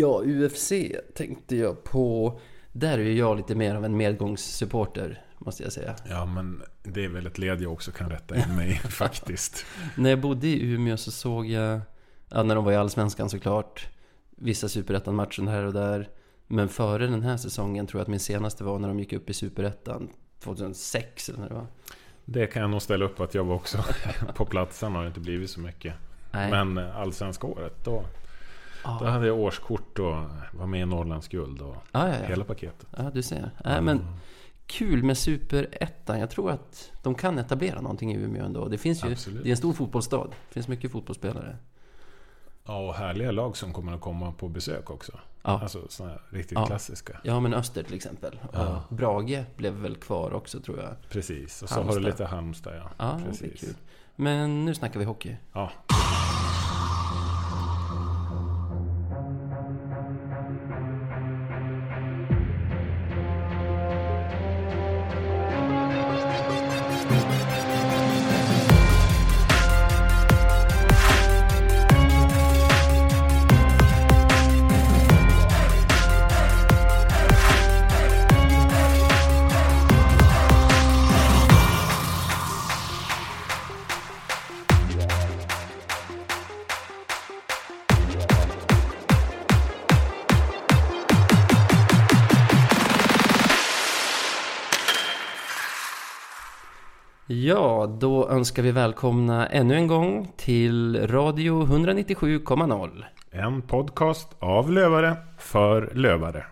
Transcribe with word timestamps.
Ja, 0.00 0.22
UFC 0.24 0.72
tänkte 1.14 1.56
jag 1.56 1.84
på. 1.84 2.40
Där 2.72 2.98
är 2.98 3.12
jag 3.12 3.36
lite 3.36 3.54
mer 3.54 3.74
av 3.74 3.84
en 3.84 3.96
medgångssupporter, 3.96 5.22
måste 5.38 5.62
jag 5.62 5.72
säga. 5.72 5.96
Ja, 6.08 6.26
men 6.26 6.62
det 6.82 7.04
är 7.04 7.08
väl 7.08 7.26
ett 7.26 7.38
led 7.38 7.62
jag 7.62 7.72
också 7.72 7.90
kan 7.90 8.10
rätta 8.10 8.36
in 8.36 8.56
mig 8.56 8.74
faktiskt. 8.90 9.66
När 9.96 10.10
jag 10.10 10.20
bodde 10.20 10.46
i 10.46 10.72
Umeå 10.72 10.96
så 10.96 11.10
såg 11.10 11.46
jag, 11.46 11.80
ja, 12.28 12.42
när 12.42 12.54
de 12.54 12.64
var 12.64 12.72
i 12.72 12.76
Allsvenskan 12.76 13.30
såklart, 13.30 13.88
vissa 14.30 14.68
Superettan-matcher 14.68 15.42
här 15.42 15.64
och 15.64 15.72
där. 15.72 16.08
Men 16.46 16.68
före 16.68 17.06
den 17.06 17.22
här 17.22 17.36
säsongen 17.36 17.86
tror 17.86 17.98
jag 17.98 18.02
att 18.02 18.08
min 18.08 18.20
senaste 18.20 18.64
var 18.64 18.78
när 18.78 18.88
de 18.88 18.98
gick 18.98 19.12
upp 19.12 19.30
i 19.30 19.34
Superettan 19.34 20.08
2006 20.40 21.28
eller 21.28 21.38
när 21.38 21.48
det 21.48 21.54
var. 21.54 21.66
Det 22.24 22.46
kan 22.46 22.62
jag 22.62 22.70
nog 22.70 22.82
ställa 22.82 23.04
upp 23.04 23.20
att 23.20 23.34
jag 23.34 23.44
var 23.44 23.54
också 23.54 23.78
på 24.34 24.44
platsen 24.44 24.94
har 24.94 25.02
det 25.02 25.08
inte 25.08 25.20
blivit 25.20 25.50
så 25.50 25.60
mycket. 25.60 25.94
Nej. 26.32 26.50
Men 26.50 26.78
eh, 26.78 26.96
allsvenska 26.96 27.46
året 27.46 27.84
då, 27.84 28.04
Ja. 28.84 28.96
då 29.00 29.06
hade 29.06 29.26
jag 29.26 29.38
årskort 29.38 29.98
och 29.98 30.14
var 30.52 30.66
med 30.66 30.80
i 30.80 30.84
Norrlands 30.86 31.28
guld 31.28 31.60
och 31.60 31.76
Ja, 31.92 32.08
ja, 32.08 32.14
hela 32.26 32.44
paketet. 32.44 32.86
ja, 32.96 33.10
du 33.14 33.22
ser. 33.22 33.50
Nej, 33.64 33.82
men 33.82 34.06
kul 34.66 35.02
med 35.02 35.18
Superettan. 35.18 36.20
Jag 36.20 36.30
tror 36.30 36.50
att 36.50 36.90
de 37.02 37.14
kan 37.14 37.38
etablera 37.38 37.80
någonting 37.80 38.12
i 38.12 38.16
Umeå 38.16 38.44
ändå. 38.44 38.68
Det 38.68 38.78
finns 38.78 39.04
ju, 39.04 39.12
Absolut. 39.12 39.42
det 39.42 39.48
är 39.48 39.50
en 39.50 39.56
stor 39.56 39.72
fotbollsstad. 39.72 40.26
Det 40.48 40.54
finns 40.54 40.68
mycket 40.68 40.92
fotbollsspelare. 40.92 41.56
Ja, 42.64 42.78
och 42.88 42.94
härliga 42.94 43.30
lag 43.30 43.56
som 43.56 43.72
kommer 43.72 43.92
att 43.94 44.00
komma 44.00 44.32
på 44.32 44.48
besök 44.48 44.90
också. 44.90 45.12
Ja. 45.42 45.60
Alltså 45.62 45.86
sådana 45.88 46.12
här 46.12 46.22
riktigt 46.30 46.58
Ja. 46.58 46.66
klassiska. 46.66 47.20
Ja, 47.24 47.40
men 47.40 47.54
Öster 47.54 47.82
till 47.82 47.94
exempel. 47.94 48.40
Ja. 48.52 48.82
Brage 48.88 49.44
blev 49.56 49.72
väl 49.72 49.96
kvar 49.96 50.32
också 50.34 50.60
tror 50.60 50.78
jag. 50.80 50.88
Precis, 51.10 51.62
och 51.62 51.68
så 51.68 51.74
Halmstad. 51.74 51.94
har 51.94 52.00
du 52.00 52.06
lite 52.10 52.24
Halmstad 52.24 52.76
ja. 52.76 52.90
Ja, 52.98 53.20
Precis. 53.28 53.76
Men 54.16 54.64
nu 54.64 54.74
snackar 54.74 54.98
vi 54.98 55.04
hockey. 55.06 55.36
Ja. 55.52 55.70
Då 98.00 98.28
önskar 98.28 98.62
vi 98.62 98.72
välkomna 98.72 99.46
ännu 99.46 99.74
en 99.74 99.86
gång 99.86 100.32
till 100.36 101.06
Radio 101.06 101.66
197,0. 101.66 103.04
En 103.30 103.62
podcast 103.62 104.28
av 104.38 104.72
lövare 104.72 105.16
för 105.38 105.90
lövare. 105.94 106.44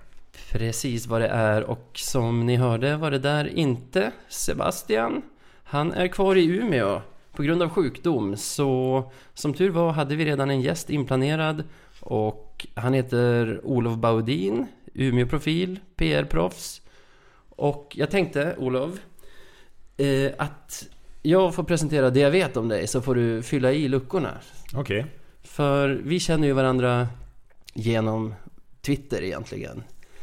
Precis 0.52 1.06
vad 1.06 1.20
det 1.20 1.28
är 1.28 1.62
och 1.62 1.90
som 1.94 2.46
ni 2.46 2.56
hörde 2.56 2.96
var 2.96 3.10
det 3.10 3.18
där 3.18 3.46
inte 3.58 4.12
Sebastian. 4.28 5.22
Han 5.64 5.92
är 5.92 6.08
kvar 6.08 6.36
i 6.36 6.46
Umeå 6.46 7.00
på 7.32 7.42
grund 7.42 7.62
av 7.62 7.68
sjukdom 7.68 8.36
så 8.36 9.04
som 9.34 9.54
tur 9.54 9.70
var 9.70 9.92
hade 9.92 10.16
vi 10.16 10.24
redan 10.24 10.50
en 10.50 10.60
gäst 10.60 10.90
inplanerad 10.90 11.64
och 12.00 12.66
han 12.74 12.94
heter 12.94 13.60
Olof 13.64 13.96
Baudin, 13.96 14.66
Umeå-profil, 14.94 15.80
PR-proffs. 15.96 16.82
Och 17.48 17.92
jag 17.96 18.10
tänkte 18.10 18.54
Olof 18.58 18.94
eh, 19.96 20.32
att 20.38 20.88
jag 21.30 21.54
får 21.54 21.62
presentera 21.62 22.10
det 22.10 22.20
jag 22.20 22.30
vet 22.30 22.56
om 22.56 22.68
dig 22.68 22.86
så 22.86 23.00
får 23.00 23.14
du 23.14 23.42
fylla 23.42 23.72
i 23.72 23.88
luckorna. 23.88 24.30
Okej. 24.74 25.06
För 25.42 25.88
vi 25.88 26.20
känner 26.20 26.46
ju 26.46 26.52
varandra 26.52 27.08
genom 27.74 28.34
Twitter 28.80 29.22
egentligen. 29.22 29.82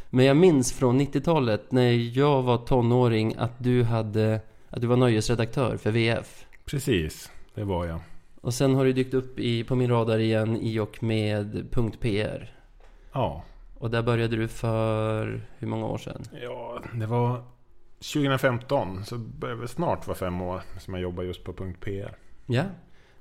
Men 0.10 0.26
jag 0.26 0.38
minns 0.38 0.74
från 0.74 1.02
90-talet 1.02 1.72
när 1.72 2.18
jag 2.18 2.42
var 2.42 2.58
tonåring 2.58 3.36
att 3.38 3.64
du 3.64 3.84
hade 3.84 4.42
att 4.70 4.82
du 4.82 4.88
var 4.88 4.98
nöjesredaktör 4.98 5.78
för 5.78 5.92
VF. 5.92 6.46
Precis, 6.66 7.32
det 7.56 7.64
var 7.64 7.86
jag. 7.86 8.00
Och 8.42 8.54
sen 8.54 8.76
har 8.76 8.86
du 8.86 8.94
dykt 8.94 9.14
upp 9.14 9.40
i, 9.40 9.64
på 9.64 9.76
min 9.76 9.90
radar 9.90 10.20
igen 10.20 10.58
i 10.62 10.80
och 10.80 11.04
med 11.04 11.72
.pr. 12.00 12.52
Ja. 13.12 13.44
Och 13.78 13.90
där 13.90 14.02
började 14.02 14.36
du 14.36 14.48
för 14.48 15.42
hur 15.58 15.68
många 15.68 15.86
år 15.86 15.98
sedan? 15.98 16.24
ja, 16.44 16.82
det 16.94 17.06
var 17.06 17.42
2015. 18.14 19.06
Så 19.06 19.18
börjar 19.18 19.56
det 19.56 19.68
snart 19.68 20.08
vara 20.08 20.18
fem 20.18 20.42
år 20.42 20.62
som 20.80 20.94
jag 20.94 21.04
jobbar 21.04 21.24
just 21.24 21.44
på 21.44 21.54
.pr. 21.54 22.16
Ja. 22.46 22.62
Eh, 22.62 22.66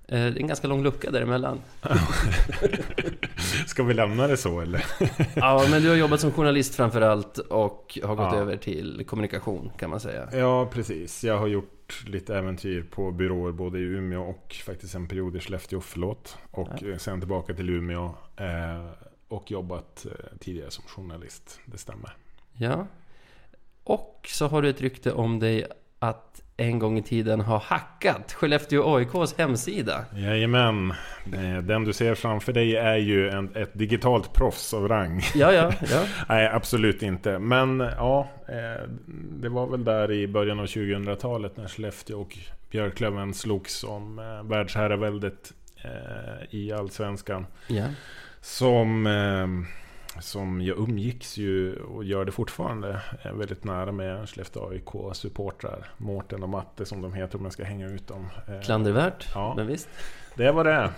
Det 0.08 0.16
är 0.16 0.36
en 0.40 0.46
ganska 0.46 0.68
lång 0.68 0.82
lucka 0.82 1.10
däremellan. 1.10 1.60
Ska 3.66 3.82
vi 3.82 3.94
lämna 3.94 4.26
det 4.26 4.36
så 4.36 4.60
eller? 4.60 4.84
Ja, 5.36 5.66
men 5.70 5.82
du 5.82 5.88
har 5.88 5.96
jobbat 5.96 6.20
som 6.20 6.32
journalist 6.32 6.74
framför 6.74 7.00
allt 7.00 7.38
och 7.38 7.98
har 8.04 8.14
gått 8.14 8.32
Ja. 8.32 8.38
över 8.38 8.56
till 8.56 9.04
kommunikation 9.06 9.70
kan 9.78 9.90
man 9.90 10.00
säga. 10.00 10.28
Ja, 10.32 10.66
precis. 10.72 11.24
Jag 11.24 11.38
har 11.38 11.46
gjort 11.46 12.04
lite 12.06 12.36
äventyr 12.36 12.82
på 12.90 13.10
byråer 13.10 13.52
både 13.52 13.78
i 13.78 13.82
Umeå 13.82 14.22
och 14.22 14.56
faktiskt 14.66 14.94
en 14.94 15.08
period 15.08 15.36
i 15.36 15.40
Skellefteå, 15.40 15.80
förlåt. 15.80 16.36
Och 16.50 16.68
Ja. 16.80 16.98
sen 16.98 17.20
tillbaka 17.20 17.54
till 17.54 17.70
Umeå. 17.70 18.04
Eh, 18.36 18.86
och 19.28 19.50
jobbat 19.50 20.06
eh, 20.06 20.38
tidigare 20.40 20.70
som 20.70 20.84
journalist, 20.84 21.60
det 21.64 21.78
stämmer. 21.78 22.16
Ja. 22.52 22.86
Och 23.84 24.28
så 24.28 24.46
har 24.48 24.62
du 24.62 24.68
ett 24.68 24.80
rykte 24.80 25.12
om 25.12 25.38
dig 25.38 25.66
att 25.98 26.28
en 26.56 26.78
gång 26.78 26.98
i 26.98 27.02
tiden 27.02 27.40
ha 27.40 27.58
hackat 27.58 28.32
Skellefteå 28.32 28.96
AIKs 28.96 29.34
hemsida. 29.38 30.04
Jajamän. 30.16 30.90
Eh, 31.34 31.58
Den 31.62 31.84
du 31.84 31.92
ser 31.92 32.14
framför 32.14 32.52
dig 32.52 32.76
är 32.76 32.96
ju 32.96 33.28
en, 33.28 33.56
ett 33.56 33.70
digitalt 33.78 34.32
proffs 34.32 34.74
av 34.74 34.88
rang. 34.88 35.20
Ja, 35.34 35.52
ja, 35.52 35.72
ja. 35.90 36.04
Nej, 36.28 36.46
absolut 36.48 37.02
inte. 37.02 37.38
Men 37.38 37.80
ja, 37.80 38.28
eh, 38.48 38.88
det 39.32 39.48
var 39.48 39.66
väl 39.66 39.84
där 39.84 40.12
i 40.12 40.28
början 40.28 40.60
av 40.60 40.66
2000-talet 40.66 41.56
när 41.56 41.68
Skellefteå 41.68 42.20
och 42.20 42.38
Björklöven 42.70 43.34
slogs 43.34 43.84
om 43.84 44.18
eh, 44.18 44.42
världsherraväldet 44.48 45.52
i 46.50 46.72
Allsvenskan. 46.72 47.46
ja. 47.68 47.84
Som, 48.40 49.06
som 50.20 50.60
jag 50.62 50.78
umgicks 50.78 51.36
ju 51.38 51.76
och 51.76 52.04
gör 52.04 52.24
det 52.24 52.32
fortfarande 52.32 53.00
väldigt 53.34 53.64
nära 53.64 53.92
med 53.92 54.28
Skellefteå 54.28 54.68
AIK-supportrar. 54.70 55.84
Mårten 55.96 56.42
och 56.42 56.48
Matte 56.48 56.84
som 56.84 57.02
de 57.02 57.12
heter 57.12 57.38
om 57.38 57.44
jag 57.44 57.52
ska 57.52 57.64
hänga 57.64 57.86
ut 57.88 58.08
dem. 58.08 58.26
Eh, 58.48 58.60
Klandervärt, 58.60 59.28
Ja. 59.34 59.54
men 59.56 59.66
visst. 59.66 59.88
det 60.36 60.52
var 60.52 60.64
det. 60.64 60.90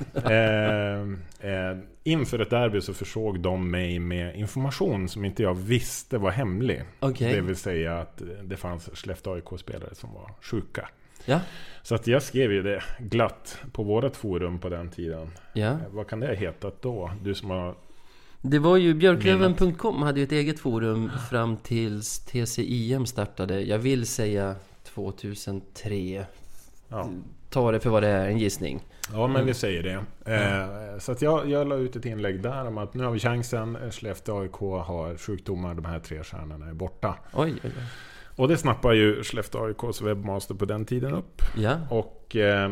Eh, 1.40 1.50
eh, 1.50 1.76
inför 2.04 2.38
ett 2.38 2.50
derby 2.50 2.80
så 2.80 2.94
försåg 2.94 3.40
de 3.40 3.70
mig 3.70 3.98
med 3.98 4.36
information 4.36 5.08
som 5.08 5.24
inte 5.24 5.42
jag 5.42 5.54
visste 5.54 6.18
var 6.18 6.30
hemlig. 6.30 6.82
Okej. 7.00 7.32
Det 7.34 7.40
vill 7.40 7.56
säga 7.56 7.98
att 8.00 8.22
det 8.42 8.56
fanns 8.56 8.90
Skellefteå 8.94 9.34
AIK-spelare 9.34 9.94
som 9.94 10.14
var 10.14 10.30
sjuka. 10.40 10.88
Ja, 11.26 11.40
Så 11.82 11.94
att 11.94 12.06
jag 12.06 12.22
skrev 12.22 12.52
ju 12.52 12.62
det 12.62 12.82
glatt 12.98 13.58
på 13.72 13.82
vårt 13.82 14.16
forum 14.16 14.58
på 14.58 14.68
den 14.68 14.90
tiden. 14.90 15.30
ja. 15.52 15.66
Eh, 15.66 15.76
Vad 15.90 16.06
kan 16.08 16.20
det 16.20 16.26
ha 16.26 16.34
hetat 16.34 16.82
då? 16.82 17.10
Du 17.22 17.34
som 17.34 17.50
har... 17.50 17.74
Det 18.46 18.58
var 18.58 18.76
ju 18.76 18.94
Björklöven.com 18.94 20.02
hade 20.02 20.20
ju 20.20 20.24
ett 20.24 20.32
eget 20.32 20.58
forum 20.58 21.10
fram 21.30 21.56
tills 21.56 22.18
TCIM 22.18 23.06
startade. 23.06 23.60
Jag 23.60 23.78
vill 23.78 24.06
säga 24.06 24.54
2003. 24.84 26.26
Ja, 26.88 27.08
Ta 27.50 27.72
det 27.72 27.80
för 27.80 27.90
vad 27.90 28.02
det 28.02 28.08
är, 28.08 28.28
en 28.28 28.38
gissning. 28.38 28.80
ja 29.12 29.26
men 29.26 29.46
vi 29.46 29.54
säger 29.54 29.82
det. 29.82 30.04
Eh, 30.34 30.98
så 30.98 31.12
att 31.12 31.22
jag, 31.22 31.50
jag 31.50 31.68
la 31.68 31.74
ut 31.76 31.96
ett 31.96 32.04
inlägg 32.04 32.42
där 32.42 32.66
om 32.66 32.78
att 32.78 32.94
nu 32.94 33.04
har 33.04 33.10
vi 33.10 33.18
chansen. 33.18 33.78
Skellefteå 33.90 34.40
AIK 34.40 34.56
har 34.86 35.16
sjukdomar. 35.16 35.74
De 35.74 35.84
här 35.84 35.98
tre 35.98 36.22
stjärnorna 36.24 36.66
är 36.66 36.74
borta. 36.74 37.14
Oj, 37.32 37.52
oj, 37.52 37.60
oj. 37.64 37.72
Och 38.36 38.48
det 38.48 38.56
snappar 38.56 38.92
ju 38.92 39.22
Skellefteå 39.22 39.64
AIKs 39.66 40.02
webbmaster 40.02 40.54
på 40.54 40.64
den 40.64 40.84
tiden 40.84 41.14
upp. 41.14 41.42
Ja, 41.56 41.78
Och... 41.90 42.36
Eh, 42.36 42.70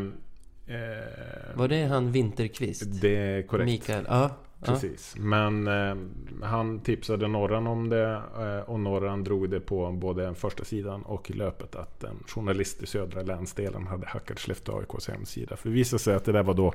eh, 0.67 1.57
var 1.57 1.69
det 1.69 1.85
han 1.85 2.13
Winterqvist? 2.13 3.01
det 3.01 3.17
är 3.17 3.43
korrekt. 3.43 3.67
Mikael? 3.67 4.05
Ja. 4.09 4.31
ja. 4.61 4.67
Precis. 4.67 5.15
Men 5.19 5.67
eh, 5.67 5.97
han 6.43 6.81
tipsade 6.81 7.29
Norran 7.29 7.67
om 7.67 7.89
det 7.89 8.23
eh, 8.39 8.71
och 8.71 8.81
Norran 8.81 9.25
drog 9.25 9.51
det 9.51 9.61
på 9.61 9.93
både 9.93 10.35
första 10.35 10.65
sidan 10.65 11.03
och 11.03 11.31
löpet 11.31 11.77
att 11.77 12.05
en 12.05 12.25
journalist 12.27 12.83
i 12.83 12.87
södra 12.87 13.23
länsdelen 13.23 13.87
hade 13.87 14.07
hackat 14.07 14.41
Skellefteå 14.41 14.79
AIKs 14.79 15.09
hemsida. 15.09 15.57
För 15.57 15.69
det 15.69 15.75
visade 15.75 16.01
sig 16.03 16.15
att 16.15 16.25
det 16.25 16.33
där 16.33 16.43
var 16.43 16.55
då 16.55 16.75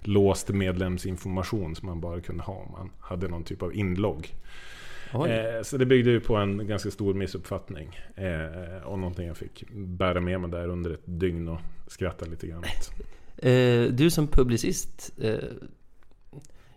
låst 0.00 0.48
medlemsinformation 0.48 1.76
som 1.76 1.88
man 1.88 2.00
bara 2.00 2.20
kunde 2.20 2.42
ha 2.42 2.54
om 2.54 2.72
man 2.72 2.90
hade 3.00 3.28
någon 3.28 3.44
typ 3.44 3.62
av 3.62 3.74
inlogg. 3.74 4.34
Eh, 5.12 5.62
så 5.62 5.76
det 5.76 5.86
byggde 5.86 6.10
ju 6.10 6.20
på 6.20 6.36
en 6.36 6.66
ganska 6.66 6.90
stor 6.90 7.14
missuppfattning. 7.14 8.00
Eh, 8.14 8.82
och 8.84 8.98
någonting 8.98 9.26
jag 9.26 9.36
fick 9.36 9.64
bära 9.72 10.20
med 10.20 10.40
mig 10.40 10.50
där 10.50 10.68
under 10.68 10.90
ett 10.90 11.04
dygn 11.04 11.48
och 11.48 11.60
skratta 11.86 12.26
lite 12.26 12.46
grann 12.46 12.58
åt. 12.58 12.92
Eh, 13.38 13.82
du 13.82 14.10
som 14.10 14.26
publicist, 14.26 15.12
eh, 15.22 15.34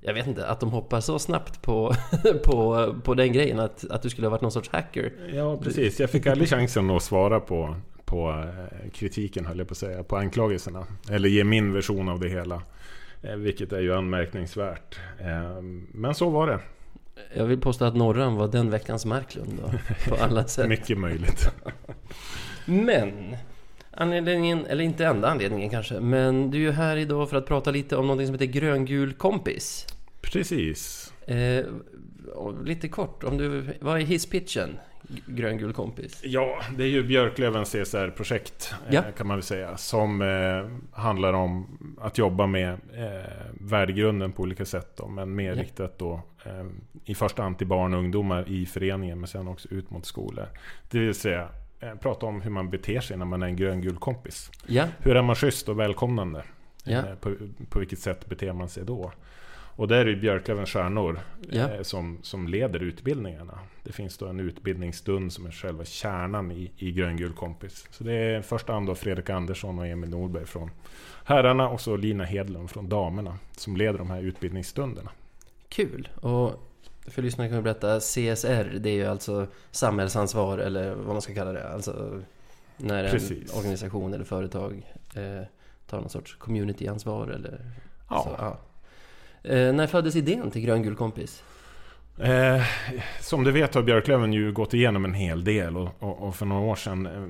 jag 0.01 0.13
vet 0.13 0.27
inte, 0.27 0.47
att 0.47 0.59
de 0.59 0.71
hoppar 0.71 1.01
så 1.01 1.19
snabbt 1.19 1.61
på, 1.61 1.95
på, 2.43 2.95
på 3.03 3.13
den 3.13 3.33
grejen 3.33 3.59
att, 3.59 3.85
att 3.89 4.01
du 4.01 4.09
skulle 4.09 4.27
ha 4.27 4.31
varit 4.31 4.41
någon 4.41 4.51
sorts 4.51 4.69
hacker. 4.69 5.13
Ja, 5.33 5.57
precis. 5.57 5.99
Jag 5.99 6.09
fick 6.09 6.27
aldrig 6.27 6.49
chansen 6.49 6.89
att 6.89 7.03
svara 7.03 7.39
på, 7.39 7.75
på 8.05 8.29
eh, 8.29 8.89
kritiken, 8.91 9.45
höll 9.45 9.57
jag 9.57 9.67
på 9.67 9.71
att 9.71 9.77
säga, 9.77 10.03
på 10.03 10.17
anklagelserna. 10.17 10.85
Eller 11.09 11.29
ge 11.29 11.43
min 11.43 11.73
version 11.73 12.09
av 12.09 12.19
det 12.19 12.29
hela. 12.29 12.61
Vilket 13.37 13.73
är 13.73 13.79
ju 13.79 13.95
anmärkningsvärt. 13.95 14.99
Men 15.91 16.15
så 16.15 16.29
var 16.29 16.47
det. 16.47 16.59
Jag 17.33 17.45
vill 17.45 17.61
påstå 17.61 17.85
att 17.85 17.95
Norran 17.95 18.35
var 18.35 18.47
den 18.47 18.69
veckans 18.69 19.05
Marklund 19.05 19.59
då, 19.61 19.71
på 20.09 20.23
alla 20.23 20.43
sätt. 20.47 20.69
Mycket 20.69 20.97
möjligt. 20.97 21.49
Men 22.65 23.35
anledningen, 23.99 24.65
eller 24.65 24.83
inte 24.83 25.05
enda 25.05 25.29
anledningen 25.29 25.69
kanske, 25.69 25.99
men 25.99 26.51
du 26.51 26.57
är 26.57 26.61
ju 26.61 26.71
här 26.71 26.97
idag 26.97 27.29
för 27.29 27.37
att 27.37 27.45
prata 27.45 27.71
lite 27.71 27.95
om 27.95 28.07
någonting 28.07 28.27
som 28.27 28.33
heter 28.33 28.45
gröngul 28.45 29.13
kompis. 29.13 29.87
Precis. 30.21 31.13
Eh, 31.25 31.65
lite 32.63 32.87
kort, 32.87 33.23
om 33.23 33.37
du, 33.37 33.63
vad 33.79 34.01
är 34.01 34.05
hisspitchen? 34.05 34.69
Gröngul 35.25 35.73
kompis? 35.73 36.21
Ja, 36.23 36.59
det 36.77 36.83
är 36.83 36.87
ju 36.87 37.03
Björklövens 37.03 37.71
CSR-projekt 37.71 38.73
ja. 38.89 39.03
kan 39.17 39.27
man 39.27 39.37
väl 39.37 39.43
säga. 39.43 39.77
Som 39.77 40.21
eh, 40.21 40.99
handlar 41.01 41.33
om 41.33 41.77
att 42.01 42.17
jobba 42.17 42.47
med 42.47 42.69
eh, 42.73 43.31
värdegrunden 43.53 44.31
på 44.31 44.43
olika 44.43 44.65
sätt. 44.65 44.97
Då, 44.97 45.07
men 45.07 45.35
mer 45.35 45.55
ja. 45.55 45.61
riktat 45.61 45.99
då 45.99 46.21
eh, 46.45 46.65
i 47.05 47.15
första 47.15 47.43
hand 47.43 47.57
till 47.57 47.67
barn 47.67 47.93
och 47.93 47.99
ungdomar 47.99 48.49
i 48.49 48.65
föreningen 48.65 49.19
men 49.19 49.27
sen 49.27 49.47
också 49.47 49.67
ut 49.71 49.89
mot 49.89 50.05
skolor. 50.05 50.47
Det 50.91 50.99
vill 50.99 51.15
säga 51.15 51.41
eh, 51.41 51.49
prata 52.01 52.25
om 52.25 52.41
hur 52.41 52.51
man 52.51 52.69
beter 52.69 52.99
sig 52.99 53.17
när 53.17 53.25
man 53.25 53.43
är 53.43 53.47
en 53.47 53.55
gröngul 53.55 53.97
kompis. 53.97 54.51
Ja. 54.67 54.87
Hur 54.99 55.15
är 55.15 55.21
man 55.21 55.35
schysst 55.35 55.69
och 55.69 55.79
välkomnande? 55.79 56.43
Ja. 56.83 56.97
Eh, 56.97 57.15
på, 57.15 57.35
på 57.69 57.79
vilket 57.79 57.99
sätt 57.99 58.29
beter 58.29 58.53
man 58.53 58.69
sig 58.69 58.85
då? 58.85 59.11
Och 59.51 59.87
där 59.87 59.97
är 59.97 60.05
det 60.05 60.15
Björklövens 60.15 60.69
stjärnor 60.69 61.19
Ja. 61.49 61.69
eh, 61.73 61.81
som, 61.81 62.17
som 62.21 62.47
leder 62.47 62.79
utbildningarna. 62.83 63.59
Det 63.83 63.91
finns 63.91 64.17
då 64.17 64.27
en 64.27 64.39
utbildningsstund 64.39 65.33
som 65.33 65.45
är 65.45 65.51
själva 65.51 65.85
kärnan 65.85 66.51
i, 66.51 66.71
i 66.77 66.91
Gröngul 66.91 67.33
kompis. 67.33 67.87
Så 67.91 68.03
det 68.03 68.13
är 68.13 68.41
första 68.41 68.73
hand 68.73 68.87
då 68.87 68.95
Fredrik 68.95 69.29
Andersson 69.29 69.79
och 69.79 69.87
Emil 69.87 70.09
Norberg 70.09 70.45
från 70.45 70.71
herrarna 71.23 71.69
och 71.69 71.81
så 71.81 71.95
Lina 71.95 72.23
Hedlund 72.23 72.69
från 72.69 72.89
damerna 72.89 73.37
som 73.51 73.77
leder 73.77 73.97
de 73.99 74.09
här 74.09 74.21
utbildningsstunderna. 74.21 75.11
Kul! 75.69 76.09
Och 76.15 76.68
för 77.09 77.21
lyssnarna 77.21 77.47
kan 77.49 77.57
vi 77.57 77.63
berätta, 77.63 77.99
CSR 77.99 78.79
det 78.79 78.89
är 78.89 78.93
ju 78.93 79.05
alltså 79.05 79.47
samhällsansvar 79.71 80.57
eller 80.57 80.95
vad 80.95 81.07
man 81.15 81.21
ska 81.21 81.33
kalla 81.33 81.51
det. 81.51 81.69
Alltså 81.69 82.21
när 82.77 83.03
en 83.03 83.11
Precis. 83.11 83.53
organisation 83.57 84.13
eller 84.13 84.25
företag 84.25 84.93
eh, 85.15 85.41
tar 85.87 85.99
någon 85.99 86.09
sorts 86.09 86.35
communityansvar 86.35 87.27
eller 87.27 87.61
Ja. 88.09 88.23
så, 88.23 88.35
ja. 88.43 88.57
Eh, 89.49 89.73
när 89.73 89.87
föddes 89.87 90.15
idén 90.15 90.51
till 90.51 90.61
Gröngul 90.61 90.95
kompis? 90.95 91.43
Eh, 92.17 92.61
som 93.21 93.43
du 93.43 93.51
vet 93.51 93.75
har 93.75 93.81
Björklöven 93.81 94.33
ju 94.33 94.51
gått 94.51 94.73
igenom 94.73 95.05
en 95.05 95.13
hel 95.13 95.43
del 95.43 95.77
och, 95.77 95.89
och, 95.99 96.27
och 96.27 96.35
för 96.35 96.45
några 96.45 96.61
år 96.61 96.75
sedan 96.75 97.05
eh, 97.05 97.27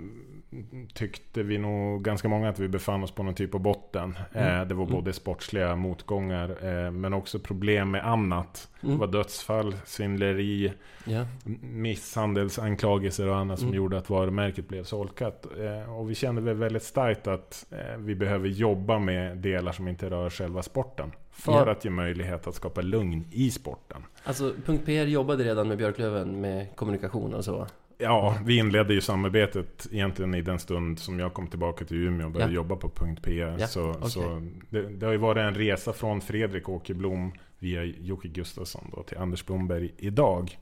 tyckte 0.94 1.44
vi 1.44 1.57
nog 1.57 2.04
ganska 2.04 2.28
många 2.30 2.50
att 2.50 2.60
vi 2.60 2.68
befann 2.68 3.04
oss 3.04 3.12
på 3.12 3.24
någon 3.24 3.34
typ 3.34 3.56
av 3.56 3.62
botten. 3.62 4.18
Mm. 4.34 4.62
Eh, 4.62 4.68
det 4.68 4.74
var 4.75 4.84
Mm. 4.84 4.96
både 4.96 5.13
sportsliga 5.13 5.75
motgångar 5.75 6.50
eh, 6.86 6.92
men 6.92 7.13
också 7.13 7.40
problem 7.40 7.92
med 7.92 8.07
annat. 8.07 8.69
Mm. 8.84 8.96
Det 8.96 9.00
var 9.00 9.07
dödsfall, 9.13 9.75
svindleri, 9.86 10.74
Ja, 11.06 11.25
misshandelsanklagelser 11.62 13.28
och 13.28 13.36
annat 13.38 13.60
som 13.60 13.68
Mm. 13.68 13.78
gjorde 13.78 13.98
att 13.98 14.10
varumärket 14.10 14.68
blev 14.68 14.84
solkat. 14.84 15.46
Eh, 15.60 15.94
och 15.98 16.10
vi 16.10 16.16
kände 16.16 16.42
väl 16.42 16.56
väldigt 16.56 16.84
starkt 16.84 17.28
att 17.28 17.66
vi 17.98 18.16
behöver 18.16 18.48
jobba 18.48 19.00
med 19.00 19.38
delar 19.38 19.72
som 19.72 19.88
inte 19.88 20.10
rör 20.10 20.30
själva 20.30 20.63
sporten. 20.63 21.12
För 21.31 21.51
Ja. 21.51 21.72
att 21.72 21.86
ge 21.86 21.92
möjlighet 21.92 22.48
att 22.48 22.56
skapa 22.56 22.81
lugn 22.81 23.25
i 23.31 23.51
sporten. 23.51 24.01
alltså 24.24 24.54
.pr 24.86 24.92
jobbade 25.06 25.44
redan 25.44 25.68
med 25.68 25.78
Björklöven 25.78 26.42
med 26.42 26.75
kommunikation 26.75 27.34
och 27.34 27.46
så. 27.46 27.68
Ja, 28.01 28.36
vi 28.46 28.57
inledde 28.57 28.94
ju 28.94 29.01
samarbetet 29.01 29.88
egentligen 29.92 30.34
i 30.34 30.42
den 30.42 30.60
stund 30.60 31.00
som 31.00 31.19
jag 31.19 31.34
kom 31.34 31.48
tillbaka 31.48 31.86
till 31.86 31.98
Umeå 31.98 32.25
och 32.25 32.31
började 32.31 32.51
Ja. 32.51 32.56
jobba 32.56 32.75
på 32.75 32.90
.pr. 32.90 33.31
Ja, 33.60 33.68
Så, 33.68 33.90
okej. 33.90 34.10
så 34.10 34.42
det, 34.69 34.81
det 34.81 35.06
har 35.06 35.13
ju 35.13 35.18
varit 35.19 35.42
en 35.42 35.56
resa 35.56 35.94
från 35.94 36.22
Fredrik 36.22 36.69
Åkerblom 36.69 37.31
via 37.60 37.84
Jocke 37.84 38.28
Gustafsson 38.28 38.92
då 38.96 39.04
till 39.04 39.18
Anders 39.18 39.46
Blomberg 39.46 39.92
idag. 39.98 40.57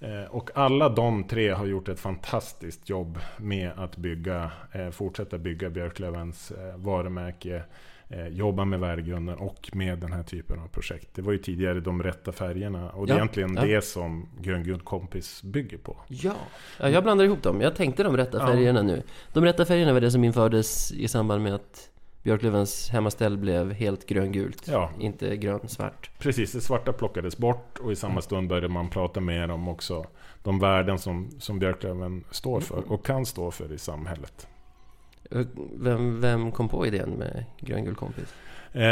Eh, 0.00 0.24
och 0.30 0.50
alla 0.54 0.88
de 0.88 1.24
tre 1.24 1.50
har 1.50 1.66
gjort 1.66 1.88
ett 1.88 2.00
fantastiskt 2.00 2.88
jobb 2.88 3.18
med 3.38 3.72
att 3.76 3.96
bygga, 3.96 4.50
eh, 4.72 4.90
fortsätta 4.90 5.38
bygga 5.38 5.70
Björklövens 5.70 6.50
eh, 6.50 6.76
varumärke, 6.76 7.62
eh, 8.08 8.28
jobba 8.28 8.64
med 8.64 8.80
värdegrunden 8.80 9.38
och 9.38 9.70
med 9.72 9.98
den 9.98 10.12
här 10.12 10.22
typen 10.22 10.58
av 10.58 10.68
projekt. 10.68 11.08
Det 11.14 11.22
var 11.22 11.32
ju 11.32 11.38
tidigare 11.38 11.80
de 11.80 12.02
rätta 12.02 12.32
färgerna 12.32 12.90
och 12.90 13.06
det 13.06 13.12
är 13.12 13.16
egentligen 13.16 13.54
ja. 13.56 13.62
det 13.62 13.84
som 13.84 14.28
Gröngul 14.40 14.80
kompis 14.80 15.42
bygger 15.42 15.78
på. 15.78 15.96
Ja. 16.08 16.34
ja, 16.80 16.88
jag 16.88 17.02
blandar 17.02 17.24
ihop 17.24 17.42
dem. 17.42 17.60
Jag 17.60 17.76
tänkte 17.76 18.02
de 18.02 18.16
rätta 18.16 18.46
färgerna 18.46 18.82
nu. 18.82 19.02
De 19.32 19.44
rätta 19.44 19.64
färgerna 19.64 19.92
var 19.92 20.00
det 20.00 20.10
som 20.10 20.24
infördes 20.24 20.92
i 20.92 21.08
samband 21.08 21.42
med 21.42 21.54
att 21.54 21.90
Björklövens 22.24 22.90
hemmaställ 22.90 23.38
blev 23.38 23.72
helt 23.72 24.06
gröngult. 24.06 24.68
Ja. 24.68 24.90
Inte 25.00 25.36
grönsvart. 25.36 26.10
Precis, 26.18 26.52
det 26.52 26.60
svarta 26.60 26.92
plockades 26.92 27.36
bort 27.36 27.78
och 27.78 27.92
i 27.92 27.96
samma 27.96 28.20
stund 28.20 28.48
började 28.48 28.68
man 28.68 28.90
prata 28.90 29.20
mer 29.20 29.50
om 29.50 29.68
också 29.68 30.06
de 30.42 30.58
värden 30.58 30.98
som, 30.98 31.30
som 31.38 31.58
Björklöven 31.58 32.24
står 32.30 32.60
för 32.60 32.92
och 32.92 33.06
kan 33.06 33.26
stå 33.26 33.50
för 33.50 33.72
i 33.72 33.78
samhället. 33.78 34.46
Vem, 35.80 36.20
vem 36.20 36.52
kom 36.52 36.68
på 36.68 36.86
idén 36.86 37.10
med 37.10 37.44
gröngul 37.60 37.94
kompis? 37.94 38.34
Eh, 38.72 38.82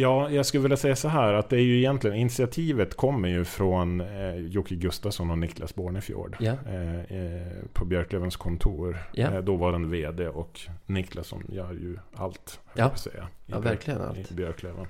ja, 0.00 0.30
jag 0.30 0.46
skulle 0.46 0.62
vilja 0.62 0.76
säga 0.76 0.96
så 0.96 1.08
här 1.08 1.32
att 1.32 1.50
det 1.50 1.56
är 1.56 1.60
ju 1.60 1.78
egentligen 1.78 2.16
initiativet 2.16 2.96
kommer 2.96 3.28
ju 3.28 3.44
från 3.44 4.00
eh, 4.00 4.36
Jocke 4.36 4.74
Gustafsson 4.74 5.30
och 5.30 5.38
Niklas 5.38 5.74
Bornefjord 5.74 6.36
Ja. 6.40 6.52
eh, 6.52 7.62
på 7.72 7.84
Björklövens 7.84 8.36
kontor. 8.36 8.98
Ja. 9.12 9.30
Eh, 9.30 9.38
dåvarande 9.40 9.88
VD 9.88 10.28
och 10.28 10.60
Niklas 10.86 11.26
som 11.26 11.42
gör 11.48 11.72
ju 11.72 11.98
allt, 12.14 12.60
Ja. 12.74 12.84
jag 12.84 12.98
säga. 12.98 13.28
i 13.46 13.52
Ja, 13.52 13.58
verkligen 13.58 14.00
allt. 14.02 14.30
I 14.30 14.34
Björklöven. 14.34 14.86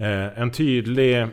Eh, 0.00 0.38
en 0.40 0.50
tydlig 0.50 1.18
eh, 1.20 1.28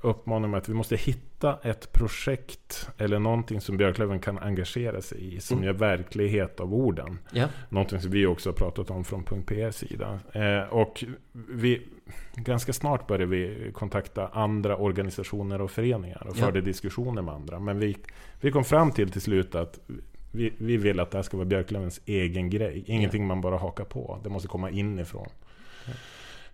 uppmaning 0.00 0.50
med 0.50 0.58
att 0.58 0.68
vi 0.68 0.74
måste 0.74 0.96
hitta 0.96 1.58
ett 1.62 1.92
projekt 1.92 2.88
eller 2.98 3.18
någonting 3.18 3.60
som 3.60 3.76
Björklöven 3.76 4.20
kan 4.20 4.38
engagera 4.38 5.00
sig 5.02 5.34
i 5.34 5.40
som 5.40 5.56
Mm. 5.56 5.66
gör 5.66 5.72
verklighet 5.72 6.60
av 6.60 6.74
orden. 6.74 7.18
Ja, 7.32 7.48
Någonting 7.68 8.00
som 8.00 8.10
vi 8.10 8.26
också 8.26 8.48
har 8.48 8.54
pratat 8.54 8.90
om 8.90 9.04
från 9.04 9.24
.pr 9.24 9.70
sida. 9.70 10.20
Eh, 10.32 10.68
och 10.72 11.04
vi, 11.32 11.82
ganska 12.34 12.72
snart 12.72 13.06
började 13.06 13.26
vi 13.26 13.70
kontakta 13.74 14.28
andra 14.28 14.76
organisationer 14.76 15.60
och 15.60 15.70
föreningar 15.70 16.26
och 16.26 16.36
Ja. 16.38 16.44
förde 16.44 16.60
diskussioner 16.60 17.22
med 17.22 17.34
andra. 17.34 17.58
Men 17.58 17.78
vi, 17.78 17.96
vi 18.40 18.50
kom 18.50 18.64
fram 18.64 18.92
till 18.92 19.10
till 19.10 19.20
slut 19.20 19.54
att 19.54 19.80
vi, 20.32 20.52
vi 20.58 20.76
vill 20.76 21.00
att 21.00 21.10
det 21.10 21.18
här 21.18 21.22
ska 21.22 21.36
vara 21.36 21.46
Björklövens 21.46 22.00
egen 22.06 22.50
grej. 22.50 22.84
Ingenting 22.86 23.26
man 23.26 23.40
bara 23.40 23.56
hakar 23.56 23.84
på. 23.84 24.18
Det 24.24 24.28
måste 24.30 24.48
komma 24.48 24.70
inifrån. 24.70 25.28
Ja. 25.86 25.92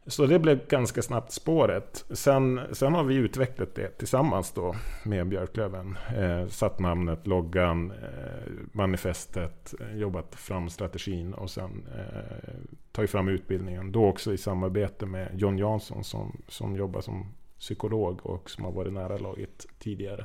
Så 0.08 0.26
det 0.26 0.38
blev 0.38 0.66
ganska 0.68 1.02
snabbt 1.02 1.32
spåret. 1.32 2.04
Sen, 2.10 2.60
sen 2.72 2.94
har 2.94 3.04
vi 3.04 3.14
utvecklat 3.14 3.75
det 3.75 3.88
tillsammans 3.88 4.52
då 4.52 4.75
med 5.04 5.28
Björklöven. 5.28 5.98
Eh, 6.16 6.46
satt 6.48 6.78
namnet, 6.78 7.26
loggan, 7.26 7.90
eh, 7.90 8.52
manifestet, 8.72 9.75
jobbat 9.94 10.34
fram 10.34 10.70
strategin 10.70 11.34
och 11.34 11.50
sen 11.50 11.86
eh, 11.96 12.54
tagit 12.92 13.10
fram 13.10 13.28
utbildningen. 13.28 13.92
Då 13.92 14.06
också 14.06 14.32
i 14.32 14.38
samarbete 14.38 15.06
med 15.06 15.30
John 15.34 15.58
Jansson 15.58 16.04
som, 16.04 16.42
som 16.48 16.76
jobbar 16.76 17.00
som 17.00 17.34
psykolog 17.58 18.26
och 18.26 18.50
som 18.50 18.64
har 18.64 18.72
varit 18.72 18.92
nära 18.92 19.18
laget 19.18 19.66
tidigare. 19.78 20.25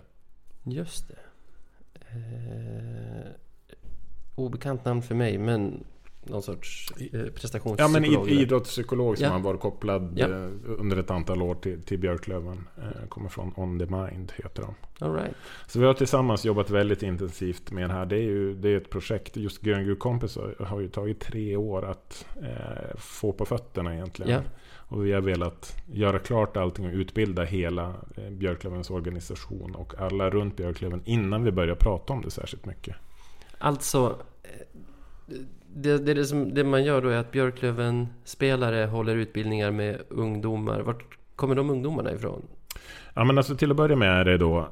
just 0.63 1.07
det. 1.07 1.19
Eh, 2.11 3.31
obekant 4.35 4.85
namn 4.85 5.01
för 5.01 5.15
mig, 5.15 5.37
men 5.37 5.83
någon 6.23 6.41
sorts 6.41 6.93
eh, 6.97 7.05
Ja 7.11 7.17
men 7.19 7.33
prestationspsykolog. 7.33 8.29
i, 8.29 8.35
där. 8.35 8.41
idrottspsykolog 8.41 9.17
som 9.17 9.25
Ja. 9.25 9.31
har 9.31 9.39
varit 9.39 9.59
kopplad 9.61 10.13
Ja. 10.15 10.27
eh, 10.27 10.49
under 10.65 10.97
ett 10.97 11.11
antal 11.11 11.41
år 11.41 11.55
till, 11.55 11.81
till 11.83 11.99
Björklöven. 11.99 12.67
Eh, 12.77 13.07
kommer 13.09 13.29
från 13.29 13.53
On 13.55 13.79
The 13.79 13.85
Mind 13.85 14.31
heter 14.43 14.61
de. 14.63 14.75
All 15.05 15.13
right. 15.13 15.35
Så 15.67 15.79
vi 15.79 15.85
har 15.85 15.93
tillsammans 15.93 16.45
jobbat 16.45 16.69
väldigt 16.69 17.03
intensivt 17.03 17.71
med 17.71 17.89
det 17.89 17.93
här. 17.93 18.05
Det 18.05 18.15
är 18.15 18.21
ju 18.21 18.53
det 18.53 18.69
är 18.69 18.77
ett 18.77 18.89
projekt, 18.89 19.37
just 19.37 19.61
Gröngul 19.61 19.95
kompis 19.95 20.37
har- 20.59 20.79
ju 20.79 20.87
tagit 20.87 21.19
tre 21.19 21.55
år 21.57 21.85
att 21.85 22.25
eh, 22.41 22.97
få 22.97 23.33
på 23.33 23.45
fötterna 23.45 23.93
egentligen. 23.95 24.31
Ja. 24.31 24.41
Och 24.73 25.05
vi 25.05 25.11
har 25.11 25.21
velat 25.21 25.75
göra 25.93 26.19
klart 26.19 26.57
allting 26.57 26.85
och 26.85 26.93
utbilda 26.93 27.43
hela 27.43 27.93
Björklövens 28.31 28.89
organisation 28.89 29.75
och 29.75 29.93
alla 30.01 30.29
runt 30.29 30.57
Björklöven 30.57 31.01
innan 31.05 31.43
vi 31.43 31.51
börjar 31.51 31.75
prata 31.75 32.13
om 32.13 32.21
det 32.21 32.31
särskilt 32.31 32.65
mycket. 32.65 32.95
Alltså, 33.57 34.15
det, 35.75 35.97
det, 35.97 36.13
det, 36.13 36.25
som, 36.25 36.53
det 36.53 36.63
man 36.63 36.83
gör 36.83 37.01
då 37.01 37.09
är 37.09 37.17
att 37.17 37.31
Björklöven-spelare 37.31 38.85
håller 38.85 39.15
utbildningar 39.15 39.71
med 39.71 40.01
ungdomar. 40.09 40.79
Vart 40.81 41.03
kommer 41.35 41.55
de 41.55 41.69
ungdomarna 41.69 42.11
ifrån? 42.11 42.41
Ja 43.13 43.23
men 43.23 43.37
alltså 43.37 43.55
till 43.55 43.71
att 43.71 43.77
börja 43.77 43.95
med 43.95 44.09
är 44.19 44.25
det 44.25 44.37
då 44.37 44.69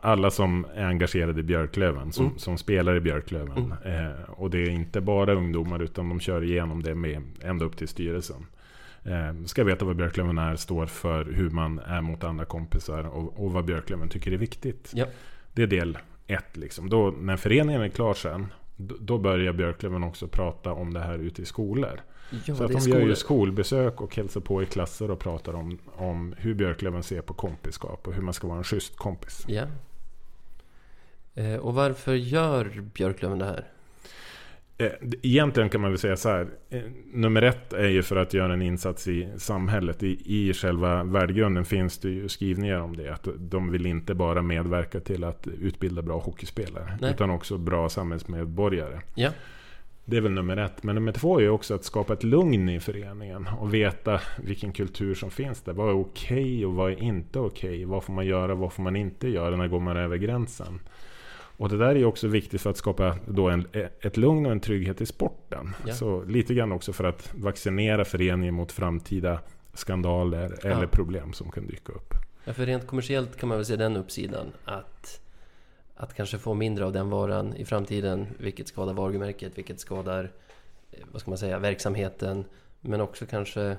alla 0.00 0.30
som 0.30 0.66
är 0.74 0.84
engagerade 0.84 1.40
i 1.40 1.42
Björklöven, 1.42 2.12
som, 2.12 2.26
Mm. 2.26 2.38
som 2.38 2.58
spelar 2.58 2.96
i 2.96 3.00
Björklöven. 3.00 3.74
Eh, 3.84 4.30
och 4.30 4.50
det 4.50 4.58
är 4.62 4.70
inte 4.70 5.00
bara 5.00 5.34
ungdomar 5.34 5.82
utan 5.82 6.08
de 6.08 6.20
kör 6.20 6.44
igenom 6.44 6.82
det 6.82 6.94
med 6.94 7.22
ända 7.42 7.64
upp 7.64 7.76
till 7.76 7.88
styrelsen. 7.88 8.46
Eh, 9.04 9.44
ska 9.46 9.64
veta 9.64 9.84
vad 9.84 9.96
Björklöven 9.96 10.38
är, 10.38 10.56
står 10.56 10.86
för, 10.86 11.24
hur 11.24 11.50
man 11.50 11.78
är 11.78 12.00
mot 12.00 12.24
andra 12.24 12.44
kompisar 12.44 13.04
och, 13.04 13.44
och 13.44 13.52
vad 13.52 13.64
Björklöven 13.64 14.08
tycker 14.08 14.32
är 14.32 14.36
viktigt. 14.36 14.90
Ja. 14.94 15.06
Det 15.52 15.62
är 15.62 15.66
del 15.66 15.98
ett. 16.26 16.56
Liksom. 16.56 16.90
Då, 16.90 17.14
när 17.20 17.36
föreningen 17.36 17.82
är 17.82 17.88
klar 17.88 18.14
sen, 18.14 18.46
då, 19.00 19.18
börjar 19.18 19.52
Björklöven 19.52 20.04
också 20.04 20.28
prata 20.28 20.72
om 20.72 20.94
det 20.94 21.00
här 21.00 21.18
ute 21.18 21.42
i 21.42 21.44
skolor. 21.44 22.00
Ja, 22.46 22.54
så 22.54 22.64
att 22.64 22.72
de 22.72 22.78
gör 22.78 23.00
ju 23.00 23.00
skolor. 23.00 23.14
skolbesök 23.14 24.00
och 24.00 24.16
hälsar 24.16 24.40
på 24.40 24.62
i 24.62 24.66
klasser 24.66 25.10
och 25.10 25.18
pratar 25.18 25.54
om, 25.54 25.78
om 25.96 26.34
hur 26.38 26.54
Björklöven 26.54 27.02
ser 27.02 27.22
på 27.22 27.34
kompiskap 27.34 28.06
och 28.06 28.14
hur 28.14 28.22
man 28.22 28.34
ska 28.34 28.48
vara 28.48 28.58
en 28.58 28.64
schysst 28.64 28.96
kompis. 28.96 29.44
Ja. 29.48 29.66
Eh, 31.34 31.56
och 31.56 31.74
varför 31.74 32.14
gör 32.14 32.82
Björklöven 32.94 33.38
det 33.38 33.44
här? 33.44 33.66
Eh, 34.80 34.92
Egentligen 35.22 35.68
kan 35.68 35.80
man 35.80 35.90
väl 35.90 35.98
säga 35.98 36.16
så 36.16 36.28
här. 36.28 36.46
eh, 36.70 36.80
Nummer 37.12 37.42
ett 37.42 37.72
är 37.72 37.88
ju 37.88 38.02
för 38.02 38.16
att 38.16 38.34
göra 38.34 38.52
en 38.52 38.62
insats 38.62 39.08
i 39.08 39.28
samhället. 39.36 40.02
I, 40.02 40.18
I 40.24 40.52
själva 40.54 41.04
värdegrunden 41.04 41.64
finns 41.64 41.98
det 41.98 42.10
ju 42.10 42.28
skrivningar 42.28 42.80
om 42.80 42.96
det. 42.96 43.12
Att 43.12 43.28
de 43.38 43.70
vill 43.72 43.86
inte 43.86 44.14
bara 44.14 44.42
medverka 44.42 45.00
till 45.00 45.24
att 45.24 45.46
utbilda 45.46 46.02
bra 46.02 46.18
hockeyspelare. 46.18 46.98
Nej. 47.00 47.10
Utan 47.10 47.30
också 47.30 47.58
bra 47.58 47.88
samhällsmedborgare. 47.88 49.00
Ja. 49.14 49.30
Det 50.04 50.16
är 50.16 50.20
väl 50.20 50.32
nummer 50.32 50.56
ett. 50.56 50.82
Men 50.82 50.94
nummer 50.94 51.12
två 51.12 51.38
är 51.38 51.42
ju 51.42 51.48
också 51.50 51.74
att 51.74 51.84
skapa 51.84 52.12
ett 52.12 52.24
lugn 52.24 52.68
i 52.68 52.80
föreningen. 52.80 53.48
Och 53.58 53.74
veta 53.74 54.20
vilken 54.42 54.72
kultur 54.72 55.14
som 55.14 55.30
finns 55.30 55.60
där. 55.62 55.72
Vad 55.72 55.88
är 55.88 55.94
okej 56.00 56.66
och 56.66 56.74
vad 56.74 56.92
är 56.92 57.02
inte 57.02 57.38
okej? 57.38 57.84
Vad 57.84 58.04
får 58.04 58.12
man 58.12 58.26
göra, 58.26 58.54
vad 58.54 58.72
får 58.72 58.82
man 58.82 58.96
inte 58.96 59.28
göra? 59.28 59.56
När 59.56 59.68
går 59.68 59.80
man 59.80 59.96
över 59.96 60.16
gränsen? 60.16 60.80
Och 61.60 61.68
det 61.68 61.76
där 61.76 61.96
är 61.96 62.04
också 62.04 62.28
viktigt 62.28 62.60
för 62.60 62.70
att 62.70 62.76
skapa 62.76 63.16
då 63.26 63.48
en, 63.48 63.66
ett 64.00 64.16
lugn 64.16 64.46
och 64.46 64.52
en 64.52 64.60
trygghet 64.60 65.00
i 65.00 65.06
sporten. 65.06 65.74
Ja. 65.86 65.94
Så 65.94 66.22
lite 66.24 66.54
grann 66.54 66.72
också 66.72 66.92
för 66.92 67.04
att 67.04 67.34
vaccinera 67.34 68.04
föreningen 68.04 68.54
mot 68.54 68.72
framtida 68.72 69.40
skandaler 69.74 70.66
eller 70.66 70.82
Ja. 70.82 70.88
problem 70.88 71.32
som 71.32 71.50
kan 71.50 71.66
dyka 71.66 71.92
upp. 71.92 72.14
Ja, 72.44 72.52
för 72.52 72.66
rent 72.66 72.86
kommersiellt 72.86 73.36
kan 73.36 73.48
man 73.48 73.58
väl 73.58 73.64
se 73.64 73.76
den 73.76 73.96
uppsidan 73.96 74.46
att, 74.64 75.20
att 75.96 76.14
kanske 76.14 76.38
få 76.38 76.54
mindre 76.54 76.84
av 76.84 76.92
den 76.92 77.10
varan 77.10 77.56
i 77.56 77.64
framtiden, 77.64 78.26
vilket 78.38 78.68
skadar 78.68 78.94
varumärket, 78.94 79.58
vilket 79.58 79.80
skadar, 79.80 80.32
eh, 80.92 80.98
vad 81.12 81.20
ska 81.20 81.30
man 81.30 81.38
säga, 81.38 81.58
verksamheten, 81.58 82.44
men 82.80 83.00
också 83.00 83.26
kanske 83.26 83.76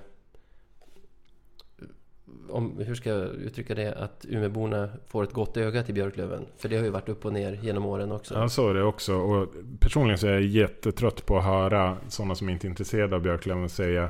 om, 2.49 2.77
hur 2.79 2.95
ska 2.95 3.09
jag 3.09 3.27
uttrycka 3.27 3.75
det, 3.75 3.93
att 3.93 4.25
Umeåborna 4.29 4.89
får 5.07 5.23
ett 5.23 5.33
gott 5.33 5.57
öga 5.57 5.83
till 5.83 5.93
Björklöven. 5.93 6.45
För 6.57 6.69
det 6.69 6.77
har 6.77 6.83
ju 6.83 6.89
varit 6.89 7.09
upp 7.09 7.25
och 7.25 7.33
ner 7.33 7.59
genom 7.61 7.85
åren 7.85 8.11
också. 8.11 8.33
Ja, 8.33 8.49
så 8.49 8.69
är 8.69 8.73
det 8.73 8.83
också. 8.83 9.15
Och 9.15 9.53
personligen 9.79 10.17
så 10.17 10.27
är 10.27 10.31
jag 10.31 10.41
jättetrött 10.41 11.25
på 11.25 11.37
att 11.37 11.43
höra 11.43 11.97
sådana 12.07 12.35
som 12.35 12.49
inte 12.49 12.67
är 12.67 12.69
intresserade 12.69 13.15
av 13.15 13.21
Björklöven 13.21 13.69
säga 13.69 14.09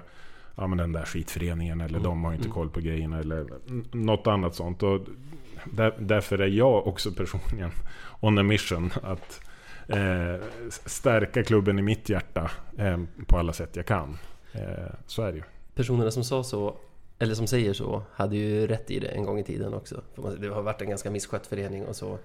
Ja 0.55 0.67
men 0.67 0.77
den 0.77 0.91
där 0.91 1.05
skitföreningen 1.05 1.81
eller 1.81 1.99
Mm, 1.99 2.03
de 2.03 2.23
har 2.23 2.33
inte 2.33 2.45
mm. 2.45 2.53
koll 2.53 2.69
på 2.69 2.79
grejerna 2.79 3.19
eller 3.19 3.45
något 3.91 4.27
annat 4.27 4.55
sånt. 4.55 4.83
Och 4.83 4.99
där, 5.65 5.95
därför 5.99 6.39
är 6.39 6.47
jag 6.47 6.87
också 6.87 7.11
personligen 7.11 7.71
on 8.19 8.37
a 8.37 8.43
mission 8.43 8.91
att 9.03 9.41
eh, 9.87 10.45
stärka 10.69 11.43
klubben 11.43 11.79
i 11.79 11.81
mitt 11.81 12.09
hjärta 12.09 12.51
eh, 12.77 12.99
på 13.27 13.37
alla 13.37 13.53
sätt 13.53 13.75
jag 13.75 13.85
kan. 13.85 14.17
Eh, 14.51 14.93
så 15.05 15.21
är 15.21 15.31
det 15.31 15.37
ju. 15.37 15.43
Personerna 15.75 16.11
som 16.11 16.23
sa 16.23 16.43
så, 16.43 16.75
eller 17.21 17.35
som 17.35 17.47
säger 17.47 17.73
så, 17.73 18.03
hade 18.13 18.35
ju 18.35 18.67
rätt 18.67 18.91
i 18.91 18.99
det 18.99 19.07
en 19.07 19.25
gång 19.25 19.39
i 19.39 19.43
tiden 19.43 19.73
också. 19.73 20.01
Det 20.39 20.47
har 20.47 20.61
varit 20.61 20.81
en 20.81 20.89
ganska 20.89 21.11
misskött 21.11 21.47
förening 21.47 21.85
och 21.85 21.95
så. 21.95 22.17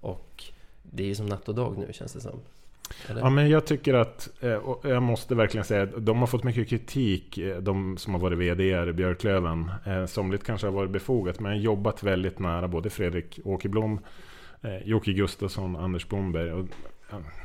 Och 0.00 0.44
det 0.82 1.02
är 1.02 1.06
ju 1.06 1.14
som 1.14 1.26
natt 1.26 1.48
och 1.48 1.54
dag 1.54 1.78
nu 1.78 1.92
känns 1.92 2.12
det 2.12 2.20
som. 2.20 2.40
Eller? 3.08 3.20
Ja, 3.20 3.30
men 3.30 3.50
jag 3.50 3.66
tycker 3.66 3.94
att, 3.94 4.42
eh, 4.42 4.54
och 4.54 4.88
jag 4.88 5.02
måste 5.02 5.34
verkligen 5.34 5.64
säga 5.64 5.86
de 5.86 6.18
har 6.18 6.26
fått 6.26 6.44
mycket 6.44 6.68
kritik, 6.68 7.38
eh, 7.38 7.56
de 7.56 7.96
som 7.96 8.14
har 8.14 8.20
varit 8.20 8.38
VD 8.38 8.88
i 8.88 8.92
Björklöven. 8.92 9.70
Eh, 9.86 10.06
somligt 10.06 10.44
kanske 10.44 10.66
har 10.66 10.72
varit 10.72 10.90
befogat, 10.90 11.40
men 11.40 11.60
jobbat 11.60 12.02
väldigt 12.02 12.38
nära 12.38 12.68
både 12.68 12.90
Fredrik 12.90 13.40
Åkerblom, 13.44 14.00
Jocke 14.84 15.12
Gustafsson, 15.12 15.76
Anders 15.76 16.08
Blomberg. 16.08 16.52
Och, 16.52 16.66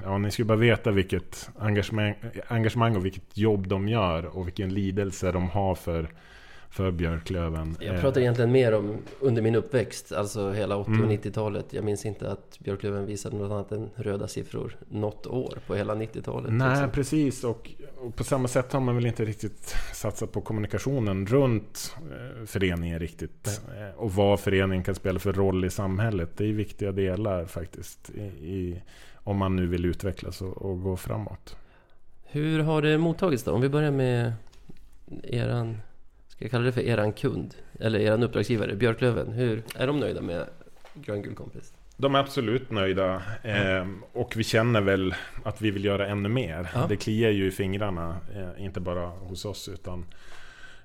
ja, 0.04 0.18
ni 0.18 0.32
skulle 0.32 0.46
bara 0.46 0.58
veta 0.58 0.92
vilket 0.92 1.50
engagemang, 1.60 2.16
engagemang 2.48 2.96
och 2.96 3.06
vilket 3.06 3.38
jobb 3.38 3.68
de 3.68 3.88
gör 3.88 4.26
och 4.26 4.48
vilken 4.48 4.74
lidelse 4.74 5.32
de 5.32 5.50
har 5.50 5.76
för, 5.76 6.10
för 6.78 6.92
Björklöven. 6.92 7.78
Jag 7.80 7.96
Eh, 7.96 8.02
pratar 8.02 8.22
egentligen 8.22 8.52
mer 8.52 8.74
om 8.74 8.98
under 9.20 9.42
min 9.42 9.56
uppväxt, 9.56 10.12
alltså 10.12 10.52
hela 10.52 10.78
80 10.78 10.92
och 10.92 10.96
Mm. 10.98 11.10
90-talet. 11.10 11.74
Jag 11.74 11.84
minns 11.84 12.06
inte 12.06 12.32
att 12.32 12.60
Björklöven 12.60 13.06
visade 13.06 13.36
något 13.38 13.52
annat 13.52 13.72
än 13.72 13.90
röda 13.96 14.28
siffror 14.28 14.78
något 14.90 15.28
år 15.28 15.58
på 15.68 15.76
hela 15.76 15.96
90-talet. 15.96 16.54
Nej, 16.54 16.70
liksom. 16.70 16.92
precis. 16.92 17.44
Och, 17.44 17.72
och 17.98 18.16
på 18.16 18.24
samma 18.24 18.48
sätt 18.48 18.74
har 18.74 18.80
man 18.80 18.96
väl 18.96 19.06
inte 19.06 19.26
riktigt 19.26 19.76
satsat 19.94 20.32
på 20.32 20.42
kommunikationen 20.42 21.28
runt 21.28 21.96
eh, 21.98 22.46
föreningen 22.46 23.00
riktigt. 23.00 23.62
Eh, 23.78 23.96
och 24.00 24.12
vad 24.12 24.40
föreningen 24.40 24.84
kan 24.84 24.96
spela 24.96 25.20
för 25.20 25.34
roll 25.34 25.66
i 25.66 25.70
samhället. 25.70 26.30
Det 26.38 26.46
är 26.46 26.54
viktiga 26.54 26.92
delar 26.92 27.46
faktiskt. 27.46 28.10
I, 28.10 28.22
i, 28.48 28.82
om 29.14 29.38
man 29.38 29.56
nu 29.56 29.68
vill 29.68 29.86
utvecklas 29.86 30.42
och, 30.42 30.58
och 30.58 30.82
gå 30.82 30.98
framåt. 30.98 31.56
Hur 32.24 32.60
har 32.60 32.82
det 32.82 32.98
mottagits 32.98 33.44
då? 33.44 33.52
Om 33.52 33.62
vi 33.62 33.70
börjar 33.70 33.92
med 33.92 34.34
eran, 35.24 35.78
ska 36.38 36.46
jag 36.46 36.52
kalla 36.52 36.66
det 36.66 36.72
för 36.72 36.82
eran 36.82 37.14
kund? 37.14 37.56
Eller 37.80 38.00
eran 38.00 38.24
uppdragsgivare, 38.24 38.76
Björklöven. 38.76 39.32
Hur, 39.32 39.64
är 39.76 39.88
de 39.88 40.00
nöjda 40.00 40.22
med 40.22 40.46
Grön 40.94 41.36
kompis? 41.36 41.74
De 41.98 42.16
är 42.16 42.20
absolut 42.20 42.72
nöjda. 42.72 43.22
Eh, 43.44 43.88
och 44.14 44.34
vi 44.38 44.44
känner 44.44 44.82
väl 44.82 45.16
att 45.44 45.62
vi 45.62 45.72
vill 45.72 45.86
göra 45.86 46.08
ännu 46.08 46.30
mer. 46.30 46.70
Ja. 46.74 46.86
Det 46.90 46.96
kliar 46.96 47.30
ju 47.30 47.48
i 47.48 47.52
fingrarna. 47.52 48.18
Eh, 48.36 48.66
inte 48.66 48.80
bara 48.80 49.06
hos 49.06 49.46
oss 49.46 49.70
utan 49.70 50.06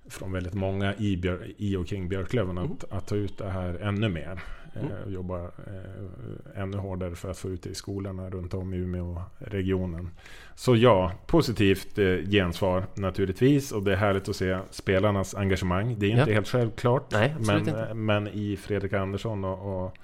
från 0.09 0.33
väldigt 0.33 0.55
många 0.55 0.95
i, 0.95 1.21
i 1.59 1.77
och 1.77 1.87
kring 1.87 2.09
Björklöven. 2.09 2.59
Att, 2.59 2.65
Mm. 2.65 2.77
att 2.91 3.07
ta 3.07 3.17
ut 3.17 3.39
det 3.39 3.51
här 3.51 3.75
ännu 3.75 4.09
mer. 4.09 4.41
Eh, 4.75 4.83
Mm. 4.83 4.93
och 5.05 5.11
jobba 5.13 5.41
eh, 5.45 6.63
ännu 6.63 6.77
hårdare 6.77 7.15
för 7.15 7.31
att 7.31 7.39
få 7.39 7.49
ut 7.49 7.63
det 7.63 7.71
i 7.71 7.75
skolorna 7.75 8.31
runt 8.31 8.55
om 8.55 8.75
i 8.75 8.77
Umeå-regionen. 8.77 10.11
Så 10.55 10.77
ja, 10.77 11.13
positivt 11.27 11.99
eh, 11.99 12.17
gensvar 12.31 12.85
naturligtvis. 12.95 13.73
Och 13.73 13.83
det 13.83 13.93
är 13.93 13.97
härligt 13.97 14.29
att 14.29 14.37
se 14.37 14.59
spelarnas 14.71 15.35
engagemang. 15.35 15.97
Det 15.99 16.07
är 16.07 16.11
Ja. 16.11 16.21
inte 16.21 16.33
helt 16.33 16.49
självklart. 16.49 17.13
Nej, 17.13 17.35
men, 17.41 17.59
inte. 17.59 17.95
men 17.95 18.29
i 18.29 18.57
Fredrik 18.57 18.93
Andersson 18.93 19.45
och, 19.45 19.85
och 19.85 19.95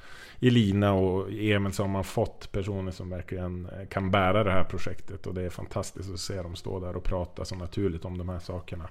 i 0.41 0.51
Lina 0.51 0.93
och 0.93 1.33
Emil 1.33 1.73
så 1.73 1.83
har 1.83 1.89
man 1.89 2.05
fått 2.05 2.53
personer 2.53 2.93
som 2.93 3.11
verkligen 3.11 3.67
eh, 3.81 3.87
kan 3.89 4.11
bära 4.11 4.45
det 4.45 4.51
här 4.51 4.65
projektet. 4.65 5.27
Och 5.27 5.35
det 5.35 5.43
är 5.43 5.51
fantastiskt 5.51 6.13
att 6.13 6.21
se 6.21 6.43
dem 6.43 6.57
stå 6.57 6.81
där 6.81 6.97
och 6.97 7.05
prata 7.05 7.45
så 7.45 7.55
naturligt 7.55 8.05
om 8.05 8.19
de 8.19 8.29
här 8.29 8.39
sakerna. 8.39 8.89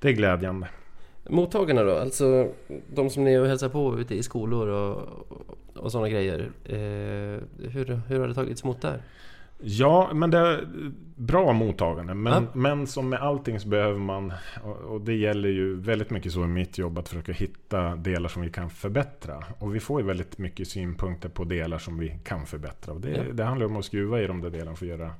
Det 0.00 0.08
är 0.08 0.12
glädjande. 0.12 0.68
Mottagarna 1.28 1.82
då? 1.82 1.96
Alltså 1.98 2.48
de 2.94 3.10
som 3.10 3.24
ni 3.24 3.46
hälsar 3.48 3.68
på 3.68 3.98
ute 3.98 4.14
i 4.14 4.22
skolor 4.22 4.68
och, 4.68 5.08
och 5.76 5.92
sådana 5.92 6.08
grejer. 6.08 6.50
Eh, 6.64 6.76
hur, 7.70 8.00
hur 8.08 8.20
har 8.20 8.28
det 8.28 8.34
tagits 8.34 8.64
emot 8.64 8.80
där? 8.82 9.02
Ja, 9.64 10.10
men 10.14 10.30
det 10.30 10.38
är 10.38 10.64
bra 11.16 11.52
mottagande. 11.52 12.14
Men, 12.14 12.32
Ja. 12.32 12.48
men 12.54 12.86
som 12.86 13.08
med 13.08 13.20
allting 13.20 13.60
så 13.60 13.68
behöver 13.68 13.98
man, 13.98 14.32
och, 14.64 14.76
och 14.76 15.00
det 15.00 15.14
gäller 15.14 15.48
ju 15.48 15.74
väldigt 15.80 16.10
mycket 16.10 16.32
så 16.32 16.44
i 16.44 16.46
mitt 16.46 16.78
jobb, 16.78 16.98
att 16.98 17.08
försöka 17.08 17.32
hitta 17.32 17.96
delar 17.96 18.28
som 18.28 18.42
vi 18.42 18.50
kan 18.50 18.70
förbättra. 18.70 19.44
Och 19.58 19.74
vi 19.74 19.80
får 19.80 20.00
ju 20.00 20.06
väldigt 20.06 20.38
mycket 20.38 20.68
synpunkter 20.68 21.28
på 21.28 21.44
delar 21.44 21.78
som 21.78 21.98
vi 21.98 22.18
kan 22.24 22.46
förbättra. 22.46 22.92
Och 22.94 23.00
det, 23.00 23.10
Ja. 23.10 23.22
det 23.32 23.44
handlar 23.44 23.66
om 23.66 23.76
att 23.76 23.84
skruva 23.84 24.20
i 24.22 24.26
de 24.26 24.40
där 24.40 24.50
delarna 24.50 24.76
för 24.76 24.86
att 24.86 24.90
göra, 24.98 25.10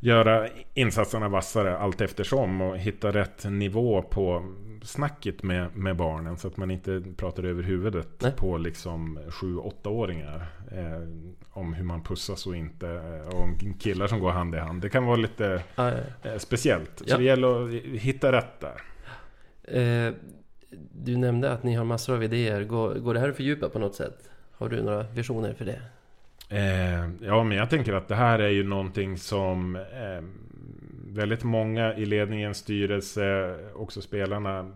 göra 0.00 0.48
insatserna 0.74 1.28
vassare 1.28 1.78
allt 1.78 2.00
eftersom 2.00 2.60
och 2.60 2.78
hitta 2.78 3.12
rätt 3.12 3.44
nivå 3.44 4.02
på 4.02 4.44
snacket 4.84 5.42
med, 5.42 5.76
med 5.76 5.96
barnen 5.96 6.36
så 6.36 6.48
att 6.48 6.56
man 6.56 6.70
inte 6.70 7.02
pratar 7.16 7.42
över 7.44 7.62
huvudet 7.62 8.08
Nej. 8.18 8.32
på 8.32 8.56
liksom 8.58 9.18
7-8-åringar 9.18 10.46
eh, 10.72 11.08
om 11.50 11.74
hur 11.74 11.84
man 11.84 12.02
pussas 12.02 12.46
och 12.46 12.56
inte 12.56 12.88
eh, 12.88 13.28
och 13.34 13.42
om 13.42 13.74
killar 13.78 14.06
som 14.06 14.20
går 14.20 14.30
hand 14.30 14.54
i 14.54 14.58
hand. 14.58 14.82
Det 14.82 14.88
kan 14.88 15.04
vara 15.06 15.16
lite 15.16 15.62
Ah, 15.74 15.90
eh, 16.22 16.38
speciellt. 16.38 16.90
Så 16.98 17.04
Ja. 17.06 17.16
det 17.16 17.24
gäller 17.24 17.64
att 17.66 17.72
hitta 18.00 18.32
rätt 18.32 18.60
där. 18.60 18.82
eh, 19.80 20.12
du 20.92 21.16
nämnde 21.16 21.52
att 21.52 21.62
ni 21.62 21.74
har 21.74 21.84
massor 21.84 22.14
av 22.14 22.22
idéer. 22.24 22.64
Går, 22.64 22.94
går 22.94 23.14
det 23.14 23.20
här 23.20 23.28
att 23.28 23.36
fördjupa 23.36 23.68
på 23.68 23.78
något 23.78 23.94
sätt? 23.94 24.30
Har 24.52 24.68
du 24.68 24.82
några 24.82 25.02
visioner 25.02 25.54
för 25.54 25.64
det? 25.64 25.80
Eh, 26.48 27.10
ja, 27.28 27.44
men 27.44 27.56
jag 27.58 27.70
tänker 27.70 27.92
att 27.92 28.08
det 28.08 28.14
här 28.14 28.38
är 28.38 28.48
ju 28.48 28.64
någonting 28.64 29.18
som 29.18 29.76
eh, 29.76 30.24
väldigt 31.14 31.44
många 31.44 31.94
i 31.94 32.06
ledningen, 32.06 32.54
styrelse, 32.54 33.56
också 33.74 34.00
spelarna 34.00 34.72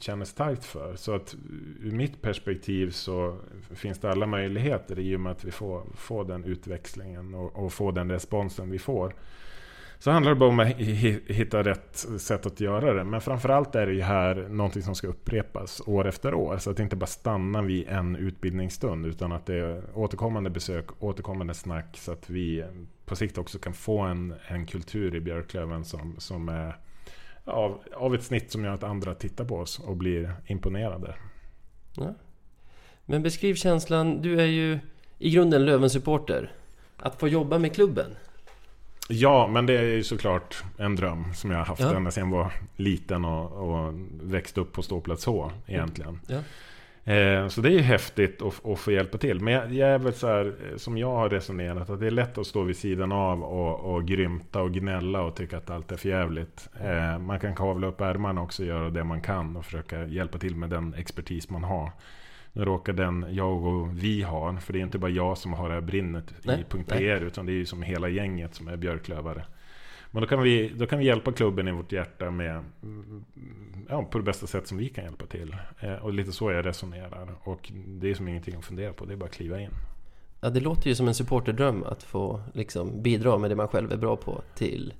känner 0.00 0.24
starkt 0.24 0.64
för. 0.64 0.96
Så 0.96 1.14
att 1.14 1.36
ur 1.80 1.90
mitt 1.90 2.22
perspektiv 2.22 2.90
så 2.90 3.38
finns 3.74 3.98
det 3.98 4.10
alla 4.10 4.26
möjligheter 4.26 4.98
i 4.98 5.16
och 5.16 5.20
med 5.20 5.32
att 5.32 5.44
vi 5.44 5.50
får, 5.50 5.82
får 5.94 6.24
den 6.24 6.44
utväxlingen 6.44 7.34
och, 7.34 7.64
och 7.64 7.72
får 7.72 7.92
den 7.92 8.10
responsen 8.10 8.70
vi 8.70 8.78
får. 8.78 9.14
Så 10.02 10.10
handlar 10.10 10.30
det 10.30 10.36
bara 10.36 10.50
om 10.50 10.60
att 10.60 10.76
hitta 11.26 11.62
rätt 11.62 12.06
sätt 12.18 12.46
att 12.46 12.60
göra 12.60 12.92
det. 12.92 13.04
Men 13.04 13.20
framförallt 13.20 13.74
är 13.74 13.86
det 13.86 13.92
ju 13.92 14.02
här 14.02 14.34
någonting 14.34 14.82
som 14.82 14.94
ska 14.94 15.06
upprepas 15.06 15.82
år 15.86 16.08
efter 16.08 16.34
år. 16.34 16.58
Så 16.58 16.70
att 16.70 16.76
det 16.76 16.82
inte 16.82 16.96
bara 16.96 17.06
stannar 17.06 17.62
vid 17.62 17.88
en 17.88 18.16
utbildningsstund. 18.16 19.06
Utan 19.06 19.32
att 19.32 19.46
det 19.46 19.54
är 19.54 19.82
återkommande 19.94 20.50
besök, 20.50 21.02
återkommande 21.02 21.54
snack. 21.54 21.96
Så 21.96 22.12
att 22.12 22.30
vi 22.30 22.64
på 23.04 23.16
sikt 23.16 23.38
också 23.38 23.58
kan 23.58 23.72
få 23.72 24.00
en, 24.00 24.34
en 24.46 24.66
kultur 24.66 25.14
i 25.14 25.20
Björklöven 25.20 25.84
som, 25.84 26.14
som 26.18 26.48
är 26.48 26.76
av, 27.44 27.82
av 27.94 28.14
ett 28.14 28.22
snitt 28.22 28.52
som 28.52 28.64
gör 28.64 28.74
att 28.74 28.84
andra 28.84 29.14
tittar 29.14 29.44
på 29.44 29.56
oss 29.56 29.78
och 29.78 29.96
blir 29.96 30.34
imponerade. 30.46 31.14
Ja. 31.96 32.14
Men 33.04 33.22
beskriv 33.22 33.54
känslan, 33.54 34.22
du 34.22 34.40
är 34.40 34.46
ju 34.46 34.78
i 35.18 35.30
grunden 35.30 35.64
Löven-supporter. 35.64 36.52
Att 36.96 37.20
få 37.20 37.28
jobba 37.28 37.58
med 37.58 37.74
klubben. 37.74 38.16
Ja, 39.08 39.46
men 39.46 39.66
det 39.66 39.78
är 39.78 39.82
ju 39.82 40.02
såklart 40.02 40.62
en 40.78 40.96
dröm 40.96 41.34
som 41.34 41.50
jag 41.50 41.58
har 41.58 41.64
haft 41.64 41.80
Ja. 41.80 41.94
ända 41.96 42.10
sedan 42.10 42.30
jag 42.30 42.38
var 42.38 42.52
liten 42.76 43.24
och, 43.24 43.52
och 43.52 43.94
växte 44.22 44.60
upp 44.60 44.72
på 44.72 44.82
ståplats 44.82 45.26
H 45.26 45.50
egentligen. 45.66 46.20
Ja. 46.26 46.38
Eh, 47.04 47.48
så 47.48 47.60
det 47.60 47.68
är 47.68 47.72
ju 47.72 47.80
häftigt 47.80 48.42
att, 48.42 48.66
att 48.66 48.78
få 48.78 48.92
hjälpa 48.92 49.18
till. 49.18 49.40
Men 49.40 49.54
jag, 49.54 49.72
jag 49.72 49.88
är 49.88 49.98
väl 49.98 50.12
så 50.12 50.26
här, 50.26 50.46
eh, 50.46 50.76
som 50.76 50.98
jag 50.98 51.16
har 51.16 51.28
resonerat, 51.28 51.90
att 51.90 52.00
det 52.00 52.06
är 52.06 52.10
lätt 52.10 52.38
att 52.38 52.46
stå 52.46 52.62
vid 52.62 52.76
sidan 52.76 53.12
av 53.12 53.42
och, 53.42 53.94
och 53.94 54.04
grymta 54.04 54.62
och 54.62 54.72
gnälla 54.72 55.22
och 55.22 55.34
tycka 55.34 55.56
att 55.56 55.70
allt 55.70 55.92
är 55.92 55.96
för 55.96 56.08
jävligt. 56.08 56.68
Eh, 56.80 57.18
man 57.18 57.40
kan 57.40 57.54
kavla 57.54 57.86
upp 57.86 58.00
ärmarna 58.00 58.42
också 58.42 58.62
och 58.62 58.68
göra 58.68 58.90
det 58.90 59.04
man 59.04 59.20
kan 59.20 59.56
och 59.56 59.64
försöka 59.64 60.06
hjälpa 60.06 60.38
till 60.38 60.56
med 60.56 60.70
den 60.70 60.94
expertis 60.94 61.50
man 61.50 61.64
har. 61.64 61.90
Nu 62.52 62.64
råkar 62.64 62.92
den 62.92 63.26
jag 63.30 63.64
och 63.64 64.02
vi 64.04 64.22
har, 64.22 64.56
för 64.56 64.72
det 64.72 64.78
är 64.78 64.82
inte 64.82 64.98
bara 64.98 65.10
jag 65.10 65.38
som 65.38 65.52
har 65.52 65.68
det 65.68 65.74
här 65.74 65.80
brinnet 65.80 66.34
Nej, 66.42 66.60
i 66.60 66.64
.pr 66.84 67.22
utan 67.24 67.46
det 67.46 67.52
är 67.52 67.54
ju 67.54 67.66
som 67.66 67.82
hela 67.82 68.08
gänget 68.08 68.54
som 68.54 68.68
är 68.68 68.76
björklövare. 68.76 69.44
Men 70.10 70.20
då 70.22 70.28
kan, 70.28 70.42
vi, 70.42 70.68
då 70.68 70.86
kan 70.86 70.98
vi 70.98 71.04
hjälpa 71.04 71.32
klubben 71.32 71.68
i 71.68 71.72
vårt 71.72 71.92
hjärta 71.92 72.30
med, 72.30 72.64
mm, 72.82 73.24
ja, 73.88 74.02
på 74.02 74.18
det 74.18 74.24
bästa 74.24 74.46
sätt 74.46 74.66
som 74.66 74.78
vi 74.78 74.88
kan 74.88 75.04
hjälpa 75.04 75.26
till. 75.26 75.56
Eh, 75.80 75.94
och 75.94 76.12
lite 76.12 76.32
så 76.32 76.50
jag 76.52 76.66
resonerar. 76.66 77.34
Och 77.42 77.72
det 77.86 78.10
är 78.10 78.14
som 78.14 78.28
ingenting 78.28 78.54
att 78.56 78.64
fundera 78.64 78.92
på, 78.92 79.04
det 79.04 79.12
är 79.12 79.16
bara 79.16 79.24
att 79.24 79.32
kliva 79.34 79.60
in. 79.60 79.70
Ja, 80.40 80.50
det 80.50 80.60
låter 80.60 80.88
ju 80.88 80.94
som 80.94 81.08
en 81.08 81.14
supporterdröm 81.14 81.82
att 81.82 82.02
få 82.02 82.40
liksom, 82.54 83.02
bidra 83.02 83.38
med 83.38 83.50
det 83.50 83.56
man 83.56 83.68
själv 83.68 83.92
är 83.92 83.96
bra 83.96 84.16
på 84.16 84.42
till, 84.54 84.94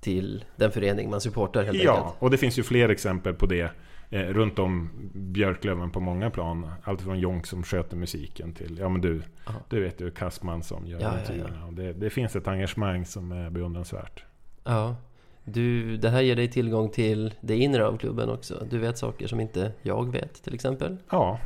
till 0.00 0.44
den 0.56 0.72
förening 0.72 1.10
man 1.10 1.20
supportar 1.20 1.62
helt 1.64 1.82
Ja, 1.82 1.96
enkelt. 1.96 2.14
och 2.18 2.30
det 2.30 2.38
finns 2.38 2.58
ju 2.58 2.62
fler 2.62 2.88
exempel 2.88 3.34
på 3.34 3.46
det 3.46 3.70
eh, 4.14 4.20
runt 4.20 4.58
om 4.58 4.90
Björklöven 5.14 5.90
på 5.90 6.00
många 6.00 6.30
plan. 6.30 6.70
Allt 6.82 7.00
från 7.02 7.18
Jonk 7.18 7.46
som 7.46 7.62
sköter 7.62 7.96
musiken 7.96 8.52
till, 8.54 8.78
ja 8.78 8.88
men 8.88 9.00
du, 9.00 9.22
Ja. 9.46 9.52
du 9.68 9.80
vet 9.80 10.00
ju 10.00 10.10
Kassman 10.10 10.62
som 10.62 10.86
gör 10.86 11.00
Ja, 11.00 11.06
ja, 11.06 11.12
ja. 11.14 11.20
intervjuerna. 11.20 11.66
Och 11.66 11.72
det, 11.72 11.92
det 11.92 12.10
finns 12.10 12.36
ett 12.36 12.48
engagemang 12.48 13.04
som 13.06 13.32
är 13.32 13.50
beundransvärt. 13.50 14.24
Ja. 14.64 14.96
Du, 15.44 15.96
det 15.96 16.10
här 16.10 16.20
ger 16.20 16.36
dig 16.36 16.48
tillgång 16.50 16.88
till 16.90 17.34
det 17.40 17.56
inre 17.56 17.86
av 17.86 17.98
klubben 17.98 18.28
också. 18.28 18.66
Du 18.70 18.78
vet 18.78 18.98
saker 18.98 19.26
som 19.26 19.40
inte 19.40 19.72
jag 19.82 20.12
vet 20.12 20.42
till 20.42 20.54
exempel. 20.54 20.96
Ja, 21.10 21.40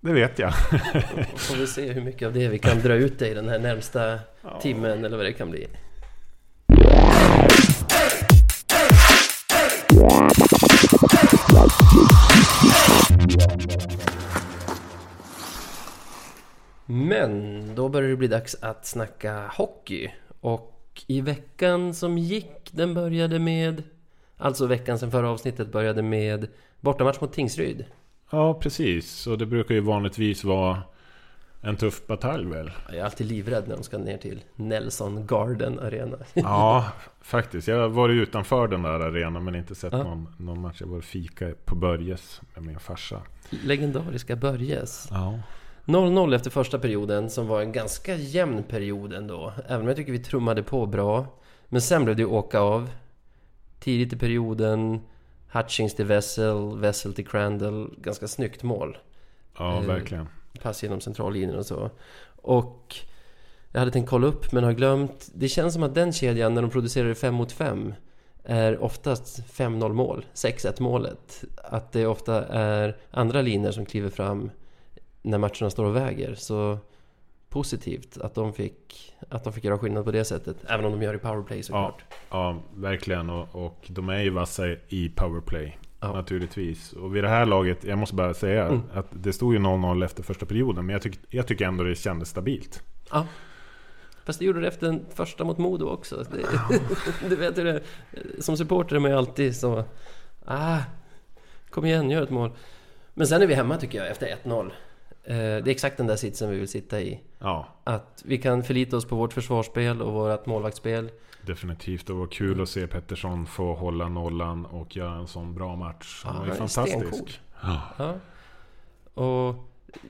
det 0.00 0.12
vet 0.12 0.38
jag. 0.38 0.52
Och 1.32 1.40
får 1.40 1.56
vi 1.56 1.66
se 1.66 1.92
hur 1.92 2.02
mycket 2.02 2.26
av 2.26 2.32
det 2.32 2.48
vi 2.48 2.58
kan 2.58 2.78
dra 2.78 2.94
ut 2.94 3.18
dig 3.18 3.34
den 3.34 3.48
här 3.48 3.58
närmsta 3.58 4.18
timmen 4.62 5.04
eller 5.04 5.16
vad 5.16 5.26
det 5.26 5.32
kan 5.32 5.50
bli. 5.50 5.66
Men 16.86 17.62
då 17.74 17.88
börjar 17.88 18.10
det 18.10 18.16
bli 18.16 18.28
dags 18.28 18.56
att 18.62 18.86
snacka 18.86 19.50
hockey. 19.56 20.10
Och 20.40 21.02
i 21.06 21.20
veckan 21.20 21.94
som 21.94 22.18
gick, 22.18 22.70
den 22.70 22.94
började 22.94 23.38
med... 23.38 23.82
Alltså 24.36 24.66
veckan 24.66 24.98
sen 24.98 25.10
förra 25.10 25.30
avsnittet 25.30 25.72
började 25.72 26.02
med 26.02 26.48
bortamatch 26.80 27.20
mot 27.20 27.32
Tingsryd. 27.32 27.84
Ja, 28.30 28.54
precis. 28.54 29.26
Och 29.26 29.38
det 29.38 29.46
brukar 29.46 29.74
ju 29.74 29.80
vanligtvis 29.80 30.44
vara 30.44 30.82
en 31.60 31.76
tuff 31.76 32.06
batalj 32.06 32.46
väl? 32.46 32.70
Jag 32.88 32.96
är 32.96 33.04
alltid 33.04 33.26
livrädd 33.26 33.68
när 33.68 33.76
de 33.76 33.82
ska 33.82 33.98
ner 33.98 34.16
till 34.18 34.42
Nelson 34.54 35.26
Garden 35.26 35.78
Arena. 35.78 36.16
Ja, 36.34 36.88
faktiskt. 37.20 37.68
Jag 37.68 37.80
har 37.80 37.88
varit 37.88 38.14
utanför 38.28 38.68
den 38.68 38.82
där 38.82 38.90
arenan 39.00 39.44
men 39.44 39.54
inte 39.54 39.74
sett 39.74 39.92
Ja. 39.92 40.02
någon, 40.02 40.34
någon 40.38 40.60
match. 40.60 40.76
Jag 40.80 40.88
var 40.88 41.00
fika 41.00 41.52
på 41.64 41.74
Börjes 41.74 42.40
med 42.54 42.64
min 42.64 42.78
farsa. 42.78 43.22
Legendariska 43.64 44.36
Börjes. 44.36 45.08
Ja. 45.10 45.38
0-0 45.84 46.34
efter 46.34 46.50
första 46.50 46.78
perioden 46.78 47.30
som 47.30 47.46
var 47.46 47.60
en 47.62 47.72
ganska 47.72 48.14
jämn 48.14 48.62
period 48.62 49.12
ändå. 49.12 49.52
Även 49.66 49.80
om 49.80 49.86
jag 49.88 49.96
tycker 49.96 50.12
vi 50.12 50.18
trummade 50.18 50.62
på 50.62 50.86
bra. 50.86 51.26
Men 51.68 51.80
sen 51.80 52.04
blev 52.04 52.16
det 52.16 52.22
ju 52.22 52.28
åka 52.28 52.60
av. 52.60 52.90
Tidigt 53.80 54.12
i 54.12 54.16
perioden. 54.16 55.00
Hutchings 55.52 55.94
till 55.94 56.04
Vessel, 56.04 56.78
Vessel 56.78 57.14
till 57.14 57.26
Crandall. 57.26 57.94
Ganska 57.98 58.28
snyggt 58.28 58.62
mål. 58.62 58.98
Ja, 59.58 59.76
Eh, 59.76 59.86
verkligen. 59.86 60.28
Pass 60.62 60.82
genom 60.82 61.00
centrallinjen 61.00 61.58
och 61.58 61.66
så. 61.66 61.90
Och 62.42 62.96
jag 63.72 63.78
hade 63.78 63.90
tänkt 63.90 64.08
kolla 64.08 64.26
upp 64.26 64.52
men 64.52 64.64
har 64.64 64.72
glömt. 64.72 65.30
Det 65.34 65.48
känns 65.48 65.74
som 65.74 65.82
att 65.82 65.94
den 65.94 66.12
kedjan 66.12 66.54
när 66.54 66.62
de 66.62 66.70
producerar 66.70 67.14
5 67.14 67.34
mot 67.34 67.52
5 67.52 67.94
är 68.44 68.82
oftast 68.82 69.42
5-0 69.52 69.92
mål, 69.92 70.24
6-1 70.34 70.82
målet. 70.82 71.44
Att 71.64 71.92
det 71.92 72.06
ofta 72.06 72.46
är 72.46 72.96
andra 73.10 73.42
linjer 73.42 73.72
som 73.72 73.86
kliver 73.86 74.10
fram 74.10 74.50
när 75.22 75.38
matcherna 75.38 75.70
står 75.70 75.84
och 75.84 75.96
väger. 75.96 76.34
Så 76.34 76.78
positivt 77.48 78.18
att 78.18 78.34
de 78.34 78.52
fick, 78.52 79.14
att 79.28 79.44
de 79.44 79.52
fick 79.52 79.64
göra 79.64 79.78
skillnad 79.78 80.04
på 80.04 80.10
det 80.10 80.24
sättet. 80.24 80.56
Även 80.68 80.84
om 80.84 80.92
de 80.92 81.02
gör 81.02 81.14
i 81.14 81.18
powerplay 81.18 81.62
såklart. 81.62 82.04
Ja, 82.30 82.62
verkligen. 82.74 83.30
Och, 83.30 83.66
och 83.66 83.86
de 83.88 84.08
är 84.08 84.22
ju 84.22 84.30
vassa 84.30 84.66
i 84.88 85.12
powerplay. 85.16 85.78
Ja. 86.00 86.12
Naturligtvis. 86.12 86.92
Och 86.92 87.16
vid 87.16 87.24
det 87.24 87.28
här 87.28 87.46
laget, 87.46 87.84
jag 87.84 87.98
måste 87.98 88.14
bara 88.14 88.34
säga 88.34 88.64
Mm. 88.66 88.80
att 88.94 89.06
det 89.10 89.32
stod 89.32 89.52
ju 89.52 89.58
0-0 89.58 90.04
efter 90.04 90.22
första 90.22 90.46
perioden. 90.46 90.86
Men 90.86 90.92
jag, 90.92 91.02
tyck, 91.02 91.18
jag 91.28 91.46
tycker 91.46 91.64
ändå 91.66 91.84
det 91.84 91.94
kändes 91.94 92.28
stabilt. 92.28 92.82
Ja. 93.10 93.26
Fast 94.24 94.38
det 94.38 94.44
gjorde 94.44 94.60
det 94.60 94.68
efter 94.68 94.86
den 94.86 95.06
första 95.14 95.44
mot 95.44 95.58
Modo 95.58 95.84
också. 95.86 96.24
Det, 96.30 96.38
du 97.28 97.36
vet 97.36 97.58
hur 97.58 97.64
det 97.64 97.70
är. 97.70 97.82
Som 98.40 98.56
supporter 98.56 98.96
är 98.96 99.00
man 99.00 99.10
ju 99.10 99.16
alltid 99.16 99.56
så... 99.56 99.84
Ah, 100.44 100.78
kom 101.70 101.84
igen, 101.84 102.10
gör 102.10 102.22
ett 102.22 102.30
mål. 102.30 102.50
Men 103.14 103.26
sen 103.26 103.42
är 103.42 103.46
vi 103.46 103.54
hemma 103.54 103.76
tycker 103.76 103.98
jag, 103.98 104.08
efter 104.10 104.26
1-0. 104.44 104.70
Eh, 105.28 105.34
Det 105.36 105.42
är 105.42 105.68
exakt 105.68 105.96
den 105.96 106.06
där 106.06 106.16
sitsen 106.16 106.50
vi 106.50 106.58
vill 106.58 106.68
sitta 106.68 107.00
i. 107.00 107.20
Ja, 107.38 107.66
Att 107.84 108.22
vi 108.26 108.38
kan 108.38 108.62
förlita 108.62 108.96
oss 108.96 109.04
på 109.04 109.16
vårt 109.16 109.32
försvarsspel 109.32 110.02
och 110.02 110.12
vårt 110.12 110.46
målvaktsspel. 110.46 111.10
definitivt. 111.42 112.06
Det 112.06 112.12
var 112.12 112.26
kul 112.26 112.60
att 112.62 112.68
se 112.68 112.86
Pettersson 112.86 113.46
få 113.46 113.74
hålla 113.74 114.08
nollan 114.08 114.66
och 114.66 114.96
göra 114.96 115.14
en 115.14 115.26
sån 115.26 115.54
bra 115.54 115.76
match. 115.76 116.22
Han 116.24 116.34
Ja, 116.34 116.40
var 116.40 116.46
ju 116.46 116.54
fantastisk. 116.54 117.40
Ja. 117.62 117.80
Ja. 117.98 118.14
Och 119.22 119.54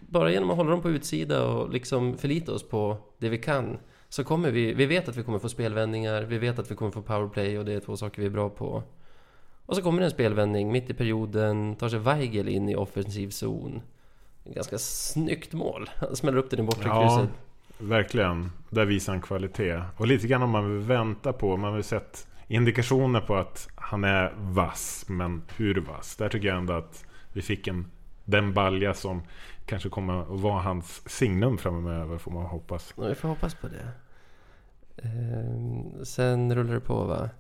bara 0.09 0.31
genom 0.33 0.51
att 0.51 0.57
hålla 0.57 0.71
dem 0.71 0.83
på 0.83 0.91
utsida 0.91 1.45
och 1.45 1.73
liksom 1.73 2.19
förlita 2.19 2.53
oss 2.53 2.69
på 2.69 2.97
det 3.19 3.29
vi 3.29 3.39
kan 3.39 3.79
så 4.09 4.25
kommer 4.25 4.51
vi, 4.51 4.75
vi 4.75 4.87
vet 4.87 5.09
att 5.09 5.17
vi 5.17 5.23
kommer 5.23 5.39
få 5.39 5.49
spelvändningar, 5.49 6.23
vi 6.23 6.39
vet 6.39 6.59
att 6.59 6.71
vi 6.71 6.75
kommer 6.75 6.91
få 6.93 7.03
powerplay 7.03 7.59
och 7.59 7.65
det 7.65 7.73
är 7.73 7.81
två 7.81 7.97
saker 7.97 8.21
vi 8.23 8.27
är 8.27 8.31
bra 8.31 8.49
på. 8.51 8.83
Och 9.67 9.77
så 9.77 9.83
kommer 9.83 10.01
det 10.01 10.05
en 10.05 10.11
spelvändning 10.11 10.73
mitt 10.73 10.91
i 10.91 10.95
perioden, 10.95 11.77
tar 11.77 11.89
sig 11.89 11.99
Weigel 11.99 12.49
in 12.49 12.69
i 12.69 12.75
offensiv 12.77 13.31
zon. 13.31 13.83
Ganska 14.55 14.79
snyggt 14.79 15.53
mål. 15.53 15.91
Han 15.97 16.17
smäller 16.17 16.39
upp 16.39 16.51
den 16.51 16.61
i 16.61 16.63
bortre 16.63 16.89
Ja. 16.89 17.03
krysset. 17.19 17.31
Verkligen. 17.79 18.51
Där 18.71 18.85
visar 18.85 19.13
han 19.13 19.23
kvalitet. 19.23 19.83
Och 19.97 20.07
lite 20.07 20.27
grann 20.27 20.43
om 20.43 20.51
man 20.51 20.71
vill 20.79 20.87
vänta 20.87 21.33
på. 21.33 21.57
Man 21.57 21.73
har 21.73 21.83
sett 21.83 22.27
indikationer 22.49 23.21
på 23.21 23.37
att 23.37 23.69
han 23.75 24.05
är 24.05 24.33
vass. 24.37 25.05
Men 25.09 25.43
hur 25.57 25.75
vass? 25.81 26.17
Där 26.17 26.29
tycker 26.29 26.49
jag 26.49 26.57
ändå 26.57 26.73
att 26.73 27.05
vi 27.33 27.43
fick 27.43 27.67
en, 27.67 27.91
den 28.25 28.55
balja 28.55 28.95
som 28.95 29.23
kanske 29.67 29.89
kommer 29.89 30.23
att 30.23 30.41
vara 30.41 30.63
hans 30.63 31.09
signum 31.11 31.59
framöver. 31.59 32.19
Får 32.19 32.31
man 32.31 32.47
hoppas. 32.47 32.95
Ja, 32.97 33.05
vi 33.05 33.15
får 33.15 33.29
hoppas 33.29 33.55
på 33.55 33.69
det. 33.69 33.89
Ehm, 35.03 36.05
sen 36.05 36.55
rullar 36.55 36.75
det 36.75 36.81
på 36.81 37.05
va. 37.05 37.31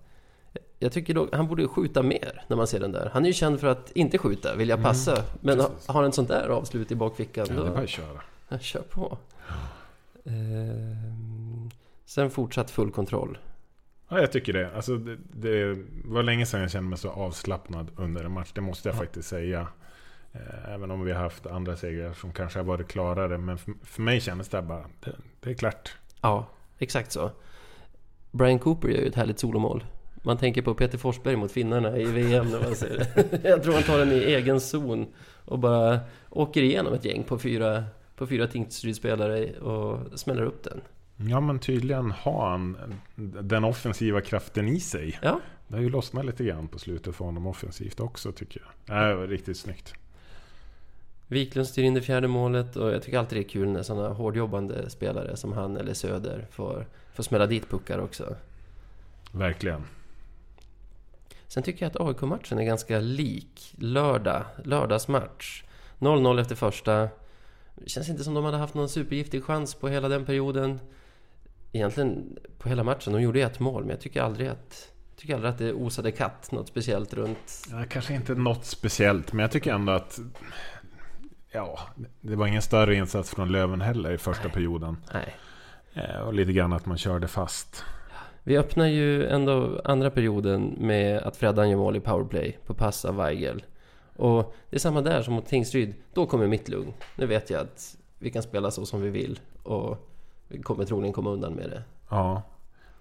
Jag 0.78 0.92
tycker 0.92 1.14
då, 1.14 1.28
han 1.32 1.46
borde 1.46 1.68
skjuta 1.68 2.02
mer 2.02 2.42
när 2.48 2.56
man 2.56 2.66
ser 2.66 2.80
den 2.80 2.92
där. 2.92 3.10
Han 3.12 3.22
är 3.24 3.26
ju 3.26 3.32
känd 3.32 3.60
för 3.60 3.66
att 3.66 3.90
inte 3.90 4.18
skjuta, 4.18 4.56
vilja 4.56 4.76
passa. 4.76 5.24
men 5.40 5.60
ha, 5.60 5.70
har 5.86 6.02
en 6.04 6.12
sån 6.12 6.26
där 6.26 6.48
avslut 6.48 6.92
i 6.92 6.94
bakfickan, 6.94 7.46
Ja, 7.50 7.54
då... 7.56 7.62
det 7.62 7.68
är 7.68 7.74
bara 7.74 7.82
att 7.82 7.88
köra. 7.88 8.20
Ja, 8.48 8.58
kör 8.58 8.80
på. 8.82 9.18
Ehm, 10.24 11.70
sen 12.04 12.30
fortsatt 12.30 12.70
full 12.70 12.90
kontroll. 12.90 13.38
Ja, 14.08 14.20
jag 14.20 14.32
tycker 14.32 14.52
det. 14.52 14.76
Alltså, 14.76 14.96
det. 14.96 15.16
Det 15.32 15.78
var 16.04 16.22
länge 16.22 16.46
sedan 16.46 16.60
jag 16.60 16.70
kände 16.70 16.88
mig 16.90 16.98
så 16.98 17.10
avslappnad 17.10 17.90
under 17.96 18.24
en 18.24 18.32
match. 18.32 18.50
Det 18.54 18.60
måste 18.60 18.88
jag 18.88 18.96
Ja. 18.96 19.00
faktiskt 19.00 19.28
säga. 19.28 19.66
Eh, 20.32 20.72
Även 20.74 20.90
om 20.90 21.04
vi 21.04 21.12
har 21.12 21.22
haft 21.22 21.46
andra 21.46 21.76
segrar 21.76 22.12
som 22.12 22.32
kanske 22.32 22.58
har 22.58 22.64
varit 22.64 22.88
klarare. 22.88 23.38
Men 23.38 23.58
för, 23.58 23.74
för 23.82 24.02
mig 24.02 24.20
kändes 24.20 24.48
det 24.48 24.62
bara, 24.62 24.84
det, 25.04 25.12
det 25.40 25.50
är 25.50 25.54
klart. 25.54 25.96
Ja, 26.20 26.46
exakt 26.78 27.12
så. 27.12 27.30
Brian 28.30 28.58
Cooper 28.58 28.88
gör 28.88 29.00
ju 29.00 29.06
ett 29.08 29.14
härligt 29.14 29.38
solomål. 29.38 29.84
Man 30.28 30.36
tänker 30.38 30.62
på 30.62 30.74
Peter 30.74 30.98
Forsberg 30.98 31.36
mot 31.36 31.52
finnarna 31.52 31.96
i 31.96 32.04
VM 32.04 32.50
när 32.50 32.60
man 32.60 32.74
ser 32.74 32.88
det. 32.88 33.40
Jag 33.48 33.62
tror 33.62 33.74
han 33.74 33.82
tar 33.82 33.98
den 33.98 34.12
i 34.12 34.18
egen 34.18 34.60
zon 34.60 35.06
och 35.44 35.58
bara 35.58 36.00
åker 36.30 36.62
igenom 36.62 36.94
ett 36.94 37.04
gäng 37.04 37.24
på 37.24 37.38
fyra, 37.38 37.84
på 38.16 38.26
fyra 38.26 38.46
Tingsryd-spelare 38.46 39.58
och 39.58 40.18
smäller 40.18 40.42
upp 40.42 40.64
den. 40.64 40.80
Ja 41.28 41.40
men 41.40 41.58
tydligen 41.58 42.10
har 42.10 42.50
han 42.50 42.76
den 43.40 43.64
offensiva 43.64 44.20
kraften 44.20 44.68
i 44.68 44.80
sig. 44.80 45.18
Ja, 45.22 45.40
Det 45.68 45.74
har 45.74 45.82
ju 45.82 45.90
lossnat 45.90 46.24
lite 46.24 46.44
grann 46.44 46.68
på 46.68 46.78
slutet 46.78 47.14
för 47.14 47.24
honom 47.24 47.46
offensivt 47.46 48.00
också 48.00 48.32
tycker 48.32 48.62
jag. 48.86 48.96
Det 49.08 49.14
var 49.14 49.26
riktigt 49.26 49.56
snyggt. 49.56 49.94
Wiklund 51.26 51.68
styr 51.68 51.82
in 51.82 51.94
det 51.94 52.02
fjärde 52.02 52.28
målet 52.28 52.76
och 52.76 52.92
jag 52.92 53.02
tycker 53.02 53.18
alltid 53.18 53.38
det 53.38 53.42
är 53.42 53.48
kul 53.48 53.68
när 53.68 53.82
sådana 53.82 54.08
hårdjobbande 54.08 54.90
spelare 54.90 55.36
som 55.36 55.52
han 55.52 55.76
eller 55.76 55.94
Söder 55.94 56.46
får, 56.50 56.86
får 57.14 57.22
smälla 57.22 57.46
dit 57.46 57.70
puckar 57.70 57.98
också. 57.98 58.36
Verkligen. 59.32 59.84
Sen 61.48 61.62
tycker 61.62 61.84
jag 61.84 61.90
att 61.90 62.00
AIK-matchen 62.08 62.58
är 62.58 62.64
ganska 62.64 63.00
lik 63.00 63.74
lördag, 63.78 64.44
lördagsmatch. 64.64 65.62
0-0 65.98 66.40
efter 66.40 66.54
första. 66.54 67.08
Det 67.74 67.88
känns 67.88 68.08
inte 68.08 68.24
som 68.24 68.34
de 68.34 68.44
hade 68.44 68.56
haft 68.56 68.74
någon 68.74 68.88
supergiftig 68.88 69.44
chans 69.44 69.74
på 69.74 69.88
hela 69.88 70.08
den 70.08 70.24
perioden. 70.24 70.80
Egentligen 71.72 72.38
på 72.58 72.68
hela 72.68 72.84
matchen. 72.84 73.12
De 73.12 73.22
gjorde 73.22 73.40
ett 73.40 73.60
mål, 73.60 73.82
men 73.82 73.90
jag 73.90 74.00
tycker 74.00 74.22
aldrig 74.22 74.48
att 74.48 74.88
jag 75.10 75.20
tycker 75.20 75.34
aldrig 75.34 75.50
att 75.52 75.58
det 75.58 75.72
osade 75.72 76.12
katt 76.12 76.52
något 76.52 76.68
speciellt 76.68 77.14
runt... 77.14 77.66
Ja, 77.70 77.84
kanske 77.90 78.14
inte 78.14 78.34
något 78.34 78.64
speciellt, 78.64 79.32
men 79.32 79.42
jag 79.42 79.50
tycker 79.50 79.72
ändå 79.74 79.92
att... 79.92 80.18
Ja, 81.52 81.78
det 82.20 82.36
var 82.36 82.46
ingen 82.46 82.62
större 82.62 82.94
insats 82.94 83.30
från 83.30 83.52
Löven 83.52 83.80
heller 83.80 84.12
i 84.12 84.18
första 84.18 84.42
Nej. 84.44 84.52
perioden. 84.52 84.96
Nej. 85.12 85.34
Eh, 85.94 86.20
Och 86.20 86.34
lite 86.34 86.52
grann 86.52 86.72
att 86.72 86.86
man 86.86 86.98
körde 86.98 87.28
fast. 87.28 87.84
Vi 88.48 88.58
öppnar 88.58 88.86
ju 88.86 89.26
ändå 89.26 89.80
andra 89.84 90.10
perioden 90.10 90.74
med 90.78 91.18
att 91.22 91.36
Freddan 91.36 91.70
gör 91.70 91.76
mål 91.76 91.96
i 91.96 92.00
powerplay 92.00 92.58
på 92.66 92.74
pass 92.74 93.04
av 93.04 93.16
Weigel. 93.16 93.64
Och 94.16 94.54
det 94.70 94.76
är 94.76 94.80
samma 94.80 95.00
där 95.00 95.22
som 95.22 95.34
mot 95.34 95.46
Tingsryd. 95.46 95.94
Då 96.14 96.26
kommer 96.26 96.46
mitt 96.46 96.68
lugn. 96.68 96.92
Nu 97.16 97.26
vet 97.26 97.50
jag 97.50 97.60
att 97.60 97.96
vi 98.18 98.30
kan 98.30 98.42
spela 98.42 98.70
så 98.70 98.86
som 98.86 99.00
vi 99.02 99.10
vill. 99.10 99.40
Och 99.62 100.08
vi 100.48 100.62
kommer 100.62 100.84
troligen 100.84 101.12
komma 101.12 101.30
undan 101.30 101.52
med 101.52 101.70
det. 101.70 101.82
Ja. 102.10 102.42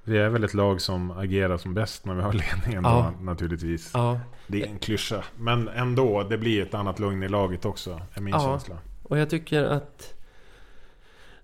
Vi 0.04 0.18
är 0.18 0.30
väl 0.30 0.44
ett 0.44 0.54
lag 0.54 0.82
som 0.82 1.12
agerar 1.12 1.58
som 1.58 1.74
bäst 1.74 2.06
när 2.06 2.16
vi 2.16 2.22
har 2.22 2.34
ledningen 2.34 2.84
Ja. 2.84 3.14
då, 3.20 3.24
naturligtvis. 3.24 3.92
Ja, 3.94 4.20
Det 4.48 4.64
är 4.64 4.68
en 4.68 4.80
klyscha. 4.80 5.24
Men 5.38 5.68
ändå, 5.68 6.24
det 6.24 6.38
blir 6.38 6.62
ett 6.62 6.74
annat 6.74 7.00
lugn 7.00 7.24
i 7.24 7.30
laget 7.30 7.66
också, 7.66 8.02
är 8.14 8.22
min 8.22 8.34
Ja. 8.34 8.40
känsla. 8.40 8.78
och 9.04 9.18
jag 9.18 9.30
tycker 9.30 9.64
att 9.64 10.14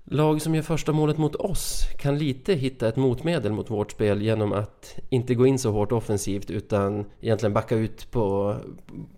lag 0.05 0.41
som 0.41 0.55
gör 0.55 0.61
första 0.61 0.91
målet 0.91 1.17
mot 1.17 1.35
oss 1.35 1.87
kan 1.97 2.17
lite 2.17 2.53
hitta 2.53 2.87
ett 2.87 2.95
motmedel 2.95 3.51
mot 3.51 3.69
vårt 3.69 3.91
spel 3.91 4.21
genom 4.21 4.53
att 4.53 4.99
inte 5.09 5.35
gå 5.35 5.47
in 5.47 5.59
så 5.59 5.71
hårt 5.71 5.91
offensivt 5.91 6.49
utan 6.49 7.05
egentligen 7.21 7.53
backa 7.53 7.75
ut 7.75 8.11
på, 8.11 8.55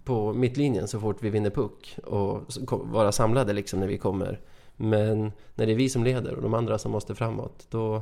på 0.03 0.33
mittlinjen 0.33 0.87
så 0.87 0.99
fort 0.99 1.17
vi 1.19 1.29
vinner 1.29 1.49
puck 1.49 1.97
och 2.03 2.41
vara 2.69 3.11
samlade 3.11 3.53
liksom 3.53 3.79
när 3.79 3.87
vi 3.87 3.97
kommer. 3.97 4.39
Men 4.75 5.31
när 5.55 5.65
det 5.65 5.71
är 5.71 5.75
vi 5.75 5.89
som 5.89 6.03
leder 6.03 6.35
och 6.35 6.41
de 6.41 6.53
andra 6.53 6.77
som 6.77 6.91
måste 6.91 7.15
framåt 7.15 7.67
då, 7.69 8.01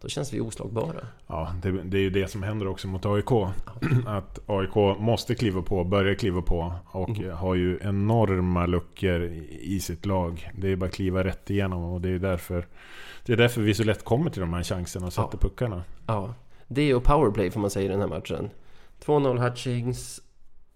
då 0.00 0.08
känns 0.08 0.32
vi 0.32 0.40
oslagbara. 0.40 1.00
Ja, 1.26 1.52
det, 1.62 1.70
det 1.82 1.96
är 1.98 2.02
ju 2.02 2.10
det 2.10 2.28
som 2.28 2.42
händer 2.42 2.66
också 2.68 2.88
mot 2.88 3.06
AIK. 3.06 3.30
Att 4.06 4.38
AIK 4.46 4.98
måste 5.00 5.34
kliva 5.34 5.62
på, 5.62 5.84
börja 5.84 6.14
kliva 6.14 6.42
på 6.42 6.72
och 6.86 7.08
Mhm. 7.08 7.30
har 7.30 7.54
ju 7.54 7.78
enorma 7.82 8.66
luckor 8.66 9.22
i 9.60 9.80
sitt 9.80 10.06
lag. 10.06 10.50
Det 10.58 10.68
är 10.68 10.76
bara 10.76 10.86
att 10.86 10.92
kliva 10.94 11.24
rätt 11.24 11.50
igenom 11.50 11.84
och 11.84 12.00
det 12.00 12.08
är 12.08 12.18
därför 12.18 12.66
det 13.26 13.32
är 13.32 13.36
därför 13.36 13.60
vi 13.60 13.74
så 13.74 13.84
lätt 13.84 14.04
kommer 14.04 14.30
till 14.30 14.40
de 14.40 14.52
här 14.52 14.62
chanserna 14.62 15.06
och 15.06 15.12
sätter 15.12 15.28
Ja. 15.32 15.38
puckarna. 15.48 15.82
Ja, 16.06 16.34
det 16.68 16.94
och 16.94 17.04
powerplay 17.04 17.50
får 17.50 17.60
man 17.60 17.70
säga 17.70 17.84
i 17.84 17.88
den 17.88 18.00
här 18.00 18.08
matchen. 18.08 18.50
2-0 19.04 19.38
Hutchings 19.38 20.20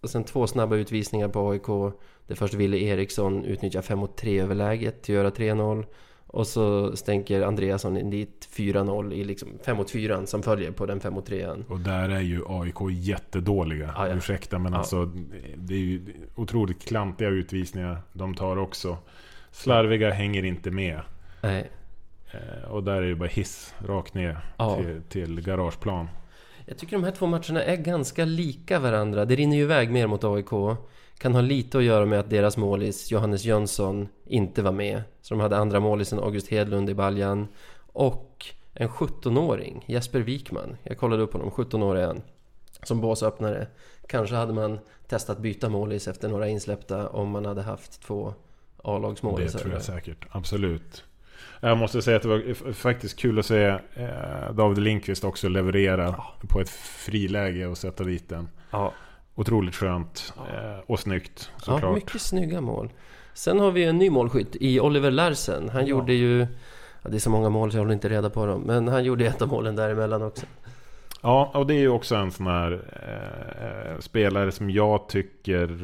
och 0.00 0.10
sen 0.10 0.24
två 0.24 0.46
snabba 0.46 0.76
utvisningar 0.76 1.28
på 1.28 1.50
AIK. 1.50 1.94
Det 2.26 2.34
först 2.34 2.54
Wille 2.54 2.76
Eriksson 2.78 3.44
utnyttjar 3.44 3.82
5 3.82 3.98
mot 3.98 4.16
3 4.16 4.40
överläget 4.40 5.02
till 5.02 5.14
att 5.14 5.38
göra 5.40 5.54
3-0. 5.54 5.84
Och 6.30 6.46
så 6.46 6.96
stänker 6.96 7.42
Andreasson 7.42 7.96
in 7.96 8.10
dit 8.10 8.48
4-0 8.52 9.12
i 9.12 9.24
liksom 9.24 9.48
5 9.64 9.76
mot 9.76 9.90
4 9.90 10.26
som 10.26 10.42
följer 10.42 10.70
på 10.70 10.86
den 10.86 11.00
5 11.00 11.14
mot 11.14 11.26
3 11.26 11.46
Och 11.68 11.80
där 11.80 12.08
är 12.08 12.20
ju 12.20 12.42
AIK 12.48 12.74
jättedåliga. 12.90 13.92
Ja, 13.96 14.08
ja. 14.08 14.14
Ursäkta 14.14 14.58
men 14.58 14.72
Ja. 14.72 14.78
alltså 14.78 15.04
det 15.56 15.74
är 15.74 15.78
ju 15.78 16.02
otroligt 16.36 16.84
klantiga 16.84 17.28
utvisningar 17.28 17.98
de 18.12 18.34
tar 18.34 18.56
också. 18.56 18.96
Slarviga 19.50 20.10
hänger 20.10 20.44
inte 20.44 20.70
med. 20.70 21.00
Nej, 21.42 21.70
Eh, 22.32 22.70
Och 22.70 22.84
där 22.84 23.02
är 23.02 23.08
det 23.08 23.14
bara 23.14 23.28
hiss 23.28 23.74
rakt 23.86 24.14
ner 24.14 24.38
Ja. 24.56 24.76
till, 24.76 25.02
till 25.08 25.40
garageplan. 25.40 26.08
jag 26.66 26.78
tycker 26.78 26.92
de 26.96 27.04
här 27.04 27.10
två 27.12 27.26
matcherna 27.26 27.62
är 27.62 27.76
ganska 27.76 28.24
lika 28.24 28.78
varandra. 28.78 29.24
Det 29.24 29.36
rinner 29.36 29.56
ju 29.56 29.62
iväg 29.62 29.90
mer 29.90 30.06
mot 30.06 30.24
AIK. 30.24 30.50
Kan 31.18 31.34
ha 31.34 31.40
lite 31.40 31.78
att 31.78 31.84
göra 31.84 32.06
med 32.06 32.20
att 32.20 32.30
deras 32.30 32.56
målis 32.56 33.10
Johannes 33.10 33.44
Jönsson 33.44 34.08
inte 34.26 34.62
var 34.62 34.72
med. 34.72 35.02
Så 35.22 35.34
de 35.34 35.40
hade 35.40 35.56
andra 35.56 35.80
målisen 35.80 36.18
August 36.18 36.48
Hedlund 36.48 36.90
i 36.90 36.94
baljan. 36.94 37.48
Och 37.92 38.46
en 38.74 38.88
17-åring, 38.88 39.84
Jesper 39.86 40.20
Wikman. 40.20 40.76
Jag 40.82 40.98
kollade 40.98 41.22
upp 41.22 41.32
honom, 41.32 41.50
17 41.50 41.82
år 41.82 41.96
är 41.96 42.06
han. 42.06 42.22
Som 42.82 43.00
båsöppnare. 43.00 43.66
Kanske 44.08 44.34
hade 44.36 44.52
man 44.52 44.78
testat 45.08 45.38
byta 45.38 45.68
målis 45.68 46.08
efter 46.08 46.28
några 46.28 46.48
insläppta 46.48 47.08
om 47.08 47.30
man 47.30 47.44
hade 47.46 47.62
haft 47.62 48.02
två 48.02 48.34
Det 48.76 48.82
A-lagsmålisar. 48.90 49.58
tror 49.58 49.72
jag 49.72 49.82
säkert. 49.82 50.26
Absolut. 50.30 51.04
Jag 51.60 51.78
måste 51.78 52.02
säga 52.02 52.16
att 52.16 52.22
det 52.22 52.28
var 52.28 52.72
faktiskt 52.72 53.16
kul 53.18 53.38
att 53.38 53.46
se 53.46 53.64
eh, 53.94 54.52
David 54.54 54.78
Lindqvist 54.78 55.24
också 55.24 55.48
leverera 55.48 56.14
Ja. 56.18 56.34
på 56.48 56.60
ett 56.60 56.70
friläge 56.70 57.66
och 57.66 57.78
sätta 57.78 58.04
dit 58.04 58.28
den. 58.28 58.48
Ja, 58.70 58.92
Otroligt 59.40 59.74
skönt 59.74 60.32
Ja. 60.36 60.42
eh, 60.56 60.78
och 60.86 61.00
snyggt 61.00 61.50
ja, 61.54 61.60
såklart. 61.62 61.94
mycket 61.94 62.20
snygga 62.20 62.60
mål. 62.60 62.92
Sen 63.34 63.60
har 63.60 63.70
vi 63.70 63.84
en 63.84 63.98
ny 63.98 64.10
målskytt 64.10 64.56
i 64.60 64.80
Oliver 64.80 65.10
Larsen. 65.10 65.68
Han 65.68 65.82
Ja. 65.82 65.88
gjorde 65.88 66.12
ju... 66.12 66.46
Ja, 67.02 67.10
det 67.10 67.16
är 67.16 67.20
så 67.20 67.30
många 67.30 67.48
mål 67.50 67.70
så 67.70 67.76
jag 67.76 67.82
håller 67.82 67.94
inte 67.94 68.08
reda 68.08 68.30
på 68.30 68.46
dem. 68.46 68.60
Men 68.66 68.88
han 68.88 69.04
gjorde 69.04 69.26
ett 69.26 69.42
av 69.42 69.48
målen 69.48 69.76
däremellan 69.76 70.22
också. 70.22 70.46
Ja, 71.22 71.50
och 71.54 71.66
det 71.66 71.74
är 71.74 71.78
ju 71.78 71.88
också 71.88 72.14
en 72.16 72.30
sån 72.32 72.46
här 72.46 72.72
eh, 73.92 74.00
spelare 74.00 74.52
som 74.52 74.70
jag 74.70 75.08
tycker 75.08 75.76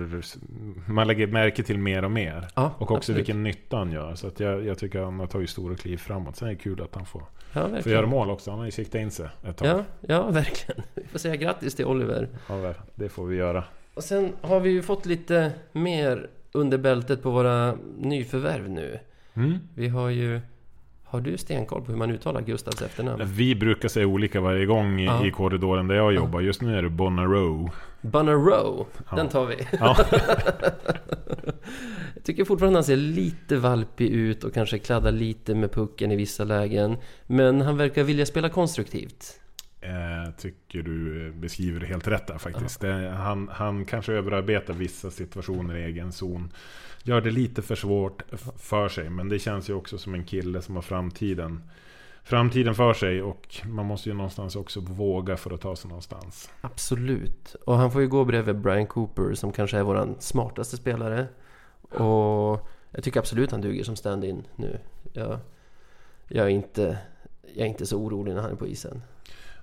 man 0.92 1.06
lägger 1.06 1.26
märke 1.26 1.62
till 1.62 1.78
mer 1.78 2.04
och 2.04 2.10
mer. 2.10 2.48
Ja, 2.54 2.70
Och 2.78 2.82
också 2.82 2.94
absolut. 2.94 3.18
vilken 3.18 3.42
nytta 3.42 3.76
han 3.76 3.92
gör. 3.92 4.14
Så 4.14 4.26
att 4.26 4.40
jag, 4.40 4.64
jag 4.66 4.78
tycker 4.78 5.02
han 5.02 5.20
har 5.20 5.26
tagit 5.26 5.50
stora 5.50 5.76
kliv 5.76 5.96
framåt. 5.96 6.36
Sen 6.36 6.48
är 6.48 6.52
det 6.52 6.58
kul 6.58 6.82
att 6.82 6.94
han 6.94 7.06
får, 7.06 7.22
Ja, 7.54 7.82
får 7.82 7.92
göra 7.92 8.06
mål 8.06 8.30
också. 8.30 8.50
Han 8.50 8.58
har 8.58 8.66
ju 8.66 8.72
siktat 8.72 9.00
in 9.00 9.10
sig 9.10 9.28
ett 9.48 9.56
tag. 9.56 9.68
Ja, 9.68 9.84
ja, 10.00 10.30
verkligen. 10.30 10.82
Vi 10.94 11.02
får 11.06 11.18
säga 11.18 11.36
grattis 11.36 11.74
till 11.74 11.84
Oliver. 11.84 12.28
Ja, 12.48 12.74
det 12.94 13.08
får 13.08 13.26
vi 13.26 13.36
göra. 13.36 13.64
Och 13.94 14.04
sen 14.04 14.32
har 14.40 14.60
vi 14.60 14.70
ju 14.70 14.82
fått 14.82 15.06
lite 15.06 15.52
mer 15.72 16.28
under 16.52 16.78
bältet 16.78 17.22
på 17.22 17.30
våra 17.30 17.74
nyförvärv 17.98 18.70
nu. 18.70 18.98
Mm. 19.34 19.58
Vi 19.74 19.88
har 19.88 20.08
ju... 20.08 20.40
Har 21.04 21.20
du 21.20 21.38
stenkoll 21.38 21.82
på 21.82 21.90
hur 21.92 21.98
man 21.98 22.10
uttalar 22.10 22.40
Gustavs 22.40 22.82
efternamn? 22.82 23.22
Vi 23.26 23.54
brukar 23.54 23.88
säga 23.88 24.06
olika 24.06 24.40
varje 24.40 24.66
gång 24.66 25.00
i, 25.00 25.04
Ja. 25.04 25.26
i 25.26 25.30
korridoren 25.30 25.88
där 25.88 25.94
jag 25.94 26.12
jobbar. 26.14 26.40
Just 26.40 26.62
nu 26.62 26.78
är 26.78 26.82
det 26.82 26.88
Bonnaroo. 26.88 27.70
Bunnerow, 28.00 28.86
Ja. 29.10 29.16
den 29.16 29.28
tar 29.28 29.46
vi. 29.46 29.56
Ja. 29.80 29.96
Tycker 32.24 32.44
fortfarande 32.44 32.76
han 32.76 32.84
ser 32.84 32.96
lite 32.96 33.56
valpig 33.56 34.08
ut 34.08 34.44
och 34.44 34.54
kanske 34.54 34.78
kladdar 34.78 35.12
lite 35.12 35.54
med 35.54 35.72
pucken 35.72 36.12
i 36.12 36.16
vissa 36.16 36.44
lägen. 36.44 36.96
Men 37.26 37.60
han 37.60 37.76
verkar 37.76 38.02
vilja 38.02 38.26
spela 38.26 38.48
konstruktivt. 38.48 39.40
Eh, 39.80 40.32
tycker 40.38 40.82
du 40.82 41.32
beskriver 41.32 41.80
det 41.80 41.87
helt 41.87 42.08
rätt 42.08 42.26
där 42.26 42.38
faktiskt. 42.38 42.80
Det, 42.80 43.10
han, 43.10 43.48
han 43.52 43.84
kanske 43.84 44.12
överarbetar 44.12 44.74
vissa 44.74 45.10
situationer 45.10 45.76
i 45.76 45.82
egen 45.82 46.12
zon. 46.12 46.52
Gör 47.02 47.20
det 47.20 47.30
lite 47.30 47.62
för 47.62 47.74
svårt 47.74 48.22
för 48.56 48.88
sig. 48.88 49.10
Men 49.10 49.28
det 49.28 49.38
känns 49.38 49.70
ju 49.70 49.74
också 49.74 49.98
som 49.98 50.14
en 50.14 50.24
kille 50.24 50.62
som 50.62 50.74
har 50.74 50.82
framtiden, 50.82 51.62
framtiden 52.22 52.74
för 52.74 52.94
sig. 52.94 53.22
Och 53.22 53.56
man 53.64 53.87
måste 53.87 54.08
ju 54.08 54.14
någonstans 54.14 54.56
också 54.56 54.80
våga 54.80 55.37
för 55.37 55.50
att 55.50 55.60
ta 55.60 55.76
sig 55.76 55.88
någonstans. 55.88 56.50
Absolut. 56.60 57.56
Och 57.66 57.76
han 57.76 57.92
får 57.92 58.00
ju 58.00 58.08
gå 58.08 58.24
bredvid 58.24 58.60
Brian 58.60 58.87
Cooper 58.87 59.34
som 59.34 59.52
kanske 59.52 59.78
är 59.78 59.82
våran 59.82 60.16
smartaste 60.18 60.76
spelare. 60.76 61.26
Och 61.94 62.68
jag 62.90 63.04
tycker 63.04 63.20
absolut 63.20 63.50
han 63.50 63.61
duger 63.61 63.85
som 63.85 63.96
stand-in 63.96 64.46
nu. 64.57 64.78
Jag, 65.12 65.38
jag, 66.28 66.46
är 66.46 66.50
inte, 66.50 66.98
jag 67.42 67.64
är 67.66 67.70
inte 67.70 67.87
så 67.87 67.98
orolig 67.98 68.35
när 68.35 68.42
han 68.42 68.50
är 68.50 68.57
på 68.57 68.66
isen. 68.66 69.02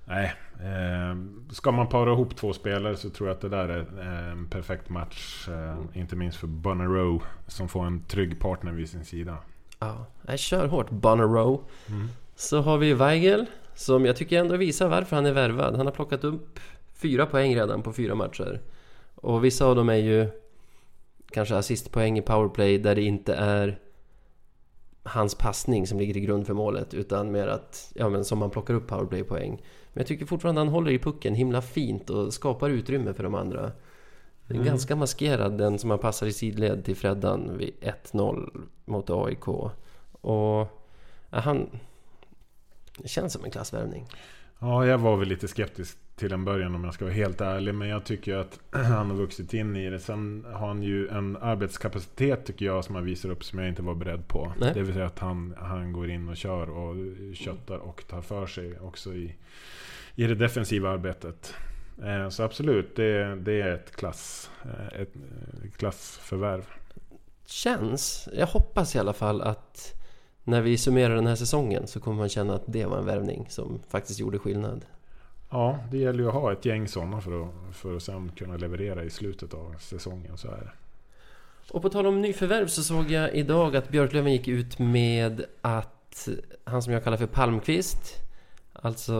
Nej, 0.05 0.33
eh, 0.59 1.15
ska 1.51 1.71
man 1.71 1.87
para 1.87 2.11
ihop 2.11 2.35
två 2.35 2.53
spelare 2.53 2.95
så 2.95 3.09
tror 3.09 3.29
jag 3.29 3.35
att 3.35 3.41
det 3.41 3.49
där 3.49 3.69
är 3.69 4.31
en 4.31 4.47
perfekt 4.47 4.89
match. 4.89 5.47
Eh, 5.49 5.99
inte 6.01 6.15
minst 6.15 6.37
för 6.37 6.47
Bonnaroo 6.47 7.21
som 7.47 7.69
får 7.69 7.85
en 7.85 8.03
trygg 8.03 8.39
partner 8.39 8.71
vid 8.71 8.89
sin 8.89 9.05
sida. 9.05 9.37
Ja, 9.79 10.05
jag 10.27 10.39
kör 10.39 10.67
hårt. 10.67 10.89
Bonnerow. 10.89 11.63
Så 12.35 12.61
har 12.61 12.77
vi 12.77 12.93
Weigel 12.93 13.45
som 13.75 14.05
jag 14.05 14.15
tycker 14.15 14.39
ändå 14.39 14.57
visar 14.57 14.87
varför 14.87 15.15
han 15.15 15.25
är 15.25 15.33
värvad. 15.33 15.75
Han 15.75 15.85
har 15.85 15.93
plockat 15.93 16.23
upp 16.23 16.59
fyra 16.93 17.25
poäng 17.25 17.55
redan 17.55 17.81
på 17.81 17.93
fyra 17.93 18.15
matcher. 18.15 18.61
Och 19.15 19.45
vissa 19.45 19.65
av 19.65 19.75
dem 19.75 19.89
är 19.89 19.95
ju 19.95 20.29
kanske 21.33 21.55
assistpoäng 21.55 22.17
i 22.17 22.21
powerplay 22.21 22.77
där 22.77 22.95
det 22.95 23.01
inte 23.01 23.33
är 23.33 23.79
hans 25.03 25.35
passning 25.35 25.87
som 25.87 25.99
ligger 25.99 26.13
till 26.13 26.23
grund 26.23 26.47
för 26.47 26.53
målet 26.53 26.93
utan 26.93 27.31
mer 27.31 27.47
att, 27.47 27.91
ja 27.95 28.09
men 28.09 28.25
som 28.25 28.39
man 28.39 28.49
plockar 28.49 28.73
upp 28.73 28.87
powerplay-poäng. 28.87 29.51
Men 29.93 30.01
jag 30.01 30.07
tycker 30.07 30.25
fortfarande 30.25 30.61
han 30.61 30.67
håller 30.67 30.91
i 30.91 30.99
pucken 30.99 31.35
himla 31.35 31.61
fint 31.61 32.09
och 32.09 32.33
skapar 32.33 32.69
utrymme 32.69 33.13
för 33.13 33.23
de 33.23 33.35
andra. 33.35 33.71
Är 34.47 34.53
Mm. 34.53 34.65
ganska 34.65 34.95
maskerad 34.95 35.57
den 35.57 35.79
som 35.79 35.89
han 35.89 35.99
passar 35.99 36.27
i 36.27 36.33
sidled 36.33 36.85
till 36.85 36.95
Freddan 36.95 37.57
vid 37.57 37.73
1-0 37.81 38.67
mot 38.85 39.09
AIK. 39.09 39.47
Och 39.47 39.71
ja, 40.21 40.67
han... 41.29 41.69
Det 42.97 43.07
känns 43.07 43.33
som 43.33 43.45
en 43.45 43.51
klassvärvning. 43.51 44.07
Ja, 44.59 44.85
jag 44.85 44.97
var 44.97 45.17
väl 45.17 45.27
lite 45.27 45.47
skeptisk 45.47 45.97
till 46.21 46.33
en 46.33 46.45
början 46.45 46.75
om 46.75 46.83
jag 46.83 46.93
ska 46.93 47.05
vara 47.05 47.15
helt 47.15 47.41
ärlig. 47.41 47.75
Men 47.75 47.87
jag 47.87 48.03
tycker 48.03 48.35
att 48.35 48.59
han 48.71 49.09
har 49.09 49.17
vuxit 49.17 49.53
in 49.53 49.75
i 49.75 49.89
det. 49.89 49.99
Sen 49.99 50.45
har 50.53 50.67
han 50.67 50.83
ju 50.83 51.07
en 51.07 51.37
arbetskapacitet 51.37 52.45
tycker 52.45 52.65
jag 52.65 52.85
som 52.85 52.95
han 52.95 53.05
visar 53.05 53.29
upp 53.29 53.43
som 53.43 53.59
jag 53.59 53.67
inte 53.67 53.81
var 53.81 53.95
beredd 53.95 54.27
på. 54.27 54.53
Nej. 54.59 54.71
Det 54.73 54.81
vill 54.81 54.93
säga 54.93 55.05
att 55.05 55.19
han, 55.19 55.55
han 55.57 55.93
går 55.93 56.09
in 56.09 56.29
och 56.29 56.37
kör 56.37 56.69
och 56.69 56.95
köttar 57.35 57.77
och 57.77 58.03
tar 58.07 58.21
för 58.21 58.45
sig 58.45 58.79
också 58.79 59.13
i, 59.13 59.35
i 60.15 60.27
det 60.27 60.35
defensiva 60.35 60.89
arbetet. 60.89 61.53
Eh, 62.03 62.29
så 62.29 62.43
absolut, 62.43 62.95
det, 62.95 63.35
det 63.35 63.61
är 63.61 63.71
ett, 63.71 63.95
klass, 63.95 64.49
eh, 64.63 65.01
ett 65.01 65.15
eh, 65.15 65.71
klassförvärv. 65.77 66.65
Känns, 67.45 68.29
jag 68.33 68.47
hoppas 68.47 68.95
i 68.95 68.99
alla 68.99 69.13
fall 69.13 69.41
att 69.41 69.93
när 70.43 70.61
vi 70.61 70.77
summerar 70.77 71.15
den 71.15 71.27
här 71.27 71.35
säsongen 71.35 71.87
så 71.87 71.99
kommer 71.99 72.17
man 72.17 72.29
känna 72.29 72.55
att 72.55 72.63
det 72.65 72.85
var 72.85 72.97
en 72.97 73.05
värvning 73.05 73.45
som 73.49 73.79
faktiskt 73.89 74.19
gjorde 74.19 74.39
skillnad. 74.39 74.85
Ja, 75.51 75.79
det 75.91 75.97
gäller 75.97 76.19
ju 76.19 76.27
att 76.27 76.33
ha 76.33 76.51
ett 76.51 76.65
gäng 76.65 76.87
sådana 76.87 77.21
för 77.21 77.41
att, 77.41 77.75
för 77.75 77.95
att 77.95 78.03
sen 78.03 78.31
kunna 78.35 78.57
leverera 78.57 79.03
i 79.03 79.09
slutet 79.09 79.53
av 79.53 79.75
säsongen. 79.79 80.37
Så 80.37 80.47
är 80.47 80.57
det. 80.57 80.71
Och 81.71 81.81
på 81.81 81.89
tal 81.89 82.07
om 82.07 82.21
nyförvärv 82.21 82.67
så 82.67 82.83
såg 82.83 83.11
jag 83.11 83.35
idag 83.35 83.75
att 83.75 83.89
Björklöven 83.89 84.31
gick 84.31 84.47
ut 84.47 84.79
med 84.79 85.45
att 85.61 86.27
han 86.63 86.81
som 86.81 86.93
jag 86.93 87.03
kallar 87.03 87.17
för 87.17 87.27
Palmqvist, 87.27 88.15
alltså 88.73 89.13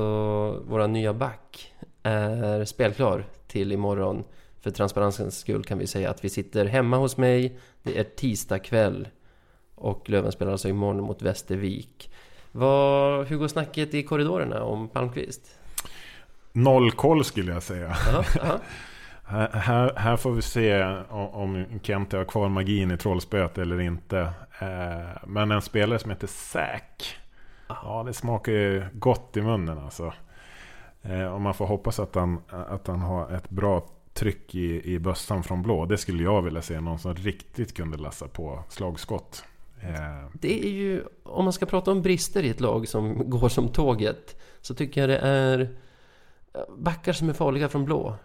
våra 0.68 0.88
nya 0.88 1.14
back, 1.14 1.74
är 2.04 2.66
spelklar 2.66 3.26
till 3.48 3.72
imorgon. 3.72 4.24
För 4.60 4.72
transparensens 4.72 5.40
skull 5.40 5.64
kan 5.64 5.78
vi 5.78 5.88
säga 5.88 6.10
att 6.10 6.24
vi 6.24 6.30
sitter 6.30 6.66
hemma 6.66 6.98
hos 6.98 7.18
mig. 7.18 7.60
Det 7.84 8.00
är 8.00 8.04
tisdag 8.04 8.60
kväll. 8.60 9.08
Och 9.76 10.10
Löven 10.10 10.32
spelar 10.32 10.52
alltså 10.52 10.70
imorgon 10.70 11.04
mot 11.04 11.22
Västervik. 11.22 12.12
Vad, 12.52 13.28
hur 13.28 13.38
går 13.38 13.48
snacket 13.48 13.94
i 13.94 14.04
korridorerna 14.04 14.64
om 14.64 14.90
Palmqvist? 14.90 15.61
Noll 16.52 16.92
koll 16.92 17.24
skulle 17.24 17.52
jag 17.54 17.64
säga. 17.64 17.88
Aha, 17.88 18.24
aha. 18.42 18.60
Här, 19.54 19.94
här, 19.96 20.18
får 20.18 20.32
vi 20.32 20.42
se 20.42 20.84
om 21.12 21.66
Kente 21.84 22.18
har 22.18 22.26
kvar 22.26 22.50
magin 22.50 22.92
i 22.92 22.98
trollspöet 22.98 23.58
eller 23.58 23.80
inte. 23.82 24.20
Eh, 24.60 25.18
men 25.28 25.52
en 25.52 25.62
spelare 25.62 26.00
som 26.00 26.12
heter 26.12 26.28
Säk. 26.28 27.18
Ja, 27.68 28.04
det 28.08 28.14
smakar 28.14 28.52
ju 28.52 28.84
gott 28.94 29.38
i 29.38 29.42
munnen 29.42 29.78
alltså. 29.80 30.14
Eh, 31.02 31.26
och 31.34 31.42
man 31.42 31.54
får 31.54 31.66
hoppas 31.66 32.00
att 32.00 32.16
han, 32.16 32.42
att 32.50 32.88
han 32.88 33.00
har 33.00 33.32
ett 33.32 33.50
bra 33.50 33.86
tryck 34.14 34.56
i, 34.56 34.94
i 34.94 35.00
bössan 35.00 35.44
från 35.44 35.62
blå. 35.62 35.86
Det 35.86 35.98
skulle 35.98 36.24
jag 36.24 36.42
vilja 36.42 36.62
se. 36.62 36.80
Någon 36.82 37.00
som 37.00 37.16
riktigt 37.16 37.76
kunde 37.78 37.98
lassa 37.98 38.28
på 38.28 38.64
slagskott. 38.70 39.44
Eh, 39.82 40.28
Det 40.34 40.66
är 40.66 40.72
ju, 40.72 41.04
om 41.24 41.44
man 41.44 41.54
ska 41.54 41.66
prata 41.66 41.92
om 41.92 42.02
brister 42.02 42.44
i 42.44 42.50
ett 42.50 42.60
lag 42.62 42.88
som 42.88 43.30
går 43.30 43.50
som 43.50 43.70
tåget, 43.70 44.42
så 44.62 44.74
tycker 44.74 45.02
jag 45.02 45.10
det 45.10 45.18
är 45.18 45.70
backar 46.78 47.14
som 47.14 47.30
är 47.30 47.34
farliga 47.34 47.70
från 47.70 47.86
blå. 47.86 48.16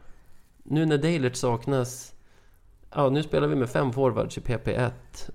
Nu 0.62 0.86
när 0.86 0.98
Deilert 0.98 1.36
saknas, 1.36 2.14
ja 2.94 3.10
nu 3.10 3.22
spelar 3.22 3.48
vi 3.48 3.56
med 3.56 3.70
fem 3.70 3.92
forwards 3.92 4.38
i 4.38 4.40
PP1 4.40 4.90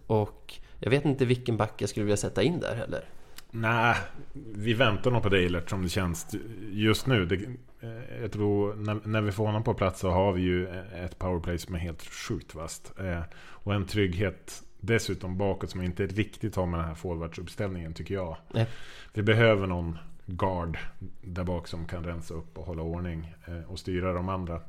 och 0.08 0.54
jag 0.80 0.90
vet 0.90 1.06
inte 1.06 1.26
vilken 1.26 1.58
back 1.58 1.82
jag 1.82 1.90
skulle 1.90 2.04
vilja 2.04 2.18
sätta 2.18 2.44
in 2.44 2.60
där 2.60 2.76
heller. 2.76 3.06
Nej, 3.52 3.96
vi 4.34 4.74
väntar 4.74 5.12
nog 5.12 5.24
på 5.24 5.30
Deilert 5.30 5.70
som 5.70 5.84
det 5.84 5.90
känns 5.90 6.36
just 6.72 7.08
nu. 7.08 7.26
Det, 7.26 7.36
eh, 7.80 8.22
jag 8.22 8.32
tror 8.32 8.76
när, 8.76 9.00
när 9.04 9.22
vi 9.22 9.32
får 9.32 9.46
honom 9.46 9.64
på 9.64 9.74
plats 9.74 10.00
så 10.00 10.10
har 10.10 10.34
vi 10.34 10.42
ju 10.42 10.68
ett 11.06 11.20
powerplay 11.20 11.58
som 11.58 11.76
är 11.76 11.80
helt 11.80 12.04
sjukt 12.04 12.56
vasst. 12.56 12.94
Eh, 13.00 13.22
och 13.36 13.74
en 13.74 13.86
trygghet 13.86 14.64
dessutom 14.80 15.38
bakåt 15.38 15.70
som 15.70 15.82
inte 15.82 16.06
riktigt 16.06 16.56
har 16.56 16.66
med 16.66 16.80
den 16.80 16.88
här 16.88 16.96
forwardsuppställningen 16.96 17.94
tycker 17.94 18.14
jag. 18.14 18.38
Nej. 18.54 18.68
Vi 19.14 19.24
behöver 19.24 19.68
någon 19.68 19.98
guard 20.32 20.78
där 21.22 21.44
bak 21.44 21.68
som 21.68 21.86
kan 21.86 22.04
rensa 22.04 22.34
upp 22.34 22.58
och 22.58 22.66
hålla 22.66 22.82
ordning 22.82 23.34
eh, 23.46 23.72
och 23.72 23.80
styra 23.80 24.14
de 24.14 24.30
andra. 24.30 24.62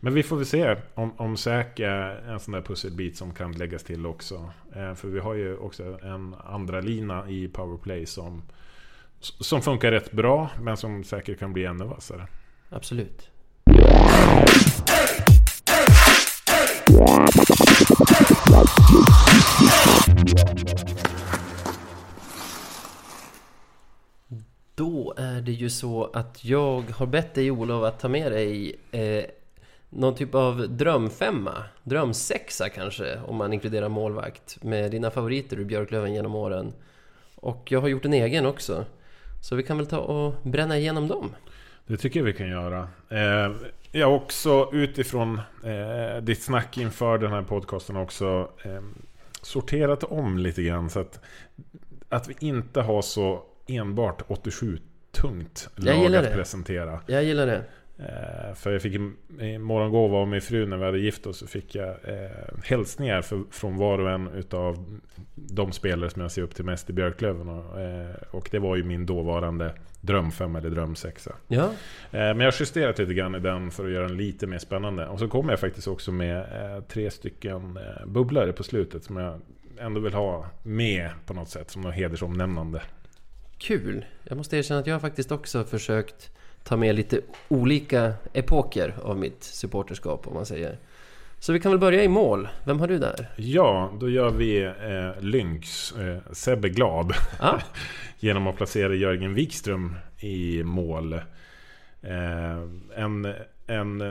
Men 0.00 0.14
vi 0.14 0.22
får 0.22 0.36
väl 0.36 0.46
se 0.46 0.76
om, 0.94 1.12
om 1.16 1.36
Säk 1.36 1.80
är 1.80 2.30
en 2.30 2.40
sån 2.40 2.52
där 2.52 2.62
pusselbit 2.62 3.16
som 3.16 3.34
kan 3.34 3.52
läggas 3.52 3.84
till 3.84 4.06
också. 4.06 4.50
Eh, 4.76 4.94
för 4.94 5.08
vi 5.08 5.20
har 5.20 5.34
ju 5.34 5.56
också 5.56 5.98
en 6.02 6.34
andra 6.44 6.80
lina 6.80 7.30
i 7.30 7.48
powerplay 7.48 8.06
som, 8.06 8.42
som 9.20 9.62
funkar 9.62 9.90
rätt 9.90 10.12
bra 10.12 10.50
men 10.62 10.76
som 10.76 11.04
säkert 11.04 11.38
kan 11.38 11.52
bli 11.52 11.64
ännu 11.64 11.84
vassare. 11.84 12.26
Absolut. 12.68 13.30
Då 24.78 25.14
är 25.16 25.40
det 25.40 25.52
ju 25.52 25.70
så 25.70 26.10
att 26.12 26.44
jag 26.44 26.82
har 26.90 27.06
bett 27.06 27.34
dig 27.34 27.50
Olof 27.50 27.84
att 27.84 28.00
ta 28.00 28.08
med 28.08 28.32
dig 28.32 28.76
eh, 28.90 29.24
någon 29.88 30.14
typ 30.14 30.34
av 30.34 30.68
drömfemma, 30.68 31.64
drömsexa 31.84 32.68
kanske, 32.68 33.18
om 33.26 33.36
man 33.36 33.52
inkluderar 33.52 33.88
målvakt, 33.88 34.62
med 34.62 34.90
dina 34.90 35.10
favoriter 35.10 35.56
ur 35.56 35.64
Björklöven 35.64 36.14
genom 36.14 36.34
åren. 36.34 36.72
Och 37.34 37.72
jag 37.72 37.80
har 37.80 37.88
gjort 37.88 38.04
en 38.04 38.12
egen 38.12 38.46
också. 38.46 38.84
Så 39.42 39.56
vi 39.56 39.62
kan 39.62 39.76
väl 39.76 39.86
ta 39.86 39.98
och 39.98 40.34
bränna 40.42 40.78
igenom 40.78 41.08
dem. 41.08 41.34
Det 41.86 41.96
tycker 41.96 42.20
jag 42.20 42.24
vi 42.24 42.32
kan 42.32 42.48
göra. 42.48 42.88
Eh, 43.08 43.52
jag 43.92 44.06
har 44.06 44.14
också 44.14 44.70
utifrån 44.72 45.40
eh, 45.64 46.22
ditt 46.22 46.42
snack 46.42 46.78
inför 46.78 47.18
den 47.18 47.30
här 47.30 47.42
podcasten 47.42 47.96
också 47.96 48.50
eh, 48.64 48.82
sorterat 49.42 50.04
om 50.04 50.38
lite 50.38 50.62
grann. 50.62 50.90
Så 50.90 51.00
att, 51.00 51.20
att 52.08 52.28
vi 52.28 52.36
inte 52.40 52.80
har 52.80 53.02
så 53.02 53.42
enbart 53.68 54.22
87 54.28 54.78
tungt 55.12 55.68
lag 55.76 56.04
att 56.16 56.24
det. 56.24 56.30
presentera. 56.34 57.00
Jag 57.06 57.24
gillar 57.24 57.46
det. 57.46 57.62
Eh, 57.98 58.54
för 58.54 58.72
jag 58.72 58.82
fick 58.82 58.94
en 59.40 59.62
morgongåva 59.62 60.18
av 60.18 60.28
min 60.28 60.40
fru 60.40 60.66
när 60.66 60.76
vi 60.76 60.84
hade 60.84 60.98
gift 60.98 61.26
oss. 61.26 61.38
Så 61.38 61.46
fick 61.46 61.74
jag 61.74 61.88
eh, 61.88 62.30
hälsningar 62.64 63.22
för, 63.22 63.42
från 63.50 63.76
var 63.76 63.98
och 63.98 64.10
en 64.10 64.28
utav 64.28 65.00
de 65.34 65.72
spelare 65.72 66.10
som 66.10 66.22
jag 66.22 66.30
ser 66.30 66.42
upp 66.42 66.54
till 66.54 66.64
mest 66.64 66.90
i 66.90 66.92
Björklöven. 66.92 67.48
Och, 67.48 67.80
eh, 67.80 68.14
och 68.30 68.48
det 68.52 68.58
var 68.58 68.76
ju 68.76 68.84
min 68.84 69.06
dåvarande 69.06 69.74
drömfem 70.00 70.56
eller 70.56 70.70
drömsexa. 70.70 71.32
Ja, 71.48 71.64
Eh, 71.64 71.70
Men 72.10 72.40
jag 72.40 72.46
har 72.46 72.56
justerat 72.60 72.98
lite 72.98 73.14
grann 73.14 73.34
i 73.34 73.38
den 73.38 73.70
för 73.70 73.84
att 73.84 73.90
göra 73.92 74.08
den 74.08 74.16
lite 74.16 74.46
mer 74.46 74.58
spännande. 74.58 75.06
Och 75.06 75.18
så 75.18 75.28
kommer 75.28 75.52
jag 75.52 75.60
faktiskt 75.60 75.88
också 75.88 76.12
med 76.12 76.38
eh, 76.38 76.82
tre 76.82 77.10
stycken 77.10 77.78
bubblare 78.06 78.52
på 78.52 78.62
slutet 78.62 79.04
som 79.04 79.16
jag 79.16 79.40
ändå 79.80 80.00
vill 80.00 80.14
ha 80.14 80.46
med 80.62 81.10
på 81.26 81.34
något 81.34 81.48
sätt 81.48 81.70
som 81.70 81.82
något 81.82 81.94
hedersomnämnande. 81.94 82.82
Kul. 83.58 84.04
Jag 84.24 84.36
måste 84.36 84.56
erkänna 84.56 84.80
att 84.80 84.86
jag 84.86 84.94
har 84.94 85.00
faktiskt 85.00 85.32
också 85.32 85.64
försökt 85.64 86.30
ta 86.64 86.76
med 86.76 86.94
lite 86.94 87.20
olika 87.48 88.12
epoker 88.32 88.94
av 89.02 89.18
mitt 89.18 89.44
supporterskap 89.44 90.26
om 90.26 90.34
man 90.34 90.46
säger. 90.46 90.78
Så 91.38 91.52
vi 91.52 91.60
kan 91.60 91.72
väl 91.72 91.78
börja 91.78 92.04
i 92.04 92.08
mål. 92.08 92.48
Vem 92.64 92.80
har 92.80 92.88
du 92.88 92.98
där? 92.98 93.28
Ja, 93.36 93.92
då 94.00 94.10
gör 94.10 94.30
vi 94.30 94.62
eh, 94.62 95.22
Lynx, 95.22 95.92
eh, 95.92 96.18
Sebbe 96.32 96.68
glad. 96.68 97.12
Ah, 97.40 97.58
genom 98.18 98.46
att 98.46 98.56
placera 98.56 98.94
Jörgen 98.94 99.34
Wikström 99.34 99.96
i 100.18 100.62
mål. 100.62 101.12
Eh, 102.02 102.62
en, 102.96 103.34
en 103.66 104.02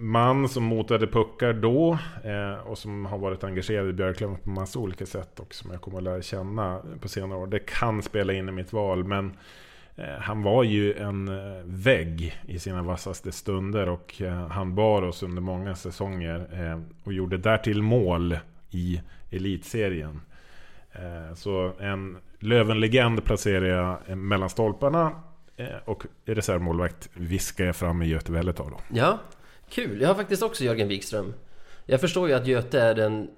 man 0.00 0.48
som 0.48 0.64
motade 0.64 1.06
puckar 1.06 1.52
då 1.52 1.98
eh, 2.24 2.66
och 2.66 2.78
som 2.78 3.06
har 3.06 3.18
varit 3.18 3.44
engagerad 3.44 3.88
i 3.88 3.92
Björklöven 3.92 4.36
på 4.36 4.50
massa 4.50 4.78
olika 4.78 5.06
sätt 5.06 5.40
och 5.40 5.54
som 5.54 5.70
jag 5.70 5.80
kommer 5.80 5.98
att 5.98 6.04
lära 6.04 6.22
känna 6.22 6.82
på 7.00 7.08
senare 7.08 7.38
år. 7.38 7.46
Det 7.46 7.58
kan 7.58 8.02
spela 8.02 8.32
in 8.32 8.48
i 8.48 8.52
mitt 8.52 8.72
val 8.72 9.04
men 9.04 9.36
eh, 9.96 10.04
han 10.20 10.42
var 10.42 10.62
ju 10.64 10.94
en 10.94 11.28
eh, 11.28 11.62
vägg 11.64 12.40
i 12.46 12.58
sina 12.58 12.82
vassaste 12.82 13.32
stunder 13.32 13.88
och 13.88 14.22
eh, 14.22 14.48
han 14.48 14.74
bar 14.74 15.02
oss 15.02 15.22
under 15.22 15.42
många 15.42 15.74
säsonger 15.74 16.48
eh, 16.52 16.80
och 17.04 17.12
gjorde 17.12 17.38
därtill 17.38 17.82
mål 17.82 18.38
i 18.70 19.00
elitserien. 19.30 20.20
Eh, 20.92 21.34
Så 21.34 21.72
en 21.80 22.18
Löven-legend 22.40 23.24
placerar 23.24 23.64
jag 23.66 23.96
eh, 24.06 24.16
mellan 24.16 24.50
stolparna 24.50 25.12
eh, 25.56 25.66
och 25.84 26.06
reservmålvakt 26.24 27.08
viskar 27.14 27.64
jag 27.64 27.76
fram 27.76 28.02
i 28.02 28.06
Göte 28.06 28.32
Wellertal. 28.32 28.70
då. 28.70 28.78
ja, 28.88 29.18
kul. 29.70 30.00
Jag 30.00 30.08
har 30.08 30.14
faktiskt 30.14 30.42
också 30.42 30.64
Jörgen 30.64 30.88
Wikström. 30.88 31.34
Jag 31.86 32.00
förstår 32.00 32.28
ju 32.28 32.34
att 32.34 32.46
Göte 32.46 32.80
är 32.80 32.94
den 32.94 33.30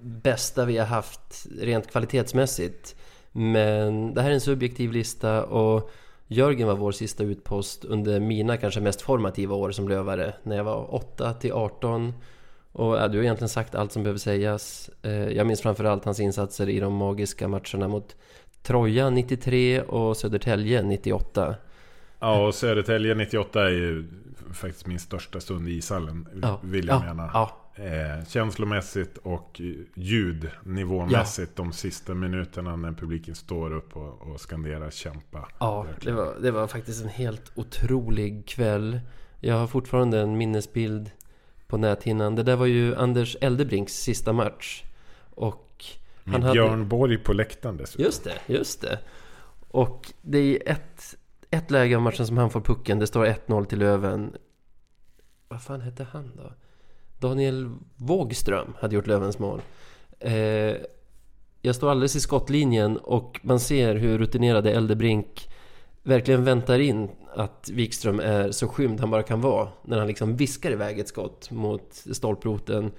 bästa 0.00 0.64
vi 0.64 0.78
har 0.78 0.86
haft 0.86 1.46
rent 1.60 1.90
kvalitetsmässigt. 1.90 2.96
Men 3.32 4.14
det 4.14 4.22
här 4.22 4.30
är 4.30 4.34
en 4.34 4.40
subjektiv 4.40 4.92
lista 4.92 5.44
och 5.44 5.90
Jörgen 6.26 6.68
var 6.68 6.74
vår 6.74 6.92
sista 6.92 7.24
utpost 7.24 7.84
under 7.84 8.20
mina 8.20 8.56
kanske 8.56 8.80
mest 8.80 9.02
formativa 9.02 9.54
år 9.54 9.70
som 9.70 9.88
lövare. 9.88 10.34
När 10.42 10.56
jag 10.56 10.64
var 10.64 10.94
8 10.94 11.34
till 11.34 11.52
18. 11.52 12.12
Och 12.72 12.96
ja, 12.96 13.08
du 13.08 13.18
har 13.18 13.24
egentligen 13.24 13.48
sagt 13.48 13.74
allt 13.74 13.92
som 13.92 14.02
behöver 14.02 14.18
sägas. 14.18 14.90
Eh, 15.02 15.28
jag 15.28 15.46
minns 15.46 15.60
framförallt 15.60 16.04
hans 16.04 16.20
insatser 16.20 16.68
i 16.68 16.80
de 16.80 16.94
magiska 16.94 17.48
matcherna 17.48 17.88
mot 17.88 18.16
Troja 18.62 19.10
93 19.10 19.82
och 19.82 20.16
Södertälje 20.16 20.82
98. 20.82 21.54
Ja, 22.24 22.46
och 22.46 22.54
Södertälje 22.54 23.14
98 23.14 23.64
är 23.64 23.70
ju 23.70 24.04
faktiskt 24.52 24.86
min 24.86 25.00
största 25.00 25.40
stund 25.40 25.68
i 25.68 25.72
ishallen, 25.72 26.28
Ja, 26.42 26.60
vill 26.62 26.86
jag 26.86 26.96
ja, 26.96 27.14
mena. 27.14 27.30
Ja, 27.34 27.64
Eh, 27.76 28.24
känslomässigt 28.28 29.18
och 29.22 29.60
ljudnivåmässigt 29.94 31.56
de 31.56 31.72
sista 31.72 32.14
minuterna 32.14 32.76
när 32.76 32.92
publiken 32.92 33.34
står 33.34 33.72
upp 33.72 33.96
och, 33.96 34.22
och 34.22 34.40
skanderar 34.40 34.90
kämpa. 34.90 35.48
Ja, 35.58 35.86
det 36.00 36.12
var, 36.12 36.34
det 36.42 36.50
var 36.50 36.66
faktiskt 36.66 37.02
en 37.02 37.08
helt 37.08 37.52
otrolig 37.54 38.46
kväll. 38.46 39.00
Jag 39.40 39.54
har 39.54 39.66
fortfarande 39.66 40.20
en 40.20 40.38
minnesbild 40.38 41.10
på 41.66 41.76
näthinnan. 41.76 42.34
Det 42.34 42.42
där 42.42 42.56
var 42.56 42.66
ju 42.66 42.96
Anders 42.96 43.36
Eldebrinks 43.40 43.92
sista 43.92 44.32
match. 44.32 44.84
Och 45.34 45.84
Med 46.24 46.32
han 46.32 46.42
hade... 46.42 46.52
Björn 46.52 46.88
Borg 46.88 47.18
på 47.18 47.32
läktaren 47.32 47.76
dessutom. 47.76 48.04
Just 48.04 48.24
det, 48.24 48.38
just 48.46 48.80
det. 48.80 48.98
Och 49.68 50.12
det 50.22 50.38
är 50.38 50.72
ett, 50.72 51.16
ett 51.54 51.70
läge 51.70 51.96
av 51.96 52.02
matchen 52.02 52.26
som 52.26 52.38
han 52.38 52.50
får 52.50 52.60
pucken. 52.60 52.98
Det 52.98 53.06
står 53.06 53.26
1-0 53.26 53.64
till 53.64 53.78
Löven. 53.78 54.36
Vad 55.48 55.62
fan 55.62 55.80
hette 55.80 56.06
han 56.12 56.32
då? 56.36 56.52
Daniel 57.18 57.70
Wågström 57.96 58.74
hade 58.78 58.94
gjort 58.94 59.06
Lövens 59.06 59.38
mål. 59.38 59.62
Eh, 60.18 60.76
jag 61.62 61.74
står 61.74 61.90
alldeles 61.90 62.16
i 62.16 62.20
skottlinjen 62.20 62.96
och 62.96 63.40
man 63.42 63.60
ser 63.60 63.94
hur 63.94 64.18
rutinerade 64.18 64.72
Eldebrink 64.72 65.48
verkligen 66.02 66.44
väntar 66.44 66.78
in 66.78 67.10
att 67.34 67.70
Wikström 67.72 68.20
är 68.20 68.50
så 68.50 68.68
skymd 68.68 69.00
han 69.00 69.10
bara 69.10 69.22
kan 69.22 69.40
vara. 69.40 69.68
När 69.82 69.98
han 69.98 70.06
liksom 70.06 70.36
viskar 70.36 70.70
iväg 70.70 70.98
ett 70.98 71.08
skott 71.08 71.50
mot 71.50 72.04
stolproten. 72.12 72.92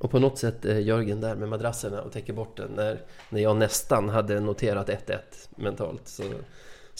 Och 0.00 0.10
på 0.10 0.18
något 0.18 0.38
sätt 0.38 0.64
är 0.64 0.78
Jörgen 0.78 1.20
där 1.20 1.36
med 1.36 1.48
madrasserna 1.48 2.02
och 2.02 2.12
täcker 2.12 2.32
bort 2.32 2.56
den 2.56 2.70
när, 2.70 3.00
när 3.30 3.40
jag 3.40 3.56
nästan 3.56 4.08
hade 4.08 4.40
noterat 4.40 4.88
1-1 4.88 5.18
mentalt. 5.56 6.08
Så 6.08 6.22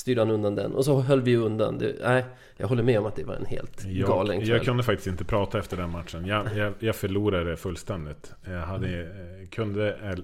styrde 0.02 0.20
han 0.20 0.30
undan 0.30 0.54
den. 0.54 0.74
Och 0.74 0.84
så 0.84 1.00
höll 1.00 1.20
vi 1.20 1.36
undan. 1.36 1.78
Det, 1.78 1.96
nej, 2.02 2.24
jag 2.56 2.68
håller 2.68 2.82
med 2.82 2.98
om 2.98 3.06
att 3.06 3.16
det 3.16 3.24
var 3.24 3.34
en 3.34 3.46
helt 3.46 3.84
jag, 3.84 4.08
galen 4.08 4.38
kväll. 4.38 4.48
Jag 4.48 4.62
kunde 4.62 4.82
faktiskt 4.82 5.06
inte 5.06 5.24
prata 5.24 5.58
efter 5.58 5.76
den 5.76 5.90
matchen. 5.90 6.26
Jag, 6.26 6.56
jag, 6.56 6.72
jag 6.78 6.96
förlorade 6.96 7.56
fullständigt. 7.56 8.32
Jag 8.44 8.60
hade, 8.60 8.88
mm. 8.88 9.46
kunde... 9.46 9.96
Äh, 10.02 10.18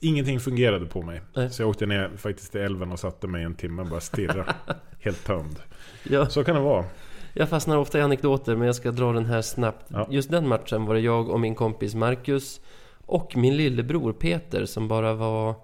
ingenting 0.00 0.40
fungerade 0.40 0.86
på 0.86 1.02
mig. 1.02 1.20
Nej. 1.34 1.50
Så 1.50 1.62
jag 1.62 1.68
åkte 1.68 1.86
ner 1.86 2.10
faktiskt 2.16 2.52
till 2.52 2.60
älven 2.60 2.92
och 2.92 2.98
satte 2.98 3.26
mig 3.26 3.44
en 3.44 3.54
timme 3.54 3.82
och 3.82 3.88
bara 3.88 4.00
stirra. 4.00 4.54
helt 5.00 5.24
tömd. 5.24 5.58
Ja. 6.02 6.26
Så 6.26 6.44
kan 6.44 6.54
det 6.54 6.60
vara. 6.62 6.84
Jag 7.34 7.48
fastnar 7.48 7.76
ofta 7.76 7.98
i 7.98 8.02
anekdoter 8.02 8.56
men 8.56 8.66
jag 8.66 8.76
ska 8.76 8.90
dra 8.90 9.12
den 9.12 9.26
här 9.26 9.42
snabbt. 9.42 9.86
Ja. 9.88 10.06
Just 10.10 10.30
den 10.30 10.48
matchen 10.48 10.84
var 10.84 10.94
det 10.94 11.00
jag 11.00 11.28
och 11.28 11.40
min 11.40 11.54
kompis 11.54 11.94
Marcus 11.94 12.60
och 13.06 13.36
min 13.36 13.56
lillebror 13.56 14.12
Peter 14.12 14.66
som 14.66 14.88
bara 14.88 15.14
var 15.14 15.54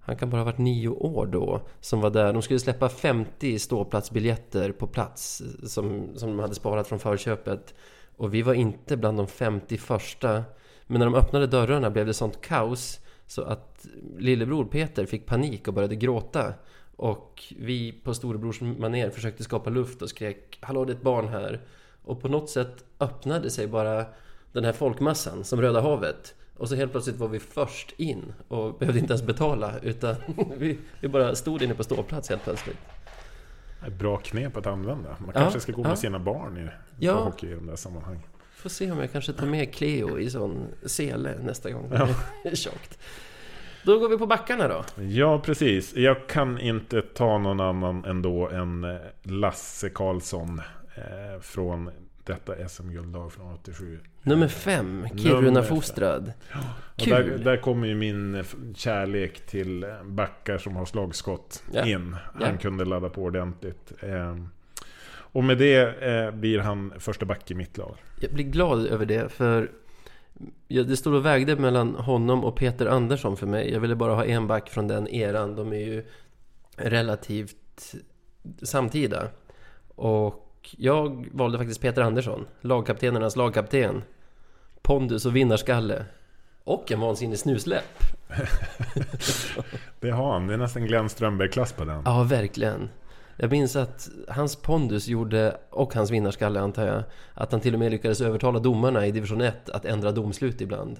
han 0.00 0.16
kan 0.16 0.30
bara 0.30 0.36
ha 0.36 0.44
varit 0.44 0.58
nio 0.58 0.88
år 0.88 1.26
då, 1.26 1.60
som 1.80 2.00
var 2.00 2.10
där. 2.10 2.32
De 2.32 2.42
skulle 2.42 2.60
släppa 2.60 2.88
50 2.88 3.58
ståplatsbiljetter 3.58 4.72
på 4.72 4.86
plats 4.86 5.42
som, 5.62 6.08
som 6.16 6.30
de 6.30 6.38
hade 6.38 6.54
sparat 6.54 6.88
från 6.88 6.98
förköpet. 6.98 7.74
Och 8.16 8.34
vi 8.34 8.42
var 8.42 8.54
inte 8.54 8.96
bland 8.96 9.16
de 9.18 9.26
50 9.26 9.78
första. 9.78 10.44
Men 10.86 10.98
när 10.98 11.06
de 11.06 11.14
öppnade 11.14 11.46
dörrarna 11.46 11.90
blev 11.90 12.06
det 12.06 12.14
sånt 12.14 12.40
kaos 12.40 13.00
så 13.26 13.42
att 13.42 13.86
lillebror 14.18 14.64
Peter 14.64 15.06
fick 15.06 15.26
panik 15.26 15.68
och 15.68 15.74
började 15.74 15.96
gråta. 15.96 16.54
Och 16.96 17.54
vi 17.58 17.92
på 17.92 18.14
storebrors 18.14 18.60
maner 18.60 19.10
försökte 19.10 19.44
skapa 19.44 19.70
luft 19.70 20.02
och 20.02 20.08
skrek 20.08 20.58
Hallå 20.60 20.84
det 20.84 20.92
är 20.92 20.96
ett 20.96 21.02
barn 21.02 21.28
här. 21.28 21.60
Och 22.04 22.22
på 22.22 22.28
något 22.28 22.50
sätt 22.50 22.84
öppnade 23.00 23.50
sig 23.50 23.66
bara 23.66 24.06
den 24.52 24.64
här 24.64 24.72
folkmassan 24.72 25.44
som 25.44 25.60
Röda 25.60 25.80
havet. 25.80 26.34
Och 26.60 26.68
så 26.68 26.74
helt 26.74 26.92
plötsligt 26.92 27.16
var 27.16 27.28
vi 27.28 27.40
först 27.40 27.92
in 27.96 28.32
och 28.48 28.78
behövde 28.78 29.00
inte 29.00 29.12
ens 29.12 29.26
betala 29.26 29.72
utan 29.82 30.16
vi, 30.56 30.78
vi 31.00 31.08
bara 31.08 31.34
stod 31.34 31.62
inne 31.62 31.74
på 31.74 31.84
ståplats 31.84 32.28
helt 32.28 32.44
plötsligt. 32.44 32.78
Ett 33.86 33.98
bra 33.98 34.16
knep 34.16 34.56
att 34.56 34.66
använda. 34.66 35.16
Man 35.18 35.30
ja, 35.34 35.40
kanske 35.40 35.60
ska 35.60 35.72
gå 35.72 35.82
med 35.82 35.90
ja. 35.90 35.96
sina 35.96 36.18
barn 36.18 36.58
i 36.58 36.68
ja. 37.04 37.12
hockey 37.12 37.46
i 37.46 37.54
de 37.54 37.66
där 37.66 37.76
sammanhangen. 37.76 38.22
Får 38.54 38.70
se 38.70 38.90
om 38.90 38.98
jag 38.98 39.12
kanske 39.12 39.32
tar 39.32 39.46
med 39.46 39.74
Cleo 39.74 40.18
i 40.18 40.30
sån 40.30 40.66
sele 40.86 41.34
nästa 41.42 41.70
gång 41.70 41.92
ja. 41.92 42.08
tjockt. 42.54 42.98
Då 43.84 43.98
går 43.98 44.08
vi 44.08 44.18
på 44.18 44.26
backarna 44.26 44.68
då. 44.68 45.02
Ja, 45.02 45.38
precis. 45.38 45.96
Jag 45.96 46.26
kan 46.26 46.60
inte 46.60 47.02
ta 47.02 47.38
någon 47.38 47.60
annan 47.60 48.04
ändå 48.04 48.48
än 48.48 48.84
eh, 48.84 48.96
Lasse 49.22 49.90
Karlsson 49.90 50.62
eh, 50.94 51.40
från 51.40 51.90
detta 52.30 52.68
SM-guldlag 52.68 53.32
från 53.32 53.54
87. 53.54 54.00
Nummer 54.22 54.48
fem, 54.48 55.06
Kiruna-fostrad. 55.16 56.32
Ja. 56.52 56.58
Där, 57.04 57.38
där 57.38 57.56
kommer 57.56 57.86
ju 57.86 57.94
min 57.94 58.44
kärlek 58.74 59.46
till 59.46 59.86
backar 60.04 60.58
som 60.58 60.76
har 60.76 60.84
slagskott 60.84 61.62
ja. 61.72 61.86
in. 61.86 62.16
Han 62.34 62.52
ja. 62.52 62.56
kunde 62.56 62.84
ladda 62.84 63.08
på 63.08 63.22
ordentligt. 63.22 63.92
Ehm, 64.00 64.48
och 65.32 65.44
med 65.44 65.58
det 65.58 66.02
eh, 66.02 66.30
blir 66.30 66.58
han 66.58 66.92
första 66.98 67.26
back 67.26 67.50
i 67.50 67.54
mitt 67.54 67.78
lag. 67.78 67.96
Jag 68.20 68.32
blir 68.32 68.44
glad 68.44 68.86
över 68.86 69.06
det, 69.06 69.32
för 69.32 69.70
det 70.68 70.96
stod 70.96 71.14
och 71.14 71.26
vägde 71.26 71.56
mellan 71.56 71.94
honom 71.94 72.44
och 72.44 72.56
Peter 72.56 72.86
Andersson 72.86 73.36
för 73.36 73.46
mig. 73.46 73.72
Jag 73.72 73.80
ville 73.80 73.96
bara 73.96 74.14
ha 74.14 74.24
en 74.24 74.46
back 74.46 74.70
från 74.70 74.88
den 74.88 75.08
eran. 75.08 75.56
De 75.56 75.72
är 75.72 75.86
ju 75.86 76.04
relativt 76.76 77.94
samtida. 78.62 79.28
Och 79.94 80.49
jag 80.78 81.28
valde 81.32 81.58
faktiskt 81.58 81.80
Peter 81.80 82.02
Andersson, 82.02 82.46
lagkaptenernas 82.60 83.36
lagkapten. 83.36 84.02
Pondus 84.82 85.26
och 85.26 85.36
vinnarskalle. 85.36 86.04
Och 86.64 86.92
en 86.92 87.00
vansinnig 87.00 87.38
snusläpp. 87.38 88.04
det 90.00 90.10
har 90.10 90.32
han. 90.32 90.46
Det 90.46 90.54
är 90.54 90.58
nästan 90.58 90.86
Glenn 90.86 91.08
Strömberg-klass 91.08 91.72
på 91.72 91.84
den. 91.84 92.02
Ja, 92.04 92.22
verkligen. 92.22 92.88
Jag 93.36 93.50
minns 93.50 93.76
att 93.76 94.08
hans 94.28 94.56
pondus 94.56 95.08
gjorde, 95.08 95.56
och 95.70 95.94
hans 95.94 96.10
vinnarskalle 96.10 96.60
antar 96.60 96.86
jag, 96.86 97.02
att 97.34 97.52
han 97.52 97.60
till 97.60 97.74
och 97.74 97.80
med 97.80 97.90
lyckades 97.90 98.20
övertala 98.20 98.58
domarna 98.58 99.06
i 99.06 99.10
division 99.10 99.40
1 99.40 99.70
att 99.70 99.84
ändra 99.84 100.12
domslut 100.12 100.60
ibland. 100.60 100.96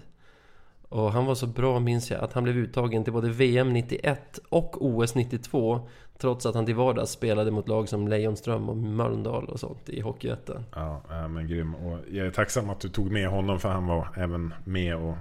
Och 0.88 1.12
han 1.12 1.26
var 1.26 1.34
så 1.34 1.46
bra 1.46 1.80
minns 1.80 2.10
jag 2.10 2.20
att 2.20 2.32
han 2.32 2.44
blev 2.44 2.56
uttagen 2.56 3.04
till 3.04 3.12
både 3.12 3.28
VM 3.28 3.72
91 3.72 4.38
och 4.48 4.86
OS 4.86 5.14
92 5.14 5.88
Trots 6.20 6.46
att 6.46 6.54
han 6.54 6.66
till 6.66 6.74
vardags 6.74 7.10
spelade 7.10 7.50
mot 7.50 7.68
lag 7.68 7.88
som 7.88 8.08
Lejonström 8.08 8.68
och 8.68 8.76
Mölndal 8.76 9.44
och 9.44 9.60
sånt 9.60 9.88
i 9.88 10.00
Hockeyettan. 10.00 10.64
Ja, 10.74 11.02
men 11.28 11.48
grym. 11.48 11.74
Och 11.74 11.98
jag 12.10 12.26
är 12.26 12.30
tacksam 12.30 12.70
att 12.70 12.80
du 12.80 12.88
tog 12.88 13.10
med 13.10 13.28
honom 13.28 13.60
för 13.60 13.68
han 13.68 13.86
var 13.86 14.08
även 14.16 14.54
med 14.64 14.96
och 14.96 15.16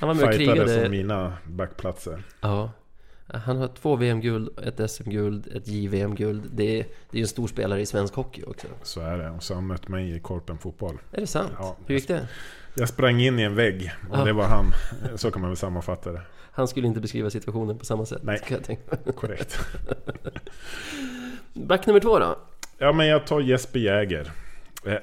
han 0.00 0.08
var 0.08 0.14
med 0.14 0.62
och 0.62 0.70
som 0.70 0.90
mina 0.90 1.32
backplatser. 1.44 2.22
Ja. 2.40 2.70
Han 3.26 3.56
har 3.56 3.68
två 3.68 3.96
VM-guld, 3.96 4.58
ett 4.62 4.90
SM-guld, 4.90 5.46
ett 5.56 5.68
JVM-guld. 5.68 6.50
Det 6.52 6.80
är, 6.80 6.86
det 7.10 7.18
är 7.18 7.22
en 7.22 7.28
stor 7.28 7.46
spelare 7.46 7.80
i 7.80 7.86
svensk 7.86 8.14
hockey 8.14 8.42
också. 8.42 8.66
Så 8.82 9.00
är 9.00 9.18
det. 9.18 9.30
Och 9.30 9.42
så 9.42 9.54
har 9.54 9.60
han 9.60 9.66
mött 9.66 9.88
mig 9.88 10.16
i 10.16 10.20
Korpen 10.20 10.58
Fotboll. 10.58 10.98
Är 11.12 11.20
det 11.20 11.26
sant? 11.26 11.52
Ja, 11.58 11.76
Hur 11.86 11.94
gick 11.94 12.08
det? 12.08 12.28
Jag 12.74 12.88
sprang 12.88 13.20
in 13.20 13.38
i 13.38 13.42
en 13.42 13.54
vägg 13.54 13.92
och 14.10 14.18
ja. 14.18 14.24
det 14.24 14.32
var 14.32 14.44
han. 14.44 14.66
Så 15.16 15.30
kan 15.30 15.40
man 15.40 15.50
väl 15.50 15.56
sammanfatta 15.56 16.12
det. 16.12 16.22
Han 16.56 16.68
skulle 16.68 16.86
inte 16.86 17.00
beskriva 17.00 17.30
situationen 17.30 17.78
på 17.78 17.84
samma 17.84 18.06
sätt. 18.06 18.22
Nej, 18.22 18.40
korrekt. 19.14 19.58
Back 21.54 21.86
nummer 21.86 22.00
två 22.00 22.18
då? 22.18 22.38
Ja, 22.78 22.92
men 22.92 23.06
jag 23.06 23.26
tar 23.26 23.40
Jesper 23.40 23.78
Jäger. 23.78 24.30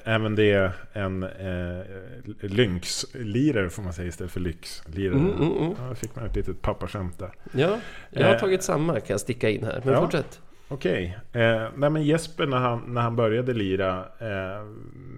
Även 0.04 0.34
det 0.34 0.52
är 0.52 0.72
en 0.92 1.22
eh, 1.22 1.84
lynx-lirare 2.40 3.70
får 3.70 3.82
man 3.82 3.92
säga 3.92 4.08
istället 4.08 4.32
för 4.32 4.40
lyx-lirare. 4.40 5.18
Mm, 5.18 5.32
mm, 5.32 5.56
mm. 5.56 5.74
Ja, 5.88 5.94
fick 5.94 6.16
man 6.16 6.26
ett 6.26 6.36
litet 6.36 6.62
pappaskämt 6.62 7.18
där. 7.18 7.32
Ja, 7.52 7.78
jag 8.10 8.26
har 8.26 8.34
eh, 8.34 8.40
tagit 8.40 8.62
samma 8.62 8.92
kan 8.92 9.14
jag 9.14 9.20
sticka 9.20 9.50
in 9.50 9.64
här. 9.64 9.82
Men 9.84 9.94
ja. 9.94 10.00
fortsätt. 10.00 10.40
Okej. 10.74 11.18
Eh, 11.32 11.62
nej 11.76 11.90
men 11.90 12.02
Jesper 12.02 12.46
när 12.46 12.56
han, 12.56 12.94
när 12.94 13.00
han 13.00 13.16
började 13.16 13.54
lira 13.54 13.98
eh, 13.98 14.66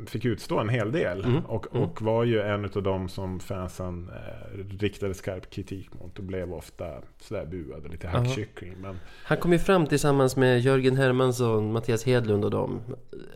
fick 0.06 0.24
utstå 0.24 0.58
en 0.58 0.68
hel 0.68 0.92
del. 0.92 1.24
Mm. 1.24 1.44
Och, 1.44 1.66
mm. 1.70 1.82
och 1.82 2.02
var 2.02 2.24
ju 2.24 2.40
en 2.40 2.64
av 2.64 2.82
dem 2.82 3.08
som 3.08 3.40
fansen 3.40 4.10
eh, 4.14 4.58
riktade 4.78 5.14
skarp 5.14 5.50
kritik 5.50 5.90
mot. 6.00 6.18
Och 6.18 6.24
blev 6.24 6.54
ofta 6.54 6.84
sådär 7.20 7.46
buad 7.46 7.84
och 7.84 7.90
lite 7.90 8.08
hackkyckling. 8.08 8.74
Men... 8.80 8.98
Han 9.24 9.38
kom 9.38 9.52
ju 9.52 9.58
fram 9.58 9.86
tillsammans 9.86 10.36
med 10.36 10.60
Jörgen 10.60 10.96
Hermansson, 10.96 11.72
Mattias 11.72 12.04
Hedlund 12.04 12.44
och 12.44 12.50
dem. 12.50 12.80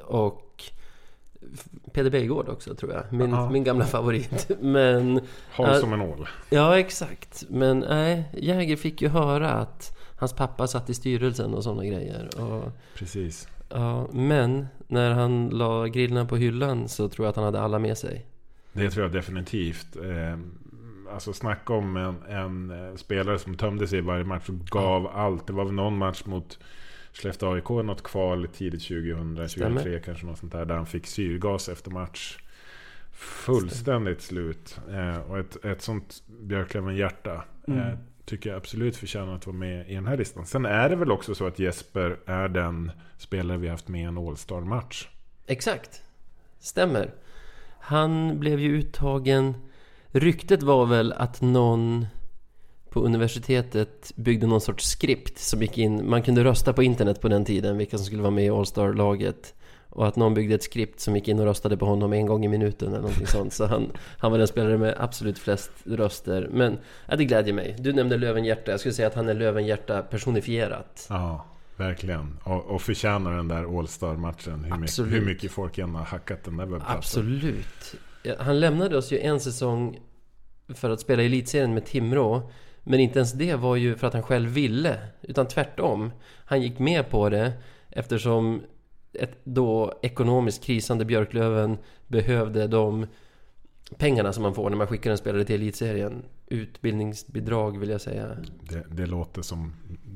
Och 0.02 0.64
Peder 1.92 2.11
Bejgård 2.11 2.48
också 2.48 2.74
tror 2.74 2.92
jag. 2.92 3.12
Min, 3.12 3.52
min 3.52 3.64
gamla 3.64 3.85
favorit. 3.85 4.50
Men... 4.61 5.20
Har 5.52 5.74
som 5.74 5.92
en 5.92 6.00
ål. 6.00 6.28
Ja, 6.50 6.78
exakt. 6.78 7.44
Men 7.48 7.78
nej, 7.78 8.24
Jäger 8.33 8.76
fick 8.76 9.02
ju 9.02 9.09
höra 9.09 9.50
att 9.50 10.00
Hans 10.20 10.33
pappa 10.33 10.66
satt 10.66 10.90
i 10.90 10.94
styrelsen 10.94 11.54
och 11.54 11.64
sådana 11.64 11.85
grejer. 11.85 12.40
Och, 12.40 12.72
Precis. 12.94 13.48
Ja, 13.68 14.09
men 14.12 14.66
när 14.88 15.11
han 15.11 15.48
la 15.48 15.87
grillarna 15.87 16.26
på 16.26 16.37
hyllan 16.37 16.88
så 16.88 17.09
tror 17.09 17.26
jag 17.26 17.30
att 17.30 17.37
han 17.37 17.44
hade 17.44 17.61
alla 17.61 17.78
med 17.78 17.98
sig. 17.98 18.26
Det 18.72 18.90
tror 18.90 19.04
jag 19.04 19.12
definitivt. 19.12 19.96
Eh, 19.96 20.38
alltså 21.12 21.33
snacka 21.33 21.72
om 21.72 21.96
en, 21.96 22.22
en, 22.28 22.70
eh, 22.70 22.96
spelare 22.96 23.38
som 23.38 23.56
tömde 23.56 23.88
sig 23.88 23.98
i 23.98 24.02
varje 24.02 24.24
match 24.24 24.48
och 24.48 24.54
gav 24.54 25.02
ja. 25.02 25.12
allt. 25.12 25.46
Det 25.46 25.52
var 25.52 25.64
väl 25.64 25.74
någon 25.74 25.98
match 25.98 26.22
mot 26.24 26.59
Skellefteå 27.12 27.52
AIK, 27.52 27.68
något 27.68 28.02
kval 28.02 28.48
tidigt 28.52 28.83
2023 28.83 30.00
kanske 30.00 30.26
något 30.26 30.38
sånt 30.38 30.52
där. 30.52 30.64
Där 30.64 30.76
han 30.76 30.87
fick 30.87 31.06
syrgas 31.06 31.68
efter 31.68 31.90
match. 31.90 32.38
Fullständigt 33.12 34.23
slut. 34.23 34.81
Eh, 34.90 35.31
och 35.31 35.38
ett, 35.38 35.64
ett 35.64 35.83
sånt 35.83 36.23
Björklöven-hjärta. 36.27 37.44
Mm 37.66 37.96
tycker 38.31 38.50
jag 38.50 38.56
absolut 38.56 38.96
förtjänar 38.96 39.35
att 39.35 39.46
vara 39.46 39.56
med 39.56 39.90
i 39.90 39.94
den 39.94 40.06
här 40.06 40.16
listan. 40.16 40.46
Sen 40.46 40.66
är 40.66 40.88
det 40.88 40.96
väl 40.96 41.12
också 41.12 41.35
så 41.35 41.46
att 41.46 41.58
Jesper 41.58 42.18
är 42.26 42.48
den 42.48 42.92
spelare 43.18 43.58
vi 43.58 43.68
haft 43.68 43.88
med 43.88 44.00
i 44.00 44.04
en 44.04 44.18
All-Star-match. 44.18 45.08
Exakt. 45.46 46.02
Stämmer. 46.58 47.14
Han 47.81 48.38
blev 48.40 48.60
ju 48.60 48.78
uttagen... 48.78 49.54
Ryktet 50.12 50.62
var 50.62 50.87
väl 50.87 51.12
att 51.12 51.40
någon 51.40 52.06
på 52.90 53.00
universitetet 53.00 54.12
byggde 54.16 54.46
någon 54.46 54.60
sorts 54.60 54.85
skript 54.90 55.38
som 55.38 55.62
gick 55.62 55.78
in... 55.78 56.10
Man 56.10 56.22
kunde 56.22 56.44
rösta 56.44 56.72
på 56.72 56.83
internet 56.83 57.20
på 57.20 57.28
den 57.28 57.44
tiden 57.44 57.78
vilka 57.78 57.98
som 57.98 58.06
skulle 58.06 58.22
vara 58.22 58.31
med 58.31 58.44
i 58.44 58.50
All-Star-laget. 58.50 59.54
Och 59.91 60.07
att 60.09 60.17
någon 60.17 60.35
byggde 60.35 60.55
ett 60.55 60.63
skript 60.63 61.01
som 61.01 61.17
gick 61.17 61.29
in 61.29 61.38
och 61.38 61.45
röstade 61.45 61.77
på 61.77 61.87
honom 61.87 62.13
en 62.13 62.27
gång 62.27 62.45
i 62.45 62.49
minuten 62.49 62.88
eller 62.88 63.01
någonting 63.01 63.27
sånt. 63.27 63.53
Så 63.53 63.67
han, 63.67 63.93
han 64.19 64.31
var 64.31 64.38
den 64.38 64.47
spelare 64.49 64.79
med 64.79 64.95
absolut 64.99 65.38
flest 65.38 65.71
röster. 65.85 66.49
Men 66.53 66.79
ja, 67.09 67.17
det 67.17 67.25
glädjer 67.25 67.55
mig. 67.55 67.77
Du 67.79 67.93
nämnde 67.93 68.17
Lövenhjärta. 68.17 68.71
Jag 68.71 68.81
skulle 68.81 68.95
säga 68.95 69.09
att 69.09 69.15
han 69.15 69.29
är 69.29 69.35
Lövenhjärta 69.35 70.03
personifierat. 70.03 71.07
Ja, 71.09 71.47
Verkligen. 71.77 72.37
Och, 72.45 72.65
och 72.67 72.83
förtjänar 72.83 73.37
den 73.37 73.49
där 73.49 73.79
All-Star-matchen. 73.79 74.65
Hur, 74.65 74.77
mycket- 74.79 74.99
hur 75.13 75.21
mycket 75.27 75.51
folk 75.53 75.79
än 75.79 75.95
har 75.95 76.05
hackat 76.05 76.45
den 76.45 76.57
där 76.57 76.67
webbplatsen. 76.67 76.97
Absolut. 76.99 77.95
Han 78.38 78.61
lämnade 78.61 78.97
oss 78.99 79.13
ju 79.13 79.19
en 79.21 79.41
säsong 79.41 79.99
för 80.75 80.91
att 80.91 81.01
spela 81.01 81.23
elitserien 81.23 81.75
med 81.75 81.85
Timrå. 81.87 82.51
Men 82.83 83.01
inte 83.01 83.19
ens 83.19 83.33
det 83.33 83.55
var 83.55 83.77
ju 83.77 83.97
för 83.97 84.07
att 84.07 84.13
han 84.15 84.23
själv 84.23 84.51
ville, 84.51 84.97
utan 85.23 85.49
tvärtom. 85.49 86.11
Han 86.45 86.63
gick 86.63 86.79
med 86.79 87.11
på 87.11 87.29
det 87.29 87.53
eftersom 87.91 88.63
ett 89.13 89.38
då 89.44 89.98
ekonomiskt 90.02 90.65
krisande 90.65 91.04
Björklöven 91.04 91.79
behövde 92.06 92.67
de 92.67 93.06
pengarna 93.98 94.33
som 94.33 94.42
man 94.42 94.54
får 94.54 94.71
när 94.71 94.77
man 94.77 94.87
skickar 94.87 95.11
en 95.11 95.19
spelare 95.19 95.44
till 95.44 95.54
elitserien. 95.54 96.23
Utbildningsbidrag 96.46 97.79
vill 97.79 97.90
jag 97.90 98.00
säga. 98.00 98.27
Det, 98.63 98.85
det 98.90 99.06
låter 99.06 99.42
som 99.42 99.73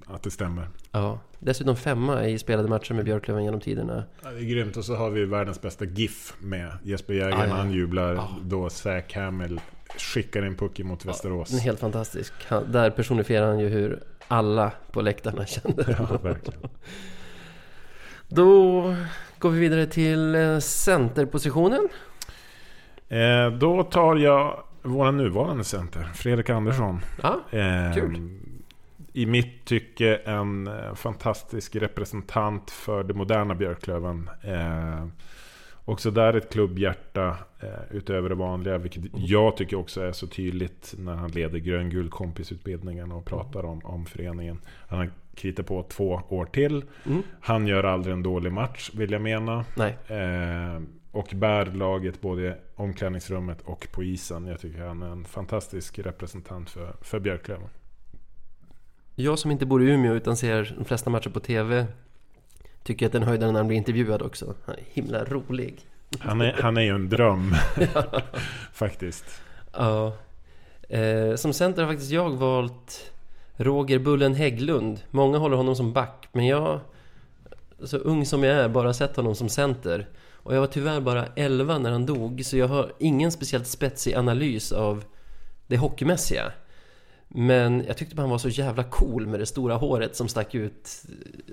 att 0.07 0.23
det 0.23 0.31
stämmer. 0.31 0.69
Ja. 0.91 1.19
Dessutom 1.39 1.77
femma 1.77 2.27
i 2.27 2.39
spelade 2.39 2.69
matcher 2.69 2.95
med 2.95 3.05
Björklöven 3.05 3.45
genom 3.45 3.61
tiderna. 3.61 4.05
Ja, 4.23 4.31
det 4.31 4.39
är 4.39 4.45
grymt. 4.45 4.77
Och 4.77 4.85
så 4.85 4.95
har 4.95 5.11
vi 5.11 5.25
världens 5.25 5.61
bästa 5.63 5.85
GIF 5.85 6.35
med 6.41 6.73
Jesper 6.83 7.15
Jäger 7.15 7.31
Ja, 7.31 7.47
ja. 7.47 7.55
han 7.55 7.73
jublar 7.73 8.15
Ja. 8.15 8.29
då 8.43 8.71
Zack 8.71 9.15
Hamill 9.15 9.61
skickar 9.99 10.47
in 10.47 10.57
pucken 10.57 10.87
mot 10.87 11.05
Västerås. 11.05 11.53
Är 11.55 11.59
helt 11.59 11.81
fantastisk. 11.81 12.33
Han, 12.49 12.73
där 12.73 12.91
personifierar 12.91 13.47
han 13.47 13.59
ju 13.59 13.69
hur 13.69 14.03
alla 14.29 14.73
på 14.93 15.01
läktarna 15.03 15.47
kände. 15.47 15.97
Ja, 15.99 16.19
verkligen. 16.23 16.61
Då 18.29 18.83
går 19.39 19.51
vi 19.51 19.61
vidare 19.61 19.87
till 19.87 20.35
eh, 20.35 20.59
centerpositionen. 20.59 21.89
Eh, 23.09 23.51
då 23.59 23.83
tar 23.83 24.17
jag 24.17 24.63
vår 24.83 25.13
nuvarande 25.13 25.65
center, 25.65 26.03
Fredrik 26.15 26.51
Andersson. 26.51 27.01
Ja, 27.23 27.41
Eh, 27.59 27.95
Kul. 27.95 28.41
I 29.13 29.27
mitt 29.27 29.65
tycke 29.65 30.17
en 30.17 30.67
eh, 30.67 30.95
fantastisk 30.95 31.77
representant 31.77 32.71
för 32.71 33.05
det 33.05 33.15
moderna 33.15 33.55
Björklöven. 33.55 34.31
Eh, 34.43 35.07
också 35.85 36.11
där 36.11 36.35
ett 36.35 36.53
klubbhjärta 36.53 37.37
eh, 37.61 37.69
utöver 37.97 38.29
det 38.29 38.35
vanliga. 38.35 38.79
Vilket 38.79 39.03
jag 39.15 39.57
tycker 39.57 39.77
också 39.77 40.01
är 40.03 40.13
så 40.13 40.27
tydligt 40.27 40.95
när 40.99 41.15
han 41.15 41.31
leder 41.31 41.59
grön-gul 41.59 42.09
kompisutbildningen 42.11 43.13
och 43.13 43.25
pratar 43.25 43.65
om, 43.65 43.81
om 43.85 44.07
föreningen. 44.07 44.61
Han 44.89 44.99
har 44.99 45.11
kritat 45.35 45.67
på 45.67 45.83
två 45.83 46.21
år 46.29 46.45
till. 46.45 46.85
Mm. 47.07 47.23
Han 47.41 47.67
gör 47.67 47.85
aldrig 47.85 48.13
en 48.13 48.23
dålig 48.23 48.53
match 48.53 48.91
vill 48.95 49.11
jag 49.11 49.23
mena. 49.23 49.65
nej. 49.77 49.97
Eh, 50.07 50.83
och 51.13 51.31
bär 51.35 51.67
laget 51.67 52.21
både 52.21 52.43
i 52.43 52.55
omklädningsrummet 52.77 53.61
och 53.65 53.89
på 53.93 54.05
isen. 54.05 54.47
Jag 54.47 54.61
tycker 54.61 54.81
han 54.81 55.03
är 55.03 55.07
en 55.07 55.25
fantastisk 55.25 55.99
representant 55.99 56.71
för, 56.71 56.97
för 57.01 57.21
Björklöven. 57.21 57.69
Jag 59.15 59.39
som 59.39 59.51
inte 59.51 59.67
bor 59.67 59.83
i 59.83 59.87
Umeå 59.87 60.15
utan 60.15 60.37
ser 60.37 60.75
de 60.79 60.85
flesta 60.85 61.11
matcher 61.11 61.31
på 61.31 61.41
TV 61.41 61.87
tycker 62.83 63.07
att 63.07 63.13
den 63.13 63.23
höjden 63.23 63.53
när 63.53 63.61
han 63.61 63.69
blir 63.69 63.77
intervjuad 63.77 64.23
också. 64.23 64.55
Han 64.65 64.75
är 64.75 64.83
himla 64.93 65.25
rolig. 65.25 65.81
Han 66.19 66.41
är, 66.41 66.53
han 66.53 66.77
är 66.77 66.83
ju 66.83 66.95
en 66.95 67.09
dröm. 67.09 67.55
Faktiskt. 68.73 69.43
Ja. 69.73 70.17
Eh, 70.89 71.35
som 71.37 71.53
center 71.53 71.83
har 71.83 71.91
faktiskt 71.91 72.11
jag 72.11 72.31
valt 72.31 73.13
Roger 73.57 73.99
Bullen 73.99 74.35
Hägglund. 74.35 75.01
Många 75.11 75.39
håller 75.39 75.57
honom 75.57 75.77
som 75.77 75.93
back, 75.93 76.29
men 76.33 76.47
jag, 76.47 76.81
så 77.83 77.97
ung 77.97 78.27
som 78.27 78.45
jag 78.45 78.57
är, 78.57 78.69
bara 78.69 78.93
sett 78.93 79.17
honom 79.17 79.35
som 79.35 79.49
center. 79.49 80.09
Och 80.33 80.55
jag 80.55 80.61
var 80.61 80.67
tyvärr 80.67 81.01
bara 81.01 81.27
11 81.37 81.79
när 81.79 81.91
han 81.91 82.07
dog, 82.07 82.45
så 82.45 82.57
jag 82.57 82.69
har 82.69 82.93
ingen 82.99 83.33
speciellt 83.33 83.67
spetsig 83.67 84.15
analys 84.15 84.73
av 84.73 85.05
det 85.67 85.77
hockeymässiga. 85.77 86.53
Men 87.29 87.85
jag 87.87 87.97
tyckte 87.97 88.15
bara 88.15 88.23
han 88.23 88.31
var 88.31 88.39
så 88.39 88.49
jävla 88.49 88.85
cool 88.85 89.27
med 89.27 89.41
det 89.41 89.47
stora 89.47 89.75
håret 89.75 90.17
som 90.17 90.29
stack 90.29 90.55
ut, 90.55 91.03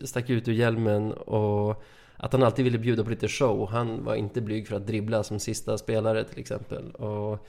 stack 0.03 0.29
ut 0.29 0.47
ur 0.47 0.53
hjälmen 0.53 1.11
och 1.13 1.83
att 2.17 2.33
han 2.33 2.43
alltid 2.43 2.65
ville 2.65 2.77
bjuda 2.77 3.03
på 3.03 3.09
lite 3.09 3.27
show. 3.27 3.69
Han 3.71 4.03
var 4.03 4.15
inte 4.15 4.41
blyg 4.41 4.67
för 4.67 4.75
att 4.75 4.87
dribbla 4.87 5.23
som 5.23 5.39
sista 5.39 5.77
spelare 5.77 6.23
till 6.23 6.39
exempel. 6.39 6.91
Och, 6.91 7.47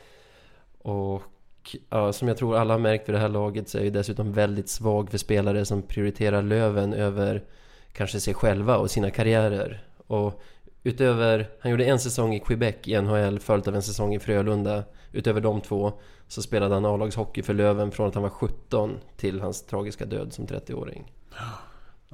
och 0.78 1.22
ja, 1.90 2.12
som 2.12 2.28
jag 2.28 2.36
tror 2.36 2.56
alla 2.56 2.74
har 2.74 2.78
märkt 2.78 3.08
vid 3.08 3.14
det 3.14 3.18
här 3.18 3.28
laget 3.28 3.68
så 3.68 3.78
är 3.78 3.84
jag 3.84 3.92
dessutom 3.92 4.32
väldigt 4.32 4.68
svag 4.68 5.10
för 5.10 5.18
spelare 5.18 5.64
som 5.64 5.82
prioriterar 5.82 6.42
Löven 6.42 6.92
över 6.92 7.42
kanske 7.92 8.20
sig 8.20 8.34
själva 8.34 8.76
och 8.76 8.90
sina 8.90 9.10
karriärer. 9.10 9.84
Och 10.06 10.42
utöver, 10.82 11.48
han 11.60 11.70
gjorde 11.70 11.84
en 11.84 11.98
säsong 11.98 12.34
i 12.34 12.40
Quebec 12.40 12.76
i 12.84 13.00
NHL 13.00 13.38
följt 13.38 13.68
av 13.68 13.74
en 13.74 13.82
säsong 13.82 14.14
i 14.14 14.18
Frölunda. 14.18 14.84
Utöver 15.12 15.40
de 15.40 15.60
två 15.60 15.92
så 16.28 16.42
spelade 16.42 16.74
han 16.74 16.84
A-lagshockey 16.84 17.42
för 17.42 17.54
Löven 17.54 17.90
från 17.90 18.08
att 18.08 18.14
han 18.14 18.22
var 18.22 18.30
17 18.30 18.98
till 19.16 19.40
hans 19.40 19.62
tragiska 19.62 20.04
död 20.04 20.32
som 20.32 20.46
30-åring. 20.46 21.12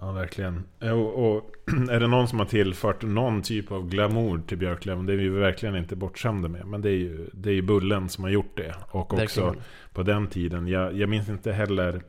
Ja, 0.00 0.12
verkligen. 0.12 0.64
Och, 0.80 1.36
och 1.36 1.54
är 1.90 2.00
det 2.00 2.06
någon 2.06 2.28
som 2.28 2.38
har 2.38 2.46
tillfört 2.46 3.02
någon 3.02 3.42
typ 3.42 3.72
av 3.72 3.88
glamour 3.88 4.42
till 4.46 4.58
Björklöven? 4.58 5.06
Det 5.06 5.12
är 5.12 5.16
vi 5.16 5.28
verkligen 5.28 5.76
inte 5.76 5.96
bortskämda 5.96 6.48
med. 6.48 6.66
Men 6.66 6.82
det 6.82 6.90
är 6.90 6.96
ju, 6.96 7.30
det 7.32 7.50
är 7.50 7.54
ju 7.54 7.62
Bullen 7.62 8.08
som 8.08 8.24
har 8.24 8.30
gjort 8.30 8.56
det. 8.56 8.74
Och 8.90 9.00
också 9.00 9.16
Verkligen. 9.16 9.56
på 9.92 10.02
den 10.02 10.26
tiden. 10.26 10.68
Jag, 10.68 10.96
jag 10.96 11.08
minns 11.08 11.28
inte 11.28 11.52
heller 11.52 12.02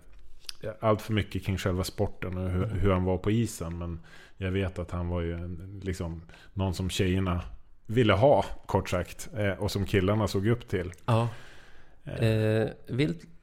allt 0.79 1.01
för 1.01 1.13
mycket 1.13 1.45
kring 1.45 1.57
själva 1.57 1.83
sporten 1.83 2.37
och 2.37 2.49
hur, 2.49 2.65
hur 2.65 2.91
han 2.91 3.03
var 3.03 3.17
på 3.17 3.31
isen. 3.31 3.77
Men 3.77 3.99
jag 4.37 4.51
vet 4.51 4.79
att 4.79 4.91
han 4.91 5.07
var 5.07 5.21
ju 5.21 5.33
en, 5.33 5.81
liksom, 5.83 6.21
någon 6.53 6.73
som 6.73 6.89
tjejerna 6.89 7.41
ville 7.85 8.13
ha, 8.13 8.45
kort 8.65 8.89
sagt. 8.89 9.29
Eh, 9.37 9.51
och 9.51 9.71
som 9.71 9.85
killarna 9.85 10.27
såg 10.27 10.47
upp 10.47 10.67
till. 10.67 10.91
Ja. 11.05 11.27
Eh, 12.03 12.23
Eh, 12.23 12.67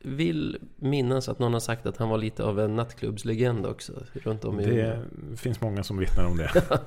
vill, 0.06 0.58
minnas 0.76 1.28
att 1.28 1.38
någon 1.38 1.52
har 1.52 1.60
sagt 1.60 1.86
att 1.86 1.96
han 1.96 2.08
var 2.08 2.18
lite 2.18 2.44
av 2.44 2.60
en 2.60 2.76
nattklubbslegend 2.76 3.66
också 3.66 3.92
runt 4.12 4.44
om 4.44 4.60
i 4.60 4.66
det 4.66 5.02
finns 5.36 5.60
många 5.60 5.82
som 5.82 5.98
vittnar 5.98 6.24
om 6.24 6.36
det. 6.36 6.50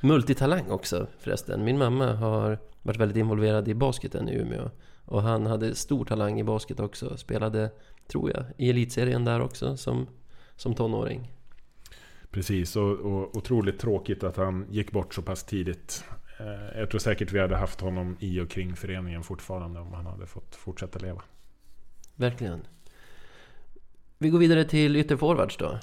Multitalang 0.00 0.70
också 0.70 1.06
förresten. 1.18 1.64
Min 1.64 1.78
mamma 1.78 2.12
har 2.12 2.58
varit 2.82 3.00
väldigt 3.00 3.16
involverad 3.16 3.68
i 3.68 3.74
basketen 3.74 4.28
i 4.28 4.34
Umeå. 4.34 4.70
Och 5.04 5.22
han 5.22 5.46
hade 5.46 5.74
stor 5.74 6.04
talang 6.04 6.40
i 6.40 6.44
basket 6.44 6.80
också. 6.80 7.16
Spelade, 7.16 7.70
tror 8.06 8.30
jag, 8.30 8.44
i 8.56 8.70
elitserien 8.70 9.24
där 9.24 9.40
också 9.40 9.76
som, 9.76 10.06
som 10.56 10.74
tonåring. 10.74 11.32
Precis, 12.30 12.76
och, 12.76 12.92
och 12.92 13.36
otroligt 13.36 13.78
tråkigt 13.78 14.24
att 14.24 14.36
han 14.36 14.66
gick 14.70 14.92
bort 14.92 15.14
så 15.14 15.22
pass 15.22 15.44
tidigt. 15.44 16.04
Eh, 16.38 16.78
Jag 16.78 16.90
tror 16.90 16.98
säkert 16.98 17.32
vi 17.32 17.40
hade 17.40 17.56
haft 17.56 17.80
honom 17.80 18.16
i 18.20 18.40
och 18.40 18.50
kring 18.50 18.76
föreningen 18.76 19.22
fortfarande 19.22 19.80
om 19.80 19.92
han 19.92 20.06
hade 20.06 20.26
fått 20.26 20.54
fortsätta 20.54 20.98
leva. 20.98 21.22
Verkligen. 22.16 22.66
Vi 24.18 24.28
går 24.30 24.38
vidare 24.38 24.64
till 24.64 24.96
ytterforwards 24.96 25.56
då. 25.56 25.78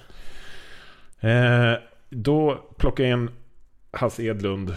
Eh, 1.27 1.73
då 2.09 2.55
plockar 2.77 3.03
jag 3.03 3.13
in 3.19 3.29
Hasse 3.91 4.23
Edlund. 4.23 4.69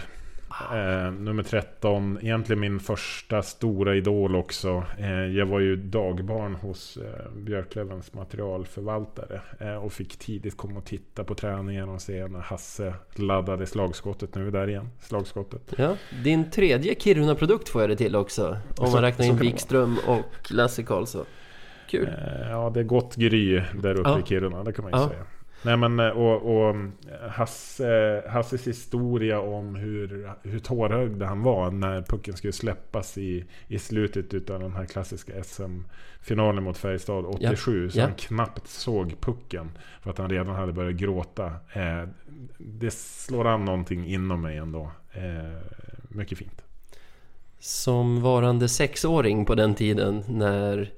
Eh, 0.73 1.11
nummer 1.11 1.43
13. 1.43 2.19
Egentligen 2.21 2.59
min 2.59 2.79
första 2.79 3.41
stora 3.43 3.95
idol 3.95 4.35
också. 4.35 4.83
Eh, 4.99 5.09
jag 5.11 5.45
var 5.45 5.59
ju 5.59 5.75
dagbarn 5.75 6.55
hos 6.55 6.97
eh, 6.97 7.31
Björklövens 7.35 8.13
materialförvaltare. 8.13 9.41
Eh, 9.59 9.75
och 9.75 9.93
fick 9.93 10.17
tidigt 10.19 10.57
komma 10.57 10.79
och 10.79 10.85
titta 10.85 11.23
på 11.23 11.35
träningen 11.35 11.89
och 11.89 12.01
se 12.01 12.27
när 12.27 12.39
Hasse 12.39 12.93
laddade 13.15 13.65
slagskottet. 13.65 14.35
Nu 14.35 14.47
är 14.47 14.51
där 14.51 14.69
igen. 14.69 14.89
Slagskottet. 15.01 15.73
Ja, 15.77 15.95
din 16.23 16.51
tredje 16.51 16.95
Kiruna-produkt 16.99 17.69
får 17.69 17.81
jag 17.81 17.89
det 17.89 17.95
till 17.95 18.15
också. 18.15 18.57
Om 18.77 18.87
Så- 18.87 18.93
man 18.93 19.01
räknar 19.01 19.25
in 19.25 19.37
Wikström 19.37 19.97
och 20.07 20.51
Lasse 20.51 20.83
Karlsson. 20.83 21.25
Kul. 21.89 22.07
Eh, 22.07 22.49
Ja, 22.49 22.69
det 22.73 22.79
är 22.79 22.83
gott 22.83 23.15
gry 23.15 23.61
där 23.81 23.99
uppe 23.99 24.09
Ja. 24.09 24.19
i 24.19 24.23
Kiruna, 24.23 24.63
det 24.63 24.73
kan 24.73 24.83
man 24.85 24.91
ju 24.93 24.99
Ja. 24.99 25.09
säga. 25.09 25.23
Nej 25.63 25.77
men 25.77 25.99
eh, 25.99 26.07
och, 26.09 26.67
och 26.67 26.75
Hasse, 27.29 28.23
Hasses 28.29 28.67
historia 28.67 29.39
om 29.41 29.75
hur, 29.75 30.29
hur 30.43 30.59
tårögd 30.59 31.21
han 31.21 31.41
var 31.43 31.71
när 31.71 32.01
pucken 32.01 32.33
skulle 32.37 32.53
släppas 32.53 33.17
i, 33.17 33.45
i 33.67 33.79
slutet 33.79 34.33
utav 34.33 34.59
den 34.59 34.73
här 34.73 34.85
klassiska 34.85 35.43
SM-finalen 35.43 36.63
mot 36.63 36.77
Färjestad 36.77 37.25
87. 37.25 37.89
Så 37.89 37.99
Ja. 37.99 38.03
han 38.03 38.13
knappt 38.13 38.67
såg 38.67 39.15
pucken 39.21 39.71
för 40.01 40.09
att 40.09 40.17
han 40.17 40.29
redan 40.29 40.55
hade 40.55 40.73
börjat 40.73 40.95
gråta. 40.95 41.45
Eh, 41.73 42.03
det 42.57 42.93
slår 42.93 43.47
an 43.47 43.65
någonting 43.65 44.07
inom 44.07 44.41
mig 44.41 44.57
ändå. 44.57 44.91
Mycket 46.09 46.37
fint. 46.37 46.61
Som 47.59 48.21
varande 48.21 48.69
sexåring 48.69 49.45
på 49.45 49.55
den 49.55 49.75
tiden 49.75 50.23
när, 50.27 50.89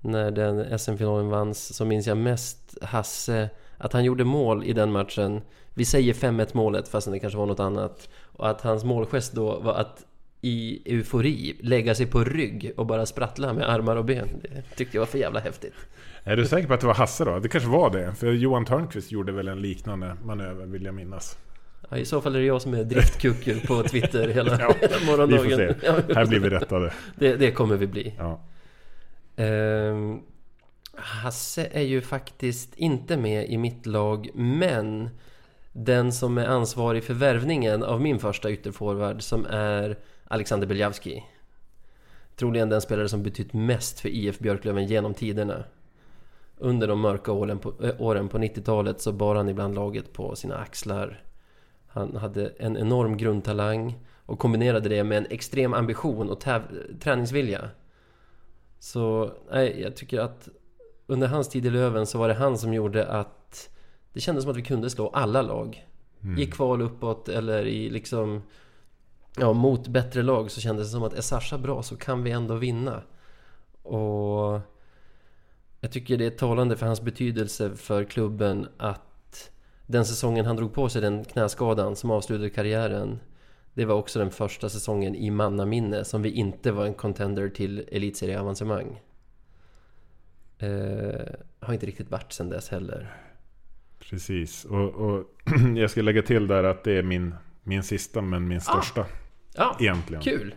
när 0.00 0.30
den 0.30 0.78
SM-finalen 0.78 1.28
vanns 1.28 1.76
så 1.76 1.84
minns 1.84 2.06
jag 2.06 2.16
mest 2.16 2.78
Hasse 2.82 3.50
att 3.78 3.92
han 3.92 4.04
gjorde 4.04 4.24
mål 4.24 4.64
i 4.64 4.72
den 4.72 4.92
matchen. 4.92 5.40
Vi 5.74 5.84
säger 5.84 6.12
5-1 6.12 6.48
målet 6.52 6.88
fastän 6.88 7.12
det 7.12 7.18
kanske 7.18 7.38
var 7.38 7.46
något 7.46 7.60
annat. 7.60 8.08
Och 8.22 8.48
att 8.50 8.60
hans 8.60 8.84
målgest 8.84 9.32
då 9.32 9.58
var 9.60 9.74
att 9.74 10.04
i 10.40 10.82
eufori 10.94 11.56
lägga 11.60 11.94
sig 11.94 12.06
på 12.06 12.24
rygg 12.24 12.72
och 12.76 12.86
bara 12.86 13.06
sprattla 13.06 13.52
med 13.52 13.70
armar 13.70 13.96
och 13.96 14.04
ben. 14.04 14.28
Det 14.42 14.76
tyckte 14.76 14.96
jag 14.96 15.00
var 15.00 15.06
för 15.06 15.18
jävla 15.18 15.40
häftigt. 15.40 15.74
Är 16.24 16.36
du 16.36 16.46
säker 16.46 16.68
på 16.68 16.74
att 16.74 16.80
det 16.80 16.86
var 16.86 16.94
Hasse 16.94 17.24
då? 17.24 17.38
Det 17.38 17.48
kanske 17.48 17.70
var 17.70 17.90
det. 17.90 18.14
För 18.14 18.32
Johan 18.32 18.64
Törnqvist 18.64 19.12
gjorde 19.12 19.32
väl 19.32 19.48
en 19.48 19.62
liknande 19.62 20.16
manöver 20.24 20.66
vill 20.66 20.84
jag 20.84 20.94
minnas. 20.94 21.38
Ja, 21.90 21.96
I 21.96 22.04
så 22.04 22.20
fall 22.20 22.34
är 22.36 22.40
det 22.40 22.44
jag 22.46 22.62
som 22.62 22.74
är 22.74 22.84
driftkucku 22.84 23.60
på 23.66 23.82
Twitter 23.82 24.28
hela, 24.28 24.50
Ja, 24.60 24.74
hela 24.80 24.96
Vi 25.00 25.06
morgondagen. 25.06 25.44
får 25.50 25.56
se. 26.06 26.14
Här 26.14 26.26
blir 26.26 26.40
vi 26.40 26.48
rättade. 26.50 26.92
det, 27.16 27.36
det 27.36 27.50
kommer 27.50 27.76
vi 27.76 27.86
bli. 27.86 28.14
Ja. 28.18 28.40
Eh, 29.38 30.16
Hasse 30.94 31.68
är 31.72 31.82
ju 31.82 32.00
faktiskt 32.00 32.74
inte 32.74 33.16
med 33.16 33.50
i 33.50 33.58
mitt 33.58 33.86
lag, 33.86 34.30
men 34.34 35.10
den 35.72 36.12
som 36.12 36.38
är 36.38 36.46
ansvarig 36.46 37.04
för 37.04 37.14
värvningen 37.14 37.82
av 37.82 38.00
min 38.00 38.18
första 38.18 38.50
ytterforward 38.50 39.22
som 39.22 39.46
är 39.46 39.98
Alexander 40.24 40.66
Beljavski. 40.66 41.24
Troligen 42.36 42.68
den 42.68 42.80
spelare 42.80 43.08
som 43.08 43.22
betytt 43.22 43.52
mest 43.52 44.00
för 44.00 44.08
IF 44.08 44.38
Björklöven 44.38 44.86
genom 44.86 45.14
tiderna. 45.14 45.64
Under 46.56 46.88
de 46.88 47.00
mörka 47.00 47.32
åren 47.32 47.58
på, 47.58 47.72
äh, 47.82 48.00
åren 48.00 48.28
på 48.28 48.38
90-talet 48.38 49.00
så 49.00 49.12
bar 49.12 49.34
han 49.34 49.48
ibland 49.48 49.74
laget 49.74 50.12
på 50.12 50.36
sina 50.36 50.56
axlar. 50.56 51.22
Han 51.86 52.16
hade 52.16 52.52
en 52.58 52.76
enorm 52.76 53.16
grundtalang 53.16 53.94
och 54.26 54.38
kombinerade 54.38 54.88
det 54.88 55.04
med 55.04 55.18
en 55.18 55.26
extrem 55.30 55.74
ambition 55.74 56.30
och 56.30 56.44
träningsvilja. 57.00 57.70
Så 58.78 59.32
nej, 59.50 59.80
jag 59.80 59.96
tycker 59.96 60.20
att 60.20 60.48
under 61.06 61.26
hans 61.26 61.48
tid 61.48 61.66
i 61.66 61.70
Löven 61.70 62.06
så 62.06 62.18
var 62.18 62.28
det 62.28 62.34
han 62.34 62.58
som 62.58 62.74
gjorde 62.74 63.06
att 63.06 63.70
det 64.12 64.20
kändes 64.20 64.44
som 64.44 64.50
att 64.50 64.56
vi 64.56 64.62
kunde 64.62 64.90
slå 64.90 65.08
alla 65.08 65.42
lag. 65.42 65.86
Mm. 66.22 66.38
I 66.38 66.46
kval 66.46 66.82
uppåt 66.82 67.28
eller 67.28 67.66
i 67.66 67.90
liksom 67.90 68.42
ja, 69.36 69.52
mot 69.52 69.88
bättre 69.88 70.22
lag 70.22 70.50
så 70.50 70.60
kändes 70.60 70.86
det 70.86 70.92
som 70.92 71.02
att 71.02 71.12
är 71.12 71.20
Sasha 71.20 71.58
bra 71.58 71.82
så 71.82 71.96
kan 71.96 72.22
vi 72.22 72.30
ändå 72.30 72.54
vinna. 72.54 73.02
Och 73.82 74.60
jag 75.80 75.92
tycker 75.92 76.16
det 76.16 76.26
är 76.26 76.30
talande 76.30 76.76
för 76.76 76.86
hans 76.86 77.00
betydelse 77.00 77.76
för 77.76 78.04
klubben 78.04 78.68
att 78.76 79.50
den 79.86 80.04
säsongen 80.04 80.46
han 80.46 80.56
drog 80.56 80.72
på 80.72 80.88
sig 80.88 81.02
den 81.02 81.24
knäskadan 81.24 81.96
som 81.96 82.10
avslutade 82.10 82.50
karriären 82.50 83.20
det 83.78 83.84
var 83.84 83.94
också 83.94 84.18
den 84.18 84.30
första 84.30 84.68
säsongen 84.68 85.14
i 85.14 85.30
mannaminne 85.30 86.04
som 86.04 86.22
vi 86.22 86.30
inte 86.30 86.72
var 86.72 86.86
en 86.86 86.94
contender 86.94 87.48
till 87.48 87.84
elitserieavancemang. 87.92 89.00
Eh, 90.58 90.68
har 91.60 91.74
inte 91.74 91.86
riktigt 91.86 92.10
varit 92.10 92.32
sen 92.32 92.48
dess 92.48 92.68
heller. 92.68 93.14
Precis, 93.98 94.64
och, 94.64 94.94
och 94.94 95.24
jag 95.76 95.90
ska 95.90 96.02
lägga 96.02 96.22
till 96.22 96.46
där 96.46 96.64
att 96.64 96.84
det 96.84 96.92
är 96.92 97.02
min, 97.02 97.34
min 97.62 97.82
sista 97.82 98.20
men 98.20 98.48
min 98.48 98.60
största. 98.60 99.00
Ah. 99.56 99.64
Ah, 99.64 99.76
egentligen. 99.80 100.22
Kul! 100.22 100.54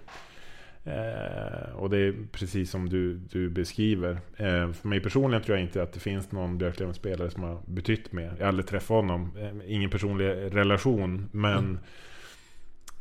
Eh, 0.83 1.75
och 1.75 1.89
det 1.89 1.97
är 1.97 2.15
precis 2.31 2.71
som 2.71 2.89
du, 2.89 3.13
du 3.13 3.49
beskriver. 3.49 4.11
Eh, 4.37 4.71
för 4.71 4.87
mig 4.87 4.99
personligen 4.99 5.43
tror 5.43 5.57
jag 5.57 5.65
inte 5.65 5.83
att 5.83 5.93
det 5.93 5.99
finns 5.99 6.31
någon 6.31 6.57
Björklöven-spelare 6.57 7.29
som 7.29 7.43
har 7.43 7.61
betytt 7.65 8.11
mer. 8.11 8.33
Jag 8.37 8.45
har 8.45 8.47
aldrig 8.47 8.67
träffat 8.67 8.95
honom. 8.95 9.37
Eh, 9.37 9.73
ingen 9.75 9.89
personlig 9.89 10.25
relation. 10.55 11.29
Men 11.31 11.57
mm. 11.57 11.79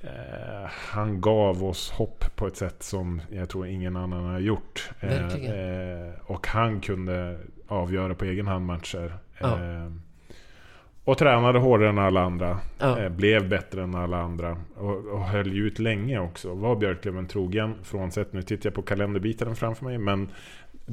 Eh, 0.01 0.71
han 0.71 1.21
gav 1.21 1.65
oss 1.65 1.91
hopp 1.91 2.25
på 2.37 2.47
ett 2.47 2.57
sätt 2.57 2.83
som 2.83 3.23
jag 3.31 3.49
tror 3.49 3.67
ingen 3.67 3.97
annan 3.97 4.25
har 4.25 4.39
gjort. 4.39 4.91
Eh, 5.01 5.35
eh, 5.35 6.13
och 6.27 6.47
han 6.47 6.81
kunde 6.81 7.39
avgöra 7.69 8.15
på 8.15 8.25
egen 8.25 8.47
hand 8.47 8.67
matcher. 8.67 9.15
Ja. 9.39 9.59
och 11.05 11.19
tränade 11.19 11.59
hårdare 11.59 11.89
än 11.89 11.99
alla 11.99 12.21
andra. 12.21 12.59
Ja. 12.79 13.09
blev 13.09 13.49
bättre 13.49 13.83
än 13.83 13.95
alla 13.95 14.21
andra. 14.21 14.57
Och, 14.77 15.07
och 15.07 15.25
höll 15.25 15.59
ut 15.59 15.79
länge 15.79 16.19
också. 16.19 16.55
Var 16.55 16.77
Björklöven 16.77 17.27
trogen. 17.27 17.75
Frånsett, 17.83 18.33
nu 18.33 18.43
tittar 18.43 18.67
jag 18.67 18.75
på 18.75 18.83
kalenderbiten 18.83 19.57
framför 19.57 19.85
mig. 19.85 19.99
Men 19.99 20.29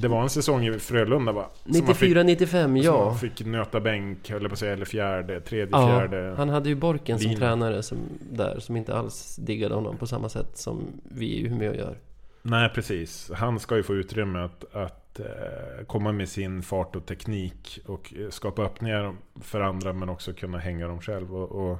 det 0.01 0.07
var 0.07 0.21
en 0.21 0.29
säsong 0.29 0.65
i 0.65 0.79
Frölunda 0.79 1.31
va? 1.31 1.49
94-95, 1.65 2.83
ja. 2.83 3.09
Som 3.09 3.19
fick 3.19 3.45
nöta 3.45 3.79
bänk, 3.79 4.29
eller 4.29 4.49
på 4.49 4.53
att 4.53 4.59
säga, 4.59 4.73
eller 4.73 4.85
fjärde, 4.85 5.41
tredje, 5.41 5.67
ja, 5.71 5.87
fjärde. 5.87 6.33
Han 6.37 6.49
hade 6.49 6.69
ju 6.69 6.75
Borken 6.75 7.19
som 7.19 7.35
tränare 7.35 7.83
som, 7.83 7.97
där, 8.31 8.59
som 8.59 8.75
inte 8.75 8.95
alls 8.95 9.35
diggade 9.35 9.75
honom 9.75 9.97
på 9.97 10.07
samma 10.07 10.29
sätt 10.29 10.57
som 10.57 10.83
vi 11.03 11.25
i 11.25 11.47
Umeå 11.47 11.73
gör. 11.73 11.97
Nej, 12.41 12.69
precis. 12.69 13.31
Han 13.35 13.59
ska 13.59 13.75
ju 13.75 13.83
få 13.83 13.95
utrymme 13.95 14.39
att, 14.39 14.75
att 14.75 15.19
eh, 15.19 15.85
komma 15.87 16.11
med 16.11 16.29
sin 16.29 16.63
fart 16.63 16.95
och 16.95 17.05
teknik 17.05 17.79
och 17.85 18.13
skapa 18.29 18.63
öppningar 18.63 19.15
för 19.41 19.61
andra 19.61 19.93
men 19.93 20.09
också 20.09 20.33
kunna 20.33 20.57
hänga 20.57 20.87
dem 20.87 21.01
själv. 21.01 21.35
Och, 21.35 21.71
och 21.71 21.77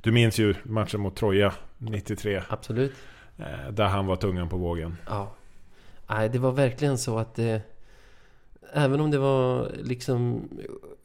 du 0.00 0.12
minns 0.12 0.38
ju 0.38 0.54
matchen 0.62 1.00
mot 1.00 1.16
Troja 1.16 1.52
93. 1.78 2.42
Absolut. 2.48 2.92
Eh, 3.36 3.72
där 3.72 3.86
han 3.86 4.06
var 4.06 4.16
tungan 4.16 4.48
på 4.48 4.56
vågen. 4.56 4.96
Ja. 5.08 5.34
Nej, 6.14 6.28
det 6.28 6.38
var 6.38 6.52
verkligen 6.52 6.98
så 6.98 7.18
att 7.18 7.34
det... 7.34 7.62
Även 8.72 9.00
om 9.00 9.10
det 9.10 9.18
var 9.18 9.70
liksom 9.82 10.48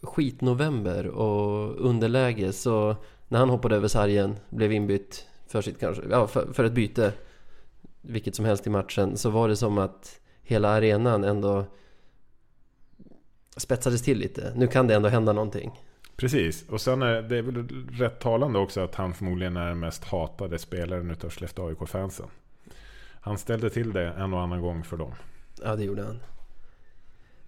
skitnovember 0.02 1.08
och 1.08 1.76
underläge 1.86 2.54
så 2.54 2.96
när 3.28 3.40
han 3.40 3.50
hoppade 3.50 3.76
över 3.76 3.88
sargen, 3.88 4.36
blev 4.50 4.72
inbytt 4.72 5.28
för 5.48 5.62
sitt 5.62 5.80
kanske, 5.80 6.04
ja 6.10 6.28
för, 6.28 6.54
för 6.54 6.64
ett 6.64 6.74
byte 6.74 7.14
vilket 8.02 8.36
som 8.36 8.46
helst 8.46 8.68
i 8.68 8.70
matchen 8.70 9.18
så 9.18 9.30
var 9.30 9.48
det 9.48 9.56
som 9.56 9.78
att 9.78 10.20
hela 10.42 10.70
arenan 10.70 11.24
ändå 11.24 11.66
spetsades 13.58 14.02
till 14.02 14.18
lite. 14.18 14.54
Nu 14.56 14.68
kan 14.68 14.88
det 14.88 14.96
ändå 14.96 15.10
hända 15.10 15.34
någonting. 15.34 15.72
Precis, 16.16 16.70
och 16.70 16.82
sen 16.82 17.02
är 17.02 17.22
det 17.22 17.42
väl 17.42 17.68
rätt 17.92 18.20
talande 18.20 18.60
också 18.60 18.82
att 18.82 18.96
han 18.96 19.14
förmodligen 19.14 19.58
är 19.58 19.68
den 19.68 19.80
mest 19.80 20.04
hatade 20.04 20.60
spelaren 20.60 21.12
utav 21.12 21.30
Skellefteå 21.30 21.68
AIK-fansen. 21.68 22.28
Han 23.28 23.38
ställde 23.38 23.70
till 23.70 23.94
det 23.94 24.08
en 24.18 24.34
och 24.34 24.42
annan 24.42 24.62
gång 24.62 24.84
för 24.84 24.98
dem. 24.98 25.14
Ja, 25.64 25.76
det 25.76 25.84
gjorde 25.84 26.04
han. 26.04 26.20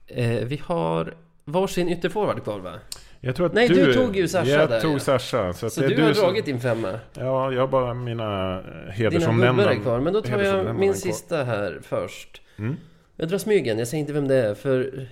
Eh, 0.07 0.45
vi 0.45 0.61
har 0.65 1.13
varsin 1.45 1.89
ytterforward 1.89 2.43
kvar 2.43 2.59
va? 2.59 2.73
Jag 3.19 3.35
tror 3.35 3.45
att 3.45 3.53
Nej, 3.53 3.67
du, 3.67 3.85
du 3.85 3.93
tog 3.93 4.15
ju 4.15 4.27
Sasha 4.27 4.49
jag 4.49 4.69
där. 4.69 4.75
Jag 4.75 4.81
tog. 4.81 5.01
Sasha. 5.01 5.53
Så, 5.53 5.69
så 5.69 5.81
du, 5.81 6.03
har 6.03 6.13
som... 6.13 6.23
dragit 6.23 6.45
din 6.45 6.59
femma? 6.59 6.99
Ja, 7.13 7.51
jag 7.51 7.61
har 7.61 7.67
bara 7.67 7.93
mina 7.93 8.61
hedersomnämnda. 8.89 9.69
Dina 9.69 9.81
kvar. 9.81 9.99
Men 9.99 10.13
då 10.13 10.21
tar 10.21 10.39
jag 10.39 10.75
min 10.75 10.95
sista 10.95 11.43
här 11.43 11.79
först. 11.83 12.41
Mm. 12.57 12.75
Jag 13.15 13.29
drar 13.29 13.37
smygen, 13.37 13.79
jag 13.79 13.87
säger 13.87 14.01
inte 14.01 14.13
vem 14.13 14.27
det 14.27 14.35
är. 14.35 14.55
För 14.55 15.07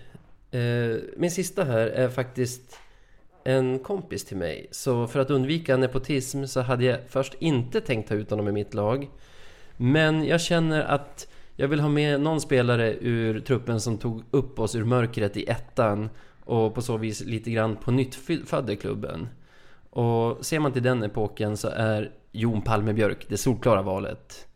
eh, 0.52 0.98
min 1.18 1.32
sista 1.32 1.64
här 1.64 1.88
är 1.88 2.10
faktiskt 2.10 2.80
en 3.44 3.80
kompis 3.80 4.26
till 4.26 4.38
mig. 4.38 4.68
Så 4.72 5.08
för 5.08 5.20
att 5.20 5.30
undvika 5.30 5.78
nepotism 5.78 6.46
så 6.46 6.62
hade 6.62 6.86
jag 6.86 6.98
först 7.08 7.34
inte 7.40 7.82
tänkt 7.82 8.10
ta 8.10 8.16
ut 8.16 8.30
honom 8.30 8.48
i 8.48 8.52
mitt 8.52 8.74
lag. 8.74 9.10
Men 9.78 10.26
jag 10.26 10.42
känner 10.42 10.84
att 10.84 11.28
jag 11.56 11.68
vill 11.68 11.80
ha 11.80 11.90
med 11.90 12.22
någon 12.22 12.42
spelare 12.42 12.96
ur 13.00 13.40
truppen 13.40 13.82
som 13.82 13.98
tog 13.98 14.24
upp 14.32 14.60
oss 14.60 14.76
ur 14.76 14.84
mörkret 14.84 15.38
i 15.38 15.50
ettan 15.50 16.10
och 16.46 16.76
på 16.76 16.82
så 16.82 16.98
vis 16.98 17.22
lite 17.22 17.52
grann 17.52 17.76
på 17.76 17.92
nytt 17.92 18.16
födde 18.46 18.76
klubben. 18.76 19.28
Och 19.90 20.46
ser 20.46 20.60
man 20.60 20.72
till 20.72 20.84
den 20.84 21.04
epoken 21.04 21.58
så 21.58 21.68
är 21.68 22.12
Jon 22.32 22.62
Palme 22.62 22.94
Björk 22.94 23.26
det 23.30 23.38
solklara 23.38 23.82
valet. 23.82 24.48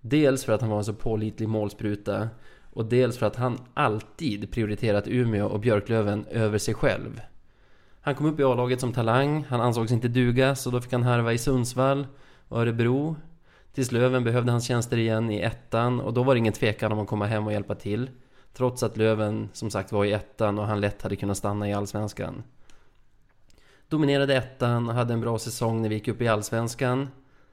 Dels 0.00 0.44
för 0.44 0.52
att 0.52 0.60
han 0.60 0.70
var 0.70 0.78
en 0.78 0.84
så 0.84 0.94
pålitlig 0.94 1.48
målspruta 1.48 2.28
och 2.72 2.84
dels 2.84 3.18
för 3.18 3.26
att 3.26 3.36
han 3.36 3.58
alltid 3.74 4.50
prioriterat 4.50 5.08
Umeå 5.08 5.46
och 5.46 5.60
Björklöven 5.60 6.26
över 6.30 6.58
sig 6.58 6.74
själv. 6.74 7.20
Han 8.00 8.14
kom 8.14 8.26
upp 8.26 8.40
i 8.40 8.44
A-laget 8.44 8.80
som 8.80 8.92
talang, 8.92 9.44
han 9.48 9.60
ansågs 9.60 9.92
inte 9.92 10.08
duga 10.08 10.54
så 10.54 10.70
då 10.70 10.80
fick 10.80 10.92
han 10.92 11.02
härva 11.02 11.32
i 11.32 11.38
Sundsvall 11.38 12.06
och 12.48 12.60
Örebro 12.60 13.16
Tills 13.74 13.92
Löven 13.92 14.24
behövde 14.24 14.52
hans 14.52 14.66
tjänster 14.66 14.96
igen 14.96 15.30
i 15.30 15.40
ettan 15.40 16.00
och 16.00 16.14
då 16.14 16.22
var 16.22 16.34
det 16.34 16.38
ingen 16.38 16.52
tvekan 16.52 16.92
om 16.92 16.98
att 16.98 17.08
komma 17.08 17.26
hem 17.26 17.46
och 17.46 17.52
hjälpa 17.52 17.74
till. 17.74 18.10
Trots 18.52 18.82
att 18.82 18.96
Löven 18.96 19.48
som 19.52 19.70
sagt 19.70 19.92
var 19.92 20.04
i 20.04 20.12
ettan 20.12 20.58
och 20.58 20.66
han 20.66 20.80
lätt 20.80 21.02
hade 21.02 21.16
kunnat 21.16 21.36
stanna 21.36 21.68
i 21.68 21.72
Allsvenskan. 21.72 22.42
Dominerade 23.88 24.36
ettan 24.36 24.88
och 24.88 24.94
hade 24.94 25.14
en 25.14 25.20
bra 25.20 25.38
säsong 25.38 25.82
när 25.82 25.88
vi 25.88 25.94
gick 25.94 26.08
upp 26.08 26.22
i 26.22 26.28
Allsvenskan. 26.28 27.08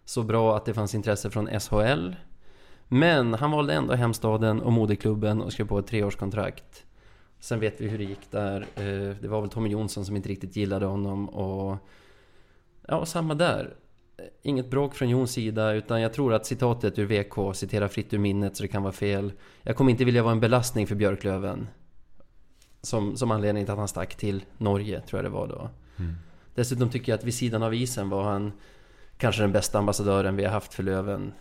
Så 0.05 0.23
bra 0.23 0.57
att 0.57 0.65
det 0.65 0.73
fanns 0.73 0.95
intresse 0.95 1.29
från 1.29 1.59
SHL. 1.59 2.15
Men 2.87 3.33
han 3.33 3.51
valde 3.51 3.73
ändå 3.73 3.93
hemstaden 3.93 4.61
och 4.61 4.71
moderklubben 4.71 5.41
och 5.41 5.53
skrev 5.53 5.67
på 5.67 5.79
ett 5.79 5.87
treårskontrakt. 5.87 6.85
Sen 7.39 7.59
vet 7.59 7.81
vi 7.81 7.87
hur 7.87 7.97
det 7.97 8.03
gick 8.03 8.31
där. 8.31 8.61
Eh, 8.75 9.15
det 9.21 9.27
var 9.27 9.41
väl 9.41 9.49
Tommy 9.49 9.69
Jonsson 9.69 10.05
som 10.05 10.15
inte 10.15 10.29
riktigt 10.29 10.55
gillade 10.55 10.85
honom 10.85 11.29
och... 11.29 11.77
Ja, 12.87 13.05
samma 13.05 13.35
där 13.35 13.75
inget 14.41 14.69
bråk 14.69 14.95
från 14.95 15.09
Jons 15.09 15.31
sida 15.31 15.73
utan 15.73 16.01
jag 16.01 16.13
tror 16.13 16.33
att 16.33 16.45
citatet 16.45 16.99
ur 16.99 17.05
VK 17.05 17.55
citerar 17.55 17.87
fritt 17.87 18.13
ur 18.13 18.17
minnet 18.17 18.57
så 18.57 18.63
det 18.63 18.67
kan 18.67 18.83
vara 18.83 18.93
fel. 18.93 19.33
Jag 19.61 19.75
kommer 19.75 19.91
inte 19.91 20.05
vilja 20.05 20.23
vara 20.23 20.31
en 20.31 20.39
belastning 20.39 20.87
för 20.87 20.95
Björklöven. 20.95 21.67
Som, 22.81 23.17
som 23.17 23.31
anledning 23.31 23.65
till 23.65 23.71
att 23.71 23.77
han 23.77 23.87
stack 23.87 24.15
till 24.15 24.45
Norge, 24.57 25.01
tror 25.01 25.17
jag 25.17 25.31
det 25.31 25.35
var 25.35 25.47
då. 25.47 25.69
Mm. 25.99 26.15
Dessutom 26.55 26.89
tycker 26.89 27.11
jag 27.11 27.17
att 27.17 27.23
vid 27.23 27.33
sidan 27.33 27.63
av 27.63 27.73
isen 27.73 28.09
var 28.09 28.23
han 28.23 28.51
kanske 29.17 29.41
den 29.41 29.51
bästa 29.51 29.79
ambassadören 29.79 30.35
vi 30.35 30.43
har 30.43 30.51
haft 30.51 30.73
för 30.73 30.83
Löven. 30.83 31.33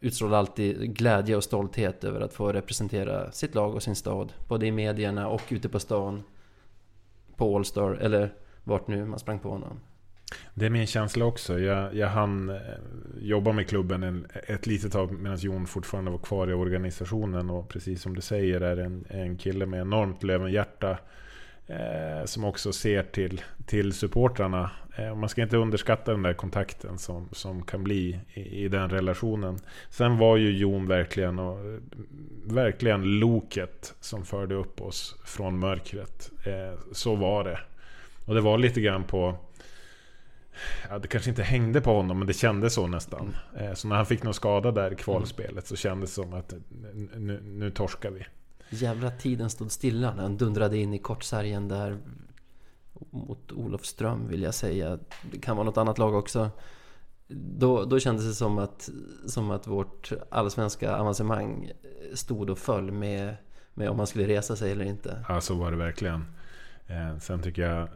Utstrålar 0.00 0.38
alltid 0.38 0.96
glädje 0.96 1.36
och 1.36 1.44
stolthet 1.44 2.04
över 2.04 2.20
att 2.20 2.32
få 2.32 2.52
representera 2.52 3.32
sitt 3.32 3.54
lag 3.54 3.74
och 3.74 3.82
sin 3.82 3.96
stad. 3.96 4.32
Både 4.48 4.66
i 4.66 4.72
medierna 4.72 5.28
och 5.28 5.42
ute 5.48 5.68
på 5.68 5.80
stan. 5.80 6.22
På 7.36 7.56
Allstar, 7.56 7.90
eller 7.90 8.34
vart 8.64 8.88
nu 8.88 9.06
man 9.06 9.18
sprang 9.18 9.38
på 9.38 9.50
honom. 9.50 9.80
Det 10.54 10.66
är 10.66 10.70
min 10.70 10.86
känsla 10.86 11.24
också. 11.24 11.60
Jag, 11.60 11.94
jag 11.94 12.08
hann 12.08 12.48
eh, 12.50 12.56
jobba 13.20 13.52
med 13.52 13.68
klubben 13.68 14.02
en, 14.02 14.26
ett 14.46 14.66
litet 14.66 14.92
tag 14.92 15.12
medan 15.12 15.38
Jon 15.38 15.66
fortfarande 15.66 16.10
var 16.10 16.18
kvar 16.18 16.50
i 16.50 16.52
organisationen. 16.52 17.50
Och 17.50 17.68
precis 17.68 18.02
som 18.02 18.14
du 18.14 18.20
säger 18.20 18.60
är 18.60 18.76
en, 18.76 19.04
en 19.08 19.36
kille 19.36 19.66
med 19.66 19.80
enormt 19.80 20.22
Lövenhjärta. 20.22 20.98
Eh, 21.66 22.24
som 22.24 22.44
också 22.44 22.72
ser 22.72 23.02
till, 23.02 23.40
till 23.66 23.92
supportrarna. 23.92 24.70
Eh, 24.96 25.14
man 25.14 25.28
ska 25.28 25.42
inte 25.42 25.56
underskatta 25.56 26.10
den 26.10 26.22
där 26.22 26.32
kontakten 26.32 26.98
som, 26.98 27.28
som 27.32 27.62
kan 27.62 27.84
bli 27.84 28.20
i, 28.34 28.64
i 28.64 28.68
den 28.68 28.90
relationen. 28.90 29.58
Sen 29.90 30.18
var 30.18 30.36
ju 30.36 30.50
Jon 30.50 30.86
verkligen, 30.86 31.38
och, 31.38 31.58
eh, 31.58 31.80
verkligen 32.44 33.02
loket 33.02 33.94
som 34.00 34.24
förde 34.24 34.54
upp 34.54 34.80
oss 34.80 35.16
från 35.24 35.58
mörkret. 35.58 36.30
Eh, 36.46 36.78
så 36.92 37.14
var 37.14 37.44
det. 37.44 37.58
Och 38.26 38.34
det 38.34 38.40
var 38.40 38.58
lite 38.58 38.80
grann 38.80 39.04
på... 39.04 39.36
Ja, 40.90 40.98
det 40.98 41.08
kanske 41.08 41.30
inte 41.30 41.42
hängde 41.42 41.80
på 41.80 41.96
honom, 41.96 42.18
men 42.18 42.26
det 42.26 42.32
kändes 42.32 42.74
så 42.74 42.86
nästan. 42.86 43.36
Eh, 43.56 43.74
så 43.74 43.88
när 43.88 43.96
han 43.96 44.06
fick 44.06 44.22
någon 44.22 44.34
skada 44.34 44.70
där 44.70 44.92
i 44.92 44.96
kvalspelet 44.96 45.66
så 45.66 45.76
kändes 45.76 46.10
det 46.10 46.14
som 46.14 46.34
att 46.34 46.54
nu, 47.16 47.40
nu 47.44 47.70
torskar 47.70 48.10
vi. 48.10 48.26
Jävla 48.70 49.10
tiden 49.10 49.50
stod 49.50 49.72
stilla 49.72 50.14
när 50.14 50.22
han 50.22 50.36
dundrade 50.36 50.78
in 50.78 50.94
i 50.94 50.98
kortsargen 50.98 51.68
där 51.68 51.98
mot 53.10 53.52
Olofström 53.52 54.28
vill 54.28 54.42
jag 54.42 54.54
säga. 54.54 54.98
Det 55.30 55.38
kan 55.38 55.56
vara 55.56 55.66
något 55.66 55.76
annat 55.76 55.98
lag 55.98 56.14
också. 56.14 56.50
Då, 57.28 57.84
då 57.84 57.98
kändes 57.98 58.26
det 58.26 58.34
som 58.34 58.58
att, 58.58 58.90
som 59.26 59.50
att 59.50 59.66
vårt 59.66 60.12
allsvenska 60.30 60.96
avancemang 60.96 61.70
stod 62.14 62.50
och 62.50 62.58
föll 62.58 62.90
med, 62.90 63.36
med 63.74 63.90
om 63.90 63.96
man 63.96 64.06
skulle 64.06 64.26
resa 64.26 64.56
sig 64.56 64.72
eller 64.72 64.84
inte. 64.84 65.24
Ja, 65.28 65.40
så 65.40 65.54
var 65.54 65.70
det 65.70 65.76
verkligen. 65.76 66.24
Eh, 66.86 67.18
sen 67.18 67.42
tycker 67.42 67.62
jag 67.62 67.82
eh, 67.82 67.88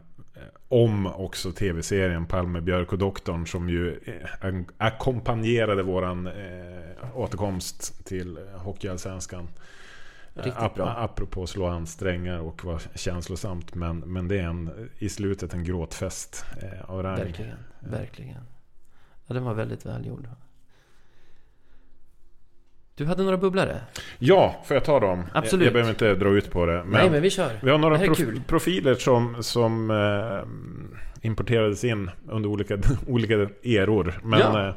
om 0.67 1.07
också 1.07 1.51
tv-serien 1.51 2.25
Palme, 2.25 2.61
Björk 2.61 2.91
och 2.91 2.97
Doktorn 2.97 3.47
som 3.47 3.69
ju 3.69 3.99
eh, 4.05 4.53
ackompanjerade 4.77 5.83
våran 5.83 6.27
eh, 6.27 7.17
återkomst 7.17 8.05
till 8.05 8.37
Hockeyallsvenskan. 8.55 9.47
Riktigt 10.33 10.75
bra. 10.75 10.89
Apropå 10.97 11.47
slå 11.47 11.67
an 11.67 11.87
strängar 11.87 12.39
och 12.39 12.65
vara 12.65 12.79
känslosamt. 12.95 13.75
Men, 13.75 13.99
men 13.99 14.27
det 14.27 14.39
är 14.39 14.43
en, 14.43 14.89
i 14.97 15.09
slutet 15.09 15.53
en 15.53 15.63
gråtfest 15.63 16.45
eh, 16.61 16.89
av 16.89 17.03
rang. 17.03 17.17
Verkligen, 17.17 17.57
verkligen. 17.79 18.43
Ja, 19.27 19.33
den 19.33 19.43
var 19.43 19.53
väldigt 19.53 19.85
välgjord. 19.85 20.27
Du 22.97 23.05
hade 23.05 23.23
några 23.23 23.37
bubblare? 23.37 23.81
Ja, 24.19 24.55
får 24.65 24.75
jag 24.75 24.83
ta 24.83 24.99
dem? 24.99 25.23
Absolut. 25.33 25.61
Jag, 25.61 25.67
jag 25.67 25.73
behöver 25.73 25.89
inte 25.89 26.15
dra 26.25 26.29
ut 26.29 26.51
på 26.51 26.65
det. 26.65 26.73
Men 26.73 26.91
Nej, 26.91 27.09
men 27.09 27.21
vi 27.21 27.29
kör. 27.29 27.51
Vi 27.61 27.71
har 27.71 27.77
några 27.77 27.97
prof 27.97 28.19
profiler 28.47 28.95
som, 28.95 29.43
som 29.43 29.91
eh, 29.91 31.27
importerades 31.27 31.83
in 31.83 32.09
under 32.29 32.49
olika, 32.49 32.77
olika 33.07 33.33
eror. 33.63 34.19
Men 34.23 34.39
ja. 34.39 34.67
eh, 34.67 34.73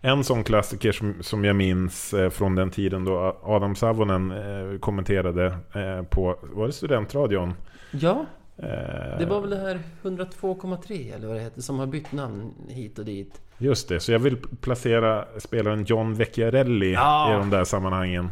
en 0.00 0.24
sån 0.24 0.44
klassiker 0.44 0.92
som, 0.92 1.14
som 1.20 1.44
jag 1.44 1.56
minns 1.56 2.14
eh, 2.14 2.30
från 2.30 2.54
den 2.54 2.70
tiden 2.70 3.04
då 3.04 3.40
Adam 3.42 3.76
Savonen 3.76 4.30
eh, 4.30 4.78
kommenterade 4.78 5.46
eh, 5.74 6.02
på, 6.02 6.38
var 6.42 6.66
det 6.66 6.72
studentradion? 6.72 7.54
Ja, 7.90 8.26
det 9.18 9.26
var 9.28 9.40
väl 9.40 9.50
det 9.50 9.56
här 9.56 9.78
102,3 10.02 11.14
eller 11.14 11.26
vad 11.26 11.36
det 11.36 11.42
heter 11.42 11.60
som 11.60 11.78
har 11.78 11.86
bytt 11.86 12.12
namn 12.12 12.54
hit 12.68 12.98
och 12.98 13.04
dit. 13.04 13.40
Just 13.58 13.88
det, 13.88 14.00
så 14.00 14.12
jag 14.12 14.18
vill 14.18 14.36
placera 14.60 15.24
spelaren 15.38 15.84
John 15.84 16.14
Vecchiarelli 16.14 16.92
ja. 16.92 17.30
i 17.30 17.38
de 17.38 17.50
där 17.50 17.64
sammanhangen. 17.64 18.30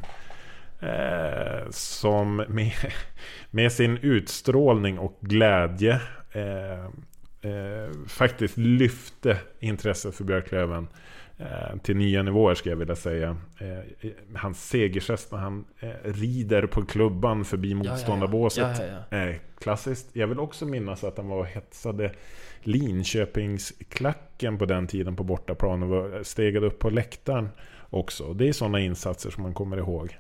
Eh, 0.80 1.70
som 1.70 2.36
med, 2.36 2.72
med, 3.50 3.72
sin 3.72 3.98
utstrålning 3.98 4.98
och 4.98 5.18
glädje 5.20 6.00
eh, 6.32 6.84
eh, 7.50 7.90
faktiskt 8.08 8.56
lyfte 8.56 9.38
intresset 9.60 10.14
för 10.14 10.24
Björklöven. 10.24 10.88
Eh, 11.38 11.78
till 11.82 11.96
nya 11.96 12.22
nivåer 12.22 12.54
skulle 12.54 12.72
jag 12.72 12.78
vilja 12.78 12.96
säga. 12.96 13.36
Eh, 13.58 14.10
hans 14.34 14.68
segergest 14.68 15.32
när 15.32 15.38
han 15.38 15.64
eh, 15.80 15.88
rider 16.04 16.66
på 16.66 16.84
klubban 16.84 17.44
förbi 17.44 17.74
motståndarbåset. 17.74 18.78
Ja, 18.78 18.86
ja, 19.10 19.18
ja. 19.18 19.34
klassiskt. 19.60 20.10
Jag 20.12 20.26
vill 20.26 20.38
också 20.38 20.66
minnas 20.66 21.04
att 21.04 21.16
han 21.16 21.28
var 21.28 21.44
hetsade 21.44 22.12
Linköpingsklacken 22.60 24.58
på 24.58 24.64
den 24.66 24.86
tiden 24.86 25.16
på 25.16 25.24
bortaplan 25.24 25.82
och 25.82 25.88
var 25.88 26.22
stegade 26.22 26.66
upp 26.66 26.78
på 26.78 26.90
läktaren 26.90 27.48
också. 27.90 28.34
Det 28.34 28.48
är 28.48 28.52
sådana 28.52 28.80
insatser 28.80 29.30
som 29.30 29.42
man 29.42 29.54
kommer 29.54 29.76
ihåg. 29.76 30.18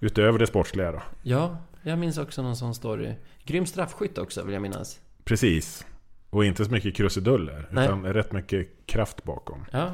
Utöver 0.00 0.38
det 0.38 0.46
sportsliga 0.46 0.92
då. 0.92 1.02
Ja, 1.22 1.56
jag 1.82 1.98
minns 1.98 2.18
också 2.18 2.42
någon 2.42 2.56
sån 2.56 2.74
story. 2.74 3.14
Grym 3.44 3.66
straffskytt 3.66 4.18
också 4.18 4.44
vill 4.44 4.52
jag 4.52 4.62
minnas. 4.62 5.00
Precis. 5.24 5.86
Och 6.32 6.44
inte 6.44 6.64
så 6.64 6.70
mycket 6.70 6.96
krusiduller. 6.96 7.66
Nej. 7.70 7.84
Utan 7.84 8.04
rätt 8.04 8.32
mycket 8.32 8.68
kraft 8.86 9.24
bakom. 9.24 9.64
Ja. 9.70 9.90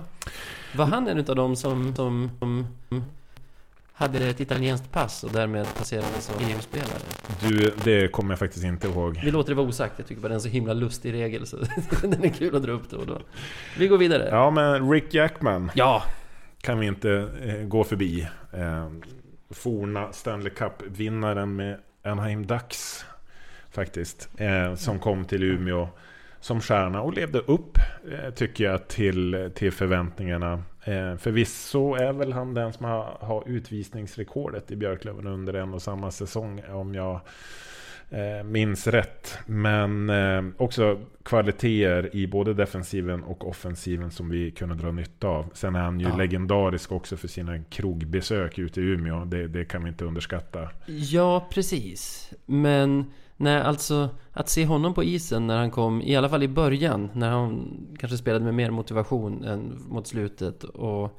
Var 0.76 0.86
han 0.86 1.08
en 1.08 1.18
av 1.18 1.36
dem 1.36 1.56
som, 1.56 1.94
som, 1.94 2.30
som 2.38 2.66
hade 3.92 4.28
ett 4.28 4.40
italienskt 4.40 4.92
pass 4.92 5.24
och 5.24 5.32
därmed 5.32 5.66
passerade 5.78 6.20
som 6.20 6.34
EU-spelare? 6.40 6.98
Du, 7.48 7.74
det 7.84 8.12
kommer 8.12 8.32
jag 8.32 8.38
faktiskt 8.38 8.64
inte 8.64 8.88
ihåg. 8.88 9.20
Vi 9.24 9.30
låter 9.30 9.48
det 9.48 9.54
vara 9.54 9.66
osagt. 9.68 9.94
Jag 9.96 10.06
tycker 10.06 10.22
bara 10.22 10.28
det 10.28 10.32
är 10.32 10.34
en 10.34 10.40
så 10.40 10.48
himla 10.48 10.72
lustig 10.72 11.12
regel 11.12 11.46
så 11.46 11.56
den 12.02 12.24
är 12.24 12.28
kul 12.28 12.56
att 12.56 12.62
dra 12.62 12.72
upp 12.72 12.90
då 12.90 12.96
och 12.96 13.06
då. 13.06 13.20
Vi 13.78 13.88
går 13.88 13.98
vidare. 13.98 14.28
Ja, 14.30 14.50
men 14.50 14.90
Rick 14.90 15.14
Jackman. 15.14 15.70
Ja. 15.74 16.02
Kan 16.60 16.78
vi 16.78 16.86
inte 16.86 17.30
eh, 17.42 17.66
gå 17.66 17.84
förbi. 17.84 18.28
Eh, 18.52 18.90
forna 19.50 20.12
Stanley 20.12 20.50
Cup-vinnaren 20.50 21.56
med 21.56 21.78
Anaheim 22.02 22.46
Ducks. 22.46 23.04
Faktiskt. 23.70 24.28
Eh, 24.36 24.74
som 24.74 24.98
kom 24.98 25.24
till 25.24 25.42
Umeå 25.42 25.88
som 26.40 26.60
stjärna 26.60 27.02
och 27.02 27.14
levde 27.14 27.38
upp, 27.38 27.78
eh, 28.12 28.30
tycker 28.34 28.64
jag, 28.64 28.88
till, 28.88 29.50
till 29.54 29.72
förväntningarna. 29.72 30.62
Eh, 30.84 31.16
förvisso 31.16 31.94
är 31.94 32.12
väl 32.12 32.32
han 32.32 32.54
den 32.54 32.72
som 32.72 32.84
har, 32.84 33.16
har 33.20 33.48
utvisningsrekordet 33.48 34.70
i 34.70 34.76
Björklöven 34.76 35.26
under 35.26 35.54
en 35.54 35.74
och 35.74 35.82
samma 35.82 36.10
säsong, 36.10 36.62
om 36.68 36.94
jag 36.94 37.20
eh, 38.10 38.44
minns 38.44 38.86
rätt. 38.86 39.38
Men 39.46 40.12
också 40.56 41.00
kvaliteter 41.24 42.16
i 42.16 42.26
både 42.26 42.54
defensiven 42.54 43.22
och 43.22 43.48
offensiven 43.48 44.10
som 44.10 44.28
vi 44.28 44.50
kunde 44.50 44.74
dra 44.74 44.92
nytta 44.92 45.28
av. 45.28 45.50
Sen 45.54 45.74
är 45.74 45.80
han 45.80 46.00
ju 46.00 46.08
ja. 46.08 46.16
legendarisk 46.16 46.92
också 46.92 47.16
för 47.16 47.28
sina 47.28 47.58
krogbesök 47.62 48.58
ute 48.58 48.80
i 48.80 48.84
Umeå. 48.84 49.24
Det, 49.24 49.48
det 49.48 49.64
kan 49.64 49.84
vi 49.84 49.88
inte 49.88 50.04
underskatta. 50.04 50.68
Ja, 50.86 51.48
precis. 51.50 52.32
Men 52.46 53.04
Nej, 53.40 53.60
alltså 53.60 54.08
att 54.32 54.48
se 54.48 54.66
honom 54.66 54.94
på 54.94 55.04
isen 55.04 55.46
när 55.46 55.56
han 55.56 55.70
kom, 55.70 56.02
i 56.02 56.16
alla 56.16 56.28
fall 56.28 56.42
i 56.42 56.48
början, 56.48 57.10
när 57.12 57.30
han 57.30 57.70
kanske 57.98 58.18
spelade 58.18 58.44
med 58.44 58.54
mer 58.54 58.70
motivation 58.70 59.44
än 59.44 59.84
mot 59.88 60.06
slutet 60.06 60.64
och, 60.64 61.18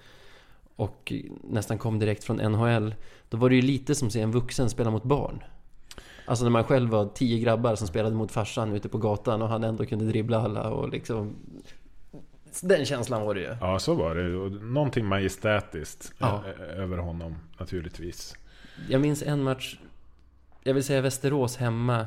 och 0.75 1.13
nästan 1.43 1.77
kom 1.77 1.99
direkt 1.99 2.23
från 2.23 2.37
NHL. 2.37 2.95
Då 3.29 3.37
var 3.37 3.49
det 3.49 3.55
ju 3.55 3.61
lite 3.61 3.95
som 3.95 4.07
att 4.07 4.13
se 4.13 4.21
en 4.21 4.31
vuxen 4.31 4.69
spela 4.69 4.91
mot 4.91 5.03
barn. 5.03 5.43
Alltså 6.25 6.45
när 6.45 6.51
man 6.51 6.63
själv 6.63 6.89
var 6.89 7.05
tio 7.05 7.39
grabbar 7.39 7.75
som 7.75 7.87
spelade 7.87 8.15
mot 8.15 8.31
farsan 8.31 8.73
ute 8.73 8.89
på 8.89 8.97
gatan 8.97 9.41
och 9.41 9.49
han 9.49 9.63
ändå 9.63 9.85
kunde 9.85 10.05
dribbla 10.05 10.41
alla 10.41 10.69
och 10.69 10.89
liksom... 10.89 11.35
Den 12.61 12.85
känslan 12.85 13.21
var 13.21 13.35
det 13.35 13.41
ju. 13.41 13.55
Ja, 13.61 13.79
så 13.79 13.93
var 13.93 14.15
det. 14.15 14.35
Och 14.35 14.51
någonting 14.51 15.05
majestätiskt 15.05 16.13
ja. 16.17 16.43
över 16.75 16.97
honom 16.97 17.35
naturligtvis. 17.59 18.35
Jag 18.89 19.01
minns 19.01 19.23
en 19.23 19.43
match 19.43 19.77
jag 20.63 20.73
vill 20.73 20.83
säga 20.83 21.01
Västerås 21.01 21.57
hemma. 21.57 22.05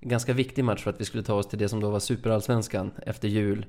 Ganska 0.00 0.32
viktig 0.32 0.64
match 0.64 0.82
för 0.82 0.90
att 0.90 1.00
vi 1.00 1.04
skulle 1.04 1.22
ta 1.22 1.34
oss 1.34 1.48
till 1.48 1.58
det 1.58 1.68
som 1.68 1.80
då 1.80 1.90
var 1.90 2.00
Superallsvenskan 2.00 2.90
efter 3.06 3.28
jul. 3.28 3.66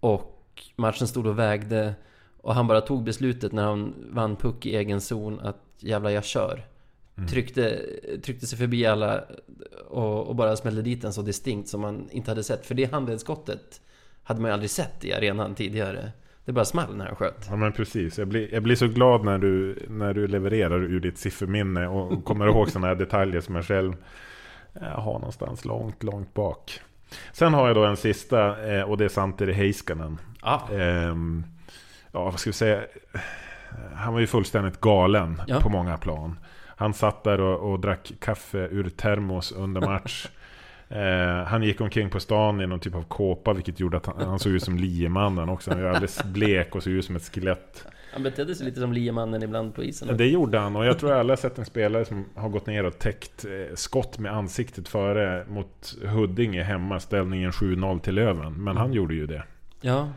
Och 0.00 0.62
matchen 0.76 1.08
stod 1.08 1.26
och 1.26 1.38
vägde. 1.38 1.94
Och 2.36 2.54
han 2.54 2.66
bara 2.66 2.80
tog 2.80 3.04
beslutet 3.04 3.52
när 3.52 3.62
han 3.62 3.94
vann 4.10 4.36
puck 4.36 4.66
i 4.66 4.76
egen 4.76 5.00
zon 5.00 5.40
att 5.40 5.58
jävla 5.78 6.12
jag 6.12 6.24
kör. 6.24 6.66
Mm. 7.16 7.28
Tryckte, 7.28 7.82
tryckte 8.22 8.46
sig 8.46 8.58
förbi 8.58 8.86
alla 8.86 9.24
och, 9.88 10.26
och, 10.26 10.36
bara 10.36 10.56
smällde 10.56 10.82
dit 10.82 11.02
den 11.02 11.12
så 11.12 11.22
distinkt 11.22 11.68
som 11.68 11.80
man 11.80 12.08
inte 12.10 12.30
hade 12.30 12.44
sett. 12.44 12.66
För 12.66 12.74
det 12.74 12.92
handledsskottet 12.92 13.80
hade 14.22 14.40
man 14.40 14.48
ju 14.48 14.52
aldrig 14.52 14.70
sett 14.70 15.04
i 15.04 15.12
arenan 15.12 15.54
tidigare. 15.54 16.12
Det 16.44 16.52
bara 16.52 16.64
small 16.64 16.96
när 16.96 17.06
han 17.06 17.16
sköt. 17.16 17.46
Ja 17.50 17.56
men 17.56 17.72
precis. 17.72 18.18
Jag 18.18 18.28
blir, 18.28 18.54
jag 18.54 18.62
blir 18.62 18.76
så 18.76 18.88
glad 18.88 19.24
när 19.24 19.38
du, 19.38 19.78
när 19.88 20.14
du 20.14 20.26
levererar 20.26 20.82
ur 20.82 21.00
ditt 21.00 21.18
sifferminne 21.18 21.86
och 21.86 22.24
kommer 22.24 22.46
ihåg 22.46 22.70
sådana 22.70 22.86
här 22.86 22.94
detaljer 22.94 23.40
som 23.40 23.54
jag 23.54 23.64
själv 23.64 23.96
eh, 24.74 24.82
har 24.82 25.12
någonstans 25.12 25.64
långt, 25.64 26.02
långt 26.02 26.34
bak. 26.34 26.80
Sen 27.32 27.54
har 27.54 27.66
jag 27.66 27.76
då 27.76 27.84
en 27.84 27.96
sista 27.96 28.70
eh, 28.74 28.82
och 28.82 28.98
det 28.98 29.04
är 29.04 29.08
Santeri 29.08 29.52
Heiskanen. 29.52 30.18
Ah. 30.40 30.68
Ehm, 30.72 31.44
ja, 32.12 32.24
vad 32.24 32.40
ska 32.40 32.50
vi 32.50 32.54
säga? 32.54 32.82
Han 33.94 34.12
var 34.12 34.20
ju 34.20 34.26
fullständigt 34.26 34.80
galen 34.80 35.42
ja. 35.46 35.60
på 35.60 35.68
många 35.68 35.96
plan. 35.96 36.38
Han 36.76 36.94
satt 36.94 37.24
där 37.24 37.40
och, 37.40 37.72
och 37.72 37.80
drack 37.80 38.12
kaffe 38.20 38.58
ur 38.58 38.88
termos 38.88 39.52
under 39.52 39.80
match. 39.80 40.28
Eh, 40.92 41.44
han 41.46 41.62
gick 41.62 41.80
omkring 41.80 42.10
på 42.10 42.20
stan 42.20 42.60
i 42.60 42.66
någon 42.66 42.80
typ 42.80 42.94
av 42.94 43.02
kåpa 43.02 43.52
vilket 43.52 43.80
gjorde 43.80 43.96
att 43.96 44.06
han, 44.06 44.20
han 44.20 44.38
såg 44.38 44.52
ut 44.52 44.62
som 44.62 44.76
liemannen 44.76 45.48
också. 45.48 45.70
Han 45.70 45.82
var 45.82 45.88
alldeles 45.88 46.24
blek 46.24 46.74
och 46.76 46.82
såg 46.82 46.92
ut 46.92 47.04
som 47.04 47.16
ett 47.16 47.34
skelett. 47.34 47.86
Han 48.12 48.22
betedde 48.22 48.54
sig 48.54 48.66
lite 48.66 48.80
som 48.80 48.92
liemannen 48.92 49.42
ibland 49.42 49.74
på 49.74 49.84
isen. 49.84 50.16
Det 50.16 50.26
gjorde 50.26 50.58
han 50.58 50.76
och 50.76 50.86
jag 50.86 50.98
tror 50.98 51.12
aldrig 51.12 51.38
sett 51.38 51.58
en 51.58 51.64
spelare 51.64 52.04
som 52.04 52.24
har 52.34 52.48
gått 52.48 52.66
ner 52.66 52.84
och 52.84 52.98
täckt 52.98 53.44
eh, 53.44 53.74
skott 53.74 54.18
med 54.18 54.32
ansiktet 54.32 54.88
före 54.88 55.44
mot 55.48 55.94
Huddinge 56.04 56.62
hemma, 56.62 57.00
ställningen 57.00 57.50
7-0 57.50 58.00
till 58.00 58.14
Löven. 58.14 58.64
Men 58.64 58.76
han 58.76 58.92
gjorde 58.92 59.14
ju 59.14 59.26
det. 59.26 59.44
Ja. 59.80 60.08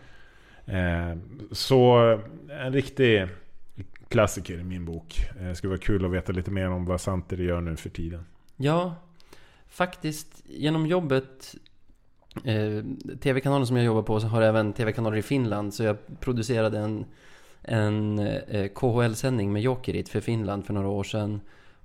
Eh, 0.66 1.18
så 1.52 1.98
en 2.50 2.74
riktig 2.74 3.28
klassiker 4.08 4.60
i 4.60 4.64
min 4.64 4.86
bok. 4.86 5.30
Det 5.40 5.56
skulle 5.56 5.70
vara 5.70 5.82
kul 5.82 6.06
att 6.06 6.12
veta 6.12 6.32
lite 6.32 6.52
mer 6.52 6.70
om 6.70 6.86
vad 6.86 7.02
Santeri 7.02 7.44
gör 7.44 7.62
nu 7.62 7.76
för 7.76 7.90
tiden. 7.90 8.26
Ja, 8.58 8.96
faktiskt 9.76 10.44
genom 10.46 10.88
jobbet 10.88 11.56
eh, 12.44 12.84
TV-kanalen 13.20 13.68
som 13.68 13.78
jag 13.78 13.86
jobbar 13.86 14.02
på 14.02 14.20
så 14.20 14.28
har 14.28 14.42
även 14.42 14.74
TV-kanaler 14.74 15.18
i 15.18 15.22
Finland 15.22 15.74
så 15.74 15.84
jag 15.84 15.98
producerade 16.20 16.80
en, 16.80 17.06
en 17.62 18.20
eh, 18.20 18.68
KHL-sändning 18.68 19.54
med 19.54 19.62
Jokerit 19.62 20.10
för 20.10 20.22
Finland 20.22 20.66
för 20.66 20.74
några 20.74 20.88
år 20.88 21.04
sedan 21.04 21.42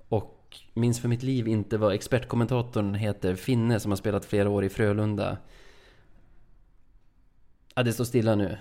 och 0.09 0.57
minns 0.75 1.01
för 1.01 1.09
mitt 1.09 1.23
liv 1.23 1.49
inte 1.49 1.79
vad 1.79 1.95
expertkommentatorn 1.95 2.95
heter, 2.95 3.35
Finne 3.35 3.81
som 3.81 3.91
har 3.91 3.97
spelat 3.97 4.25
flera 4.25 4.51
år 4.51 4.65
i 4.65 4.69
Frölunda. 4.69 5.37
Ja, 7.75 7.83
det 7.83 7.93
står 7.93 8.05
stilla 8.05 8.35
nu. 8.35 8.59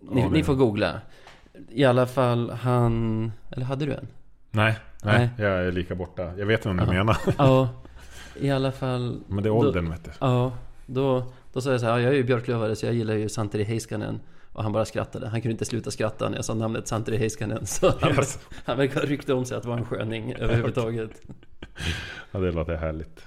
Ni, 0.00 0.20
Ja, 0.20 0.28
ni 0.28 0.42
får 0.42 0.54
googla. 0.54 1.00
I 1.70 1.84
alla 1.84 2.06
fall, 2.06 2.50
han... 2.50 3.32
Eller 3.50 3.64
hade 3.64 3.86
du 3.86 3.92
en? 3.92 4.08
Nej, 4.56 4.78
nej, 5.02 5.18
Nej. 5.18 5.46
jag 5.48 5.66
är 5.66 5.72
lika 5.72 5.94
borta. 5.94 6.32
Jag 6.38 6.46
vet 6.46 6.66
vem 6.66 6.76
du 6.76 6.84
Ja. 6.84 6.90
menar. 6.92 7.16
Ja, 7.38 7.68
i 8.40 8.50
alla 8.50 8.72
fall... 8.72 9.20
Men 9.28 9.42
det 9.42 9.48
är 9.48 9.50
åldern 9.50 9.90
vet 9.90 10.04
du. 10.04 10.10
Ja, 10.20 10.52
då, 10.86 11.24
då 11.52 11.60
sa 11.60 11.70
jag 11.70 11.80
så 11.80 11.86
här, 11.86 11.92
ja, 11.92 12.00
jag 12.00 12.12
är 12.12 12.16
ju 12.16 12.24
björklövare 12.24 12.76
så 12.76 12.86
jag 12.86 12.94
gillar 12.94 13.14
ju 13.14 13.28
Santeri 13.28 13.64
Heiskanen. 13.64 14.20
Och 14.52 14.62
han 14.62 14.72
bara 14.72 14.84
skrattade. 14.84 15.28
Han 15.28 15.40
kunde 15.42 15.52
inte 15.52 15.64
sluta 15.64 15.90
skratta 15.90 16.28
när 16.28 16.36
jag 16.36 16.44
sa 16.44 16.54
namnet 16.54 16.88
Santeri 16.88 17.16
Heiskanen. 17.16 17.66
Så 17.66 17.92
han, 18.00 18.10
Yes. 18.10 18.38
han 18.64 18.76
verkar 18.78 19.00
ha 19.00 19.06
rykte 19.06 19.34
om 19.34 19.44
sig 19.44 19.56
att 19.56 19.64
vara 19.64 19.78
en 19.78 19.84
sköning 19.84 20.32
överhuvudtaget. 20.34 21.10
Ja, 22.32 22.38
det 22.40 22.52
låter 22.52 22.76
härligt. 22.76 23.20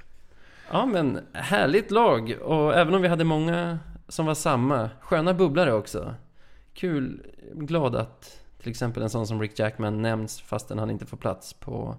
Ja 0.71 0.86
men 0.86 1.19
härligt 1.34 1.91
lag. 1.91 2.36
Och 2.41 2.75
även 2.75 2.93
om 2.93 3.01
vi 3.01 3.07
hade 3.07 3.23
många 3.23 3.80
som 4.07 4.25
var 4.25 4.34
samma. 4.36 4.89
Sköna 5.01 5.34
bubblare 5.34 5.73
också. 5.73 6.13
Kul. 6.73 7.21
Glad 7.53 7.95
att 7.95 8.39
till 8.62 8.70
exempel 8.70 9.03
en 9.03 9.10
sån 9.10 9.28
som 9.28 9.41
Rick 9.41 9.60
Jackman 9.60 10.01
nämns 10.01 10.41
fastän 10.41 10.80
han 10.80 10.89
inte 10.89 11.05
får 11.05 11.18
plats 11.18 11.53
på 11.53 11.95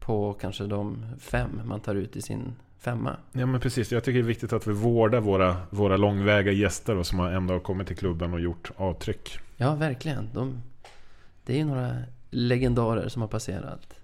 på 0.00 0.32
kanske 0.32 0.64
de 0.64 1.06
fem 1.18 1.60
man 1.64 1.80
tar 1.80 1.94
ut 1.94 2.16
i 2.16 2.22
sin 2.22 2.54
femma. 2.78 3.16
Ja 3.32 3.46
men 3.46 3.60
precis, 3.60 3.92
jag 3.92 4.04
tycker 4.04 4.18
det 4.18 4.24
är 4.24 4.26
viktigt 4.26 4.52
att 4.52 4.66
vi 4.66 4.72
vårdar 4.72 5.20
våra, 5.20 5.56
våra 5.70 5.96
långväga 5.96 6.52
gäster 6.52 6.96
och 6.96 7.06
som 7.06 7.18
har 7.18 7.30
ändå 7.30 7.54
har 7.54 7.60
kommit 7.60 7.86
till 7.86 7.96
klubben 7.96 8.32
och 8.34 8.40
gjort 8.40 8.70
avtryck. 8.76 9.38
Ja, 9.56 9.74
verkligen. 9.74 10.30
De, 10.34 10.62
det 11.44 11.52
är 11.52 11.56
ju 11.56 11.64
några 11.64 11.96
legendarer 12.30 13.08
som 13.08 13.22
har 13.22 13.28
passerat. 13.28 14.00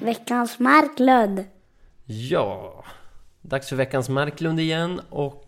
Veckans 0.00 0.58
Marklund. 0.58 1.44
Ja, 2.06 2.84
dags 3.50 3.68
för 3.68 3.76
veckans 3.76 4.08
Marklund 4.08 4.60
igen 4.60 5.00
och 5.10 5.44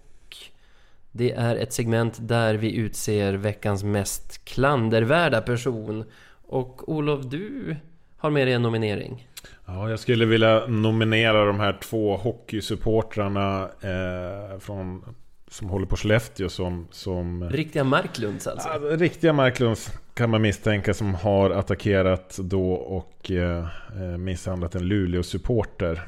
det 1.13 1.33
är 1.33 1.57
ett 1.57 1.73
segment 1.73 2.19
där 2.21 2.55
vi 2.55 2.77
utser 2.77 3.33
veckans 3.33 3.85
mest 3.85 4.45
klandervärda 4.45 5.41
person. 5.41 6.05
Och 6.47 6.89
Olof, 6.89 7.25
du 7.25 7.77
har 8.17 8.31
med 8.31 8.47
dig 8.47 8.55
en 8.55 8.63
nominering. 8.63 9.29
Ja, 9.67 9.91
jag 9.91 9.99
skulle 9.99 10.27
vilja 10.27 10.67
nominera 10.67 11.45
de 11.45 11.61
här 11.61 11.79
två 11.83 12.17
hockeysupportrarna 12.17 13.63
eh, 13.63 14.59
från, 14.59 15.05
som 15.49 15.69
håller 15.69 15.87
på 15.87 15.97
Skellefteå 15.97 16.49
som... 16.49 16.89
som 16.91 17.51
Riktiga 17.51 17.85
Marklunds 17.85 18.47
alltså. 18.47 18.69
Ja, 18.69 18.79
riktiga 18.97 19.33
Marklunds 19.33 19.93
kan 20.15 20.31
man 20.31 20.43
misstänka 20.43 20.95
som 20.95 21.15
har 21.15 21.51
attackerat 21.51 22.39
då 22.43 22.73
och 22.73 23.31
eh, 23.31 23.67
eh, 23.97 24.19
misshandlat 24.19 24.75
en 24.75 24.89
Luleå-supporter 24.89 26.03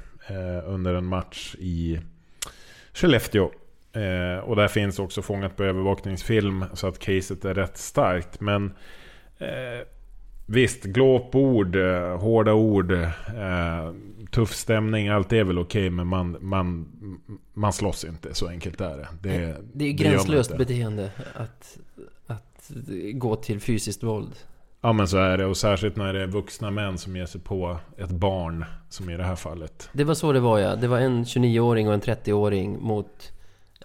under 0.66 0.94
en 0.94 1.04
match 1.04 1.54
i 1.58 2.00
Skellefteå. 2.92 3.50
Eh, 3.92 4.44
och 4.44 4.56
där 4.56 4.68
finns 4.68 4.98
också 4.98 5.22
fångat 5.22 5.56
på 5.56 5.64
övervakningsfilm 5.64 6.64
så 6.72 6.86
att 6.86 6.98
caset 6.98 7.44
är 7.44 7.54
rätt 7.54 7.76
starkt. 7.76 8.40
Men 8.40 8.72
eh, 9.38 9.86
visst, 10.46 10.84
glåpord, 10.84 11.76
eh, 11.76 12.18
hårda 12.18 12.52
ord, 12.52 12.92
eh, 12.92 13.92
tuff 14.30 14.54
stämning, 14.54 15.08
allt 15.08 15.32
är 15.32 15.44
väl 15.44 15.58
okej 15.58 15.90
men 15.90 16.06
man, 16.06 16.36
man, 16.40 16.86
man 17.52 17.72
slåss 17.72 18.04
inte, 18.04 18.34
så 18.34 18.48
enkelt 18.48 18.80
är 18.80 18.96
det. 18.96 19.08
Det, 19.20 19.56
det 19.72 19.84
är 19.84 19.88
ju 19.88 19.94
gränslöst 19.94 20.58
beteende 20.58 21.10
att, 21.34 21.78
att 22.26 22.70
gå 23.12 23.36
till 23.36 23.60
fysiskt 23.60 24.02
våld. 24.02 24.34
Ja 24.84 24.92
men 24.92 25.08
så 25.08 25.18
är 25.18 25.38
det 25.38 25.46
och 25.46 25.56
särskilt 25.56 25.96
när 25.96 26.12
det 26.12 26.22
är 26.22 26.26
vuxna 26.26 26.70
män 26.70 26.98
som 26.98 27.16
ger 27.16 27.26
sig 27.26 27.40
på 27.40 27.78
ett 27.98 28.10
barn 28.10 28.64
Som 28.88 29.10
i 29.10 29.16
det 29.16 29.24
här 29.24 29.36
fallet 29.36 29.88
Det 29.92 30.04
var 30.04 30.14
så 30.14 30.32
det 30.32 30.40
var 30.40 30.58
ja. 30.58 30.76
Det 30.76 30.88
var 30.88 30.98
en 30.98 31.24
29-åring 31.24 31.88
och 31.88 31.94
en 31.94 32.00
30-åring 32.00 32.82
mot... 32.82 33.32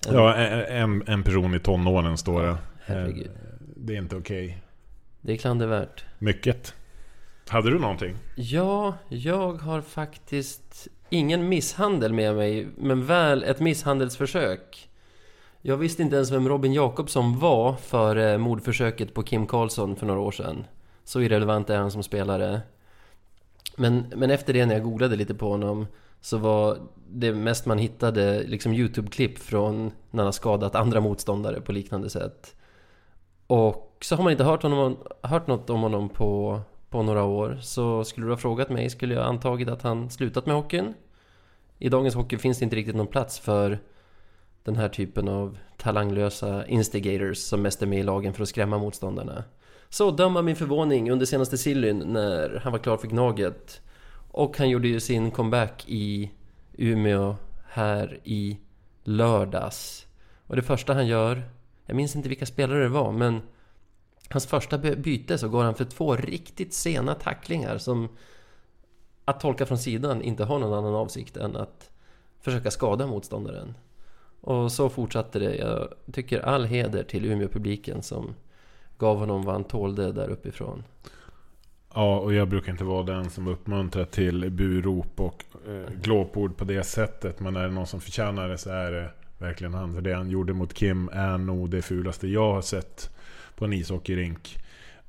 En, 0.08 0.16
Ja 0.16 0.36
en, 0.36 1.04
en 1.08 1.24
person 1.24 1.56
i 1.56 1.60
tonåren 1.60 2.18
står 2.18 2.44
det 2.44 2.58
Herregud. 2.86 3.26
Eh, 3.26 3.32
Det 3.76 3.94
är 3.94 3.98
inte 3.98 4.16
okej 4.16 4.58
Det 5.22 5.34
är 5.34 5.38
klandervärt. 5.38 6.06
Mycket 6.18 6.74
Hade 7.48 7.70
du 7.70 7.80
någonting? 7.80 8.16
Ja, 8.36 8.94
jag 9.10 9.54
har 9.54 9.82
faktiskt 9.82 10.88
ingen 11.10 11.50
misshandel 11.50 12.14
med 12.14 12.36
mig, 12.36 12.68
men 12.78 13.06
väl 13.06 13.44
ett 13.44 13.60
misshandelsförsök. 13.60 14.90
Jag 15.62 15.78
visste 15.78 16.02
inte 16.02 16.16
ens 16.16 16.32
vem 16.32 16.50
Robin 16.50 16.74
Jakobsson 16.74 17.40
var 17.40 17.74
före 17.76 18.38
mordförsöket 18.38 19.14
på 19.14 19.24
Kim 19.24 19.48
Karlsson 19.48 19.96
för 19.96 20.06
några 20.06 20.20
år 20.20 20.32
sedan. 20.32 20.66
Så 21.10 21.22
irrelevant 21.22 21.70
är 21.70 21.78
han 21.78 21.92
som 21.92 22.04
spelare. 22.04 22.62
Men, 23.76 24.06
men 24.16 24.32
efter 24.32 24.54
det 24.54 24.66
när 24.66 24.74
jag 24.74 24.84
googlade 24.84 25.16
lite 25.16 25.34
på 25.34 25.50
honom 25.50 25.88
så 26.22 26.38
var 26.38 26.78
det 27.08 27.34
mest 27.34 27.66
man 27.66 27.78
hittade 27.78 28.44
liksom 28.44 28.74
YouTube-klipp 28.74 29.40
från 29.40 29.86
när 29.86 30.18
han 30.18 30.26
har 30.26 30.32
skadat 30.32 30.76
andra 30.76 31.02
motståndare 31.02 31.62
på 31.62 31.72
liknande 31.72 32.10
sätt. 32.10 32.56
Och 33.48 33.98
så 34.02 34.16
har 34.16 34.24
man 34.24 34.32
inte 34.32 34.44
hört, 34.44 34.64
honom, 34.64 34.98
hört 35.22 35.48
något 35.48 35.70
om 35.70 35.82
honom 35.82 36.10
på, 36.10 36.62
på 36.90 37.04
några 37.04 37.24
år. 37.24 37.58
Så 37.62 38.04
skulle 38.04 38.26
du 38.26 38.32
ha 38.32 38.38
frågat 38.38 38.70
mig 38.70 38.90
skulle 38.90 39.14
jag 39.14 39.26
antagit 39.26 39.70
att 39.70 39.82
han 39.82 40.10
slutat 40.10 40.46
med 40.46 40.56
hockeyn. 40.56 40.94
I 41.80 41.90
dagens 41.90 42.16
hockey 42.16 42.38
finns 42.38 42.60
det 42.60 42.64
inte 42.64 42.76
riktigt 42.76 42.96
någon 42.96 43.08
plats 43.08 43.40
för 43.40 43.80
den 44.64 44.76
här 44.76 44.90
typen 44.90 45.28
av 45.28 45.58
talanglösa 45.78 46.66
instigators 46.66 47.38
som 47.38 47.62
mest 47.62 47.82
är 47.82 47.88
med 47.88 48.00
i 48.00 48.04
lagen 48.04 48.34
för 48.34 48.44
att 48.44 48.50
skrämma 48.50 48.78
motståndarna. 48.78 49.44
Så 49.90 50.12
döma 50.12 50.42
min 50.42 50.56
förvåning 50.56 51.12
under 51.12 51.26
senaste 51.26 51.58
sillyn 51.58 52.00
när 52.00 52.62
han 52.64 52.72
var 52.72 52.80
klar 52.80 52.98
för 52.98 53.08
Gnaget. 53.08 53.82
Och 54.32 54.58
han 54.58 54.70
gjorde 54.70 54.88
ju 54.88 55.00
sin 55.00 55.32
comeback 55.32 55.86
i 55.88 56.32
Umeå 56.78 57.36
här 57.66 58.20
i 58.24 58.60
lördags. 59.04 60.08
Och 60.48 60.56
det 60.56 60.62
första 60.62 60.94
han 60.94 61.08
gör, 61.08 61.44
jag 61.86 61.96
minns 61.96 62.16
inte 62.16 62.30
vilka 62.30 62.46
spelare 62.46 62.84
det 62.84 62.90
var, 62.90 63.12
men 63.12 63.42
hans 64.30 64.48
första 64.48 64.78
byte 64.78 65.38
så 65.38 65.50
går 65.50 65.64
han 65.64 65.76
för 65.76 65.86
två 65.86 66.16
riktigt 66.16 66.74
sena 66.74 67.16
tacklingar 67.16 67.78
som 67.78 68.10
att 69.26 69.40
tolka 69.40 69.66
från 69.66 69.78
sidan 69.78 70.22
inte 70.22 70.44
har 70.44 70.60
någon 70.60 70.74
annan 70.74 70.96
avsikt 70.96 71.38
än 71.38 71.56
att 71.56 71.90
försöka 72.42 72.72
skada 72.72 73.08
motståndaren. 73.08 73.78
Och 74.42 74.72
så 74.72 74.90
fortsatte 74.90 75.40
det. 75.40 75.56
Jag 75.56 75.94
tycker 76.12 76.40
all 76.40 76.66
heder 76.66 77.04
till 77.04 77.26
Umeå-publiken 77.26 78.04
som 78.04 78.36
gav 79.00 79.18
honom 79.18 79.44
vad 79.44 79.54
han 79.56 79.64
tålde 79.64 80.12
där 80.12 80.30
uppifrån. 80.30 80.84
Ja 81.94 82.20
och 82.20 82.34
jag 82.34 82.48
brukar 82.48 82.72
inte 82.72 82.84
vara 82.84 83.04
den 83.04 83.30
som 83.30 83.48
uppmuntrar 83.48 84.06
till 84.06 84.52
burop 84.52 85.20
och 85.20 85.44
eh, 85.68 85.94
glåpord 86.02 86.58
på 86.58 86.64
det 86.66 86.84
sättet. 86.84 87.40
Men 87.40 87.56
är 87.56 87.64
det 87.64 87.74
någon 87.74 87.88
som 87.88 88.02
förtjänar 88.02 88.50
det 88.50 88.58
så 88.58 88.70
är 88.70 88.92
det 88.92 89.12
verkligen 89.38 89.74
han. 89.74 89.94
För 89.94 90.02
det 90.02 90.14
han 90.14 90.30
gjorde 90.30 90.54
mot 90.54 90.74
Kim 90.74 91.10
är 91.14 91.38
nog 91.38 91.70
det 91.70 91.82
fulaste 91.82 92.28
jag 92.28 92.54
har 92.54 92.62
sett 92.62 93.16
på 93.56 93.66
en 93.66 93.74
ishockeyrink 93.74 94.58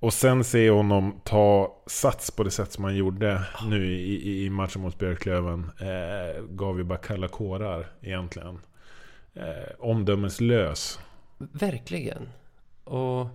Och 0.01 0.13
sen 0.13 0.45
se 0.45 0.71
honom 0.71 1.21
ta 1.25 1.77
sats 1.87 2.31
på 2.31 2.43
det 2.45 2.51
sätt 2.51 2.73
som 2.73 2.85
han 2.85 2.97
gjorde 2.97 3.43
nu 3.67 3.93
i, 3.93 4.45
i, 4.45 4.51
matchen 4.51 4.83
mot 4.83 4.99
Björklöven. 4.99 5.71
Eh, 5.81 6.43
Gav 6.51 6.79
ju 6.79 6.85
bara 6.85 6.99
kalla 6.99 7.29
kårar 7.29 7.87
egentligen. 8.01 8.59
Eh, 9.35 9.73
Omdömeslös. 9.79 10.99
Verkligen. 11.39 12.29
Och 12.85 13.27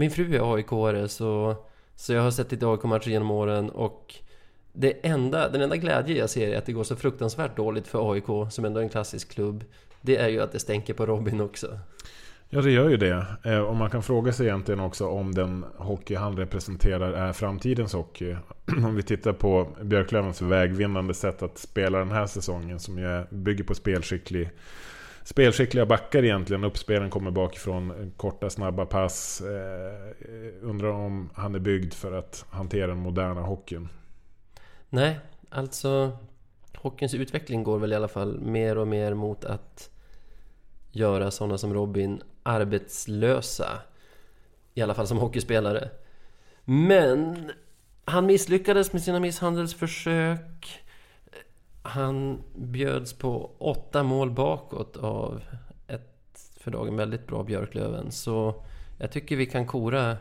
min 0.00 0.10
fru 0.10 0.34
är 0.34 0.56
AIK-are 0.56 1.06
så, 1.06 1.56
så 1.96 2.12
jag 2.12 2.22
har 2.22 2.30
sett 2.30 2.52
lite 2.52 2.66
AIK-matcher 2.66 3.08
genom 3.08 3.30
åren 3.30 3.70
och 3.70 4.14
det 4.72 5.06
enda, 5.06 5.48
den 5.48 5.60
enda 5.60 5.76
glädje 5.76 6.18
jag 6.18 6.30
ser 6.30 6.48
är 6.48 6.58
att 6.58 6.66
det 6.66 6.72
går 6.72 6.84
så 6.84 6.96
fruktansvärt 6.96 7.56
dåligt 7.56 7.88
för 7.88 8.12
AIK 8.12 8.52
som 8.52 8.64
ändå 8.64 8.80
är 8.80 8.84
en 8.84 8.88
klassisk 8.88 9.32
klubb. 9.32 9.64
Det 10.00 10.16
är 10.16 10.28
ju 10.28 10.40
att 10.40 10.52
det 10.52 10.58
stänker 10.58 10.94
på 10.94 11.06
Robin 11.06 11.40
också. 11.40 11.78
Ja 12.48 12.60
det 12.60 12.70
gör 12.70 12.88
ju 12.88 12.96
det. 12.96 13.26
Eh, 13.44 13.58
och 13.58 13.76
man 13.76 13.90
kan 13.90 14.02
fråga 14.02 14.32
sig 14.32 14.46
egentligen 14.46 14.80
också 14.80 15.06
om 15.06 15.34
den 15.34 15.64
hockey 15.76 16.14
han 16.14 16.36
representerar 16.36 17.12
är 17.12 17.32
framtidens 17.32 17.92
hockey. 17.92 18.36
om 18.84 18.96
vi 18.96 19.02
tittar 19.02 19.32
på 19.32 19.68
Björklövens 19.82 20.42
vägvinnande 20.42 21.14
sätt 21.14 21.42
att 21.42 21.58
spela 21.58 21.98
den 21.98 22.10
här 22.10 22.26
säsongen 22.26 22.80
som 22.80 22.98
ju 22.98 23.24
bygger 23.30 23.64
på 23.64 23.74
spelskicklig 23.74 24.50
Spelskickliga 25.24 25.86
backar 25.86 26.24
egentligen. 26.24 26.64
Uppspelen 26.64 27.10
kommer 27.10 27.30
bakifrån. 27.30 27.90
Eh, 27.90 28.08
korta 28.16 28.50
snabba 28.50 28.86
pass. 28.86 29.40
Eh, 29.40 30.52
undrar 30.62 30.88
om 30.88 31.30
han 31.34 31.54
är 31.54 31.58
byggd 31.58 31.94
för 31.94 32.12
att 32.12 32.44
hantera 32.50 32.86
den 32.86 32.98
moderna 32.98 33.40
hockeyn. 33.40 33.88
Nej, 34.88 35.18
alltså 35.50 36.18
hockeyns 36.76 37.14
utveckling 37.14 37.62
går 37.62 37.78
väl 37.78 37.92
i 37.92 37.96
alla 37.96 38.08
fall 38.08 38.40
mer 38.40 38.78
och 38.78 38.88
mer 38.88 39.14
mot 39.14 39.44
att 39.44 39.90
göra 40.92 41.30
sådana 41.30 41.58
som 41.58 41.74
Robin 41.74 42.22
arbetslösa. 42.42 43.82
I 44.74 44.82
alla 44.82 44.94
fall 44.94 45.06
som 45.06 45.18
hockeyspelare. 45.18 45.90
Men 46.64 47.52
han 48.04 48.26
misslyckades 48.26 48.92
med 48.92 49.02
sina 49.02 49.20
misshandelsförsök. 49.20 50.82
Han 51.82 52.42
bjöds 52.54 53.12
på 53.12 53.50
åtta 53.58 54.02
mål 54.02 54.30
bakåt 54.30 54.96
av 54.96 55.40
ett 55.86 56.50
för 56.60 56.70
dagen 56.70 56.96
väldigt 56.96 57.26
bra 57.26 57.42
Björklöven. 57.42 58.10
Så 58.12 58.62
jag 58.98 59.12
tycker 59.12 59.36
vi 59.36 59.46
kan 59.46 59.66
kora 59.66 60.16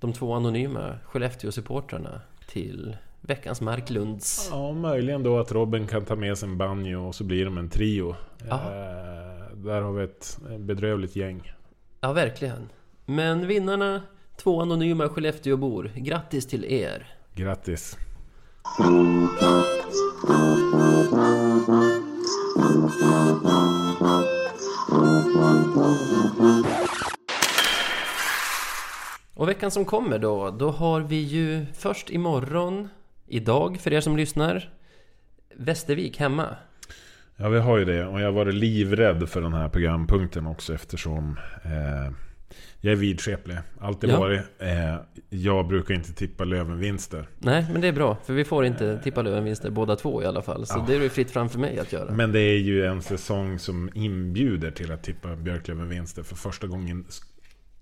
de 0.00 0.12
två 0.12 0.32
anonyma 0.32 0.98
Skellefteå-supportrarna 1.04 2.20
till 2.48 2.96
veckans 3.20 3.60
Marklunds. 3.60 4.48
Ja, 4.52 4.72
möjligen 4.72 5.22
då 5.22 5.38
att 5.38 5.52
Robin 5.52 5.86
kan 5.86 6.04
ta 6.04 6.16
med 6.16 6.38
sig 6.38 6.48
en 6.48 6.58
banjo 6.58 7.06
och 7.06 7.14
så 7.14 7.24
blir 7.24 7.44
de 7.44 7.58
en 7.58 7.68
trio. 7.68 8.10
Eh, 8.48 8.56
där 9.54 9.80
har 9.80 9.92
vi 9.92 10.04
ett 10.04 10.38
bedrövligt 10.58 11.16
gäng. 11.16 11.52
Ja, 12.00 12.12
verkligen. 12.12 12.68
Men 13.06 13.46
vinnarna, 13.46 14.02
två 14.36 14.62
anonyma 14.62 15.08
Skellefteåbor. 15.08 15.92
Grattis 15.94 16.46
till 16.46 16.64
er! 16.64 17.16
Grattis! 17.34 17.98
Och 29.34 29.48
veckan 29.48 29.70
som 29.70 29.84
kommer 29.84 30.18
då, 30.18 30.50
då 30.50 30.70
har 30.70 31.00
vi 31.00 31.16
ju 31.16 31.66
först 31.74 32.10
imorgon, 32.10 32.88
idag 33.26 33.80
för 33.80 33.92
er 33.92 34.00
som 34.00 34.16
lyssnar, 34.16 34.72
Västervik 35.56 36.18
hemma. 36.18 36.56
Ja, 37.36 37.48
vi 37.48 37.58
har 37.58 37.78
ju 37.78 37.84
det. 37.84 38.06
Och 38.06 38.20
jag 38.20 38.24
har 38.24 38.32
varit 38.32 38.54
livrädd 38.54 39.28
för 39.28 39.40
den 39.40 39.52
här 39.52 39.68
programpunkten 39.68 40.46
också 40.46 40.74
eftersom 40.74 41.38
eh, 41.64 42.12
jag 42.84 42.92
är 42.92 42.96
vidskeplig. 42.96 43.56
Alltid 43.80 44.10
Ja. 44.10 44.20
varit. 44.20 44.40
Eh, 44.58 44.96
jag 45.30 45.66
brukar 45.68 45.94
inte 45.94 46.12
tippa 46.12 46.44
Löven-vinster. 46.44 47.28
Nej, 47.38 47.66
men 47.72 47.80
det 47.80 47.88
är 47.88 47.92
bra, 47.92 48.16
för 48.24 48.32
vi 48.34 48.44
får 48.44 48.64
inte 48.64 48.98
tippa 48.98 49.22
Löven-vinster 49.22 49.70
båda 49.70 49.96
två 49.96 50.22
i 50.22 50.26
alla 50.26 50.42
fall. 50.42 50.66
Så 50.66 50.78
Ja. 50.78 50.84
det 50.88 51.04
är 51.04 51.08
fritt 51.08 51.30
fram 51.30 51.48
för 51.48 51.58
mig 51.58 51.78
att 51.78 51.92
göra. 51.92 52.12
Men 52.12 52.32
det 52.32 52.40
är 52.40 52.58
ju 52.58 52.84
en 52.86 53.02
säsong 53.02 53.58
som 53.58 53.90
inbjuder 53.94 54.70
till 54.70 54.92
att 54.92 55.02
tippa 55.02 55.36
Björklöven-vinster 55.36 56.22
för 56.22 56.36
första 56.36 56.66
gången 56.66 57.04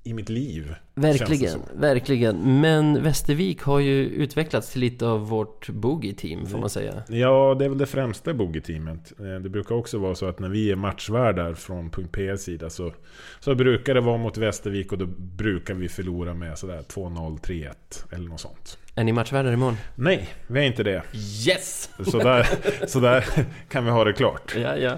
i 0.04 0.14
mitt 0.14 0.28
liv. 0.28 0.74
Verkligen, 0.94 1.60
verkligen. 1.74 2.60
Men 2.60 3.02
Västervik 3.02 3.62
har 3.62 3.80
ju 3.80 4.04
utvecklats 4.04 4.72
till 4.72 4.80
lite 4.80 5.06
av 5.06 5.28
vårt 5.28 5.68
boogie-team, 5.68 6.46
får 6.46 6.58
man 6.58 6.70
säga. 6.70 7.02
Ja, 7.08 7.56
det 7.58 7.64
är 7.64 7.68
väl 7.68 7.78
det 7.78 7.86
främsta 7.86 8.32
bogey-teamet. 8.34 9.12
Eh, 9.18 9.40
Det 9.42 9.48
brukar 9.48 9.74
också 9.74 9.98
vara 9.98 10.14
så 10.14 10.26
att 10.26 10.38
när 10.38 10.48
vi 10.48 10.70
är 10.70 10.76
matchvärdar 10.76 11.54
från 11.54 11.90
.PS 11.90 12.42
sida 12.42 12.70
så, 12.70 12.92
så 13.40 13.54
brukar 13.54 13.94
det 13.94 14.00
vara 14.00 14.16
mot 14.16 14.36
Västervik 14.38 14.92
och 14.92 14.98
då 14.98 15.06
brukar 15.18 15.74
vi 15.74 15.88
förlora 15.88 16.34
med 16.34 16.58
sådär 16.58 16.82
2-0, 16.88 17.38
3-1 17.40 17.72
eller 18.10 18.28
något 18.28 18.40
sånt. 18.40 18.78
Är 18.94 19.04
ni 19.04 19.12
matchvärdar 19.12 19.52
imorgon? 19.52 19.76
Nej, 19.94 20.28
vi 20.46 20.60
är 20.60 20.64
inte 20.64 20.82
det. 20.82 21.02
Yes! 21.48 21.90
Så 22.10 22.18
där, 22.18 22.46
så 22.86 23.00
där 23.00 23.24
kan 23.68 23.84
vi 23.84 23.90
ha 23.90 24.04
det 24.04 24.12
klart. 24.12 24.54
Ja, 24.56 24.76
ja. 24.76 24.90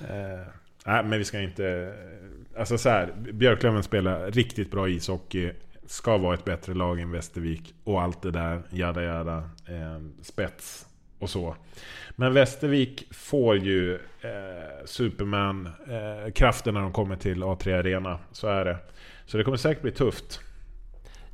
Eh, 0.00 0.46
nej, 0.86 1.04
men 1.04 1.18
vi 1.18 1.24
ska 1.24 1.40
inte... 1.40 1.92
Alltså 2.58 2.78
så 2.78 2.88
här, 2.88 3.12
Björklöven 3.32 3.82
spelar 3.82 4.30
riktigt 4.30 4.70
bra 4.70 4.88
ishockey. 4.88 5.52
Ska 5.86 6.16
vara 6.18 6.34
ett 6.34 6.44
bättre 6.44 6.74
lag 6.74 7.00
än 7.00 7.10
Västervik. 7.12 7.74
Och 7.84 8.02
allt 8.02 8.22
det 8.22 8.30
där, 8.30 8.62
jada 8.70 9.02
jada. 9.02 9.36
Eh, 9.68 10.02
spets 10.22 10.86
och 11.18 11.30
så. 11.30 11.56
Men 12.16 12.34
Västervik 12.34 13.08
får 13.14 13.56
ju 13.58 13.94
eh, 13.94 14.00
Superman 14.84 15.66
eh, 15.66 16.32
kraften 16.32 16.74
när 16.74 16.80
de 16.80 16.92
kommer 16.92 17.16
till 17.16 17.42
A3 17.42 17.78
Arena. 17.78 18.18
Så 18.32 18.48
är 18.48 18.64
det. 18.64 18.78
Så 19.26 19.36
det 19.36 19.44
kommer 19.44 19.56
säkert 19.56 19.82
bli 19.82 19.90
tufft. 19.92 20.40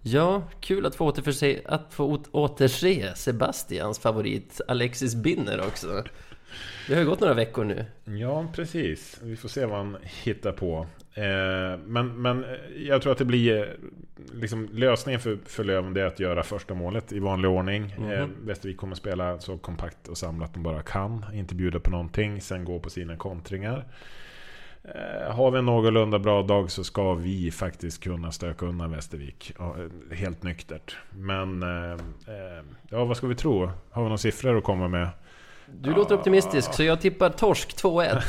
Ja, 0.02 0.42
kul 0.60 0.86
att 0.86 0.94
få, 0.94 1.06
återförse, 1.06 1.60
att 1.64 1.94
få 1.94 2.04
åt- 2.04 2.28
återse 2.32 3.12
Sebastians 3.16 3.98
favorit 3.98 4.60
Alexis 4.68 5.14
Binner 5.14 5.60
också. 5.66 6.04
Det 6.88 6.94
har 6.94 7.00
ju 7.00 7.06
gått 7.08 7.20
några 7.20 7.34
veckor 7.34 7.64
nu. 7.64 7.84
Ja, 8.18 8.46
precis. 8.54 9.18
Vi 9.22 9.36
får 9.36 9.48
se 9.48 9.66
vad 9.66 9.78
han 9.78 9.96
hittar 10.02 10.52
på. 10.52 10.86
Eh, 11.14 11.78
men, 11.86 12.22
men 12.22 12.44
jag 12.76 13.02
tror 13.02 13.12
att 13.12 13.18
det 13.18 13.24
blir 13.24 13.58
eh, 13.58 13.66
liksom, 14.32 14.68
lösningen 14.72 15.20
för, 15.20 15.38
för 15.44 15.64
Löven 15.64 15.94
det 15.94 16.02
är 16.02 16.06
att 16.06 16.20
göra 16.20 16.42
första 16.42 16.74
målet 16.74 17.12
i 17.12 17.18
vanlig 17.18 17.50
ordning. 17.50 17.90
Eh, 18.10 18.26
Västervik 18.44 18.76
kommer 18.76 18.94
spela 18.94 19.38
så 19.38 19.58
kompakt 19.58 20.08
och 20.08 20.18
samlat 20.18 20.54
de 20.54 20.62
bara 20.62 20.82
kan. 20.82 21.24
Inte 21.34 21.54
bjuda 21.54 21.80
på 21.80 21.90
någonting, 21.90 22.40
sen 22.40 22.64
gå 22.64 22.80
på 22.80 22.90
sina 22.90 23.16
kontringar. 23.16 23.84
Eh, 24.84 25.34
har 25.34 25.50
vi 25.50 25.58
en 25.58 25.64
någorlunda 25.64 26.18
bra 26.18 26.42
dag 26.42 26.70
så 26.70 26.84
ska 26.84 27.14
vi 27.14 27.50
faktiskt 27.50 28.02
kunna 28.02 28.32
stöka 28.32 28.66
undan 28.66 28.90
Västervik. 28.90 29.52
Eh, 29.60 30.16
helt 30.16 30.42
nyktert. 30.42 30.96
Men 31.10 31.62
eh, 31.62 31.92
eh, 31.92 32.64
ja, 32.88 33.04
vad 33.04 33.16
ska 33.16 33.26
vi 33.26 33.34
tro? 33.34 33.70
Har 33.90 34.02
vi 34.02 34.08
några 34.08 34.18
siffror 34.18 34.58
att 34.58 34.64
komma 34.64 34.88
med? 34.88 35.08
Du 35.80 35.94
låter 35.94 36.14
optimistisk, 36.14 36.74
så 36.74 36.82
jag 36.82 37.00
tippar 37.00 37.30
torsk 37.30 37.76
2-1. 37.82 38.22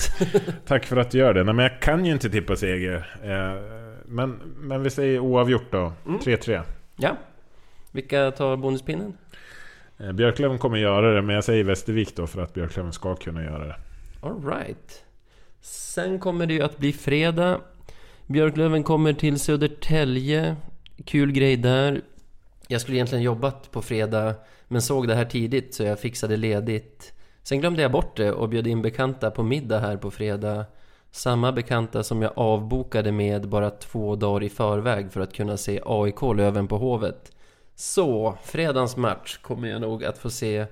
Tack 0.65 0.85
för 0.85 0.97
att 0.97 1.11
du 1.11 1.17
gör 1.17 1.33
det. 1.33 1.43
Nej, 1.43 1.53
men 1.53 1.63
jag 1.63 1.81
kan 1.81 2.05
ju 2.05 2.11
inte 2.11 2.29
tippa 2.29 2.55
seger. 2.55 3.17
Eh, 3.23 3.61
men, 4.05 4.39
men 4.57 4.83
vi 4.83 4.89
säger 4.89 5.19
oavgjort 5.19 5.71
då. 5.71 5.93
Mm. 6.05 6.19
3-3. 6.19 6.61
Ja. 6.95 7.17
Vilka 7.91 8.31
tar 8.31 8.55
bonuspinnen? 8.55 9.17
Eh, 9.97 10.11
Björklöven 10.11 10.57
kommer 10.57 10.77
göra 10.77 11.15
det, 11.15 11.21
men 11.21 11.35
jag 11.35 11.43
säger 11.43 11.63
Västervik 11.63 12.15
då 12.15 12.27
för 12.27 12.41
att 12.41 12.53
Björklöven 12.53 12.93
ska 12.93 13.15
kunna 13.15 13.43
göra 13.43 13.67
det. 13.67 13.75
Alright. 14.21 15.03
Sen 15.61 16.19
kommer 16.19 16.45
det 16.45 16.53
ju 16.53 16.61
att 16.61 16.77
bli 16.77 16.93
fredag. 16.93 17.59
Björklöven 18.27 18.83
kommer 18.83 19.13
till 19.13 19.39
Södertälje. 19.39 20.55
Kul 21.05 21.31
grej 21.31 21.57
där. 21.57 22.01
Jag 22.67 22.81
skulle 22.81 22.97
egentligen 22.97 23.23
jobbat 23.23 23.71
på 23.71 23.81
fredag, 23.81 24.35
men 24.67 24.81
såg 24.81 25.07
det 25.07 25.15
här 25.15 25.25
tidigt 25.25 25.73
så 25.73 25.83
jag 25.83 25.99
fixade 25.99 26.37
ledigt. 26.37 27.13
Sen 27.43 27.59
glömde 27.59 27.81
jag 27.81 27.91
bort 27.91 28.17
det 28.17 28.31
och 28.31 28.49
bjöd 28.49 28.67
in 28.67 28.81
bekanta 28.81 29.31
på 29.31 29.43
middag 29.43 29.79
här 29.79 29.97
på 29.97 30.11
fredag. 30.11 30.65
Samma 31.11 31.51
bekanta 31.51 32.03
som 32.03 32.21
jag 32.21 32.31
avbokade 32.35 33.11
med 33.11 33.49
bara 33.49 33.69
två 33.69 34.15
dagar 34.15 34.43
i 34.43 34.49
förväg 34.49 35.11
för 35.11 35.21
att 35.21 35.33
kunna 35.33 35.57
se 35.57 35.81
AIK 35.85 36.21
Löven 36.21 36.67
på 36.67 36.77
Hovet. 36.77 37.31
Så, 37.75 38.37
fredagens 38.43 38.97
match 38.97 39.37
kommer 39.37 39.67
jag 39.67 39.81
nog 39.81 40.03
att 40.03 40.17
få 40.17 40.29
se 40.29 40.65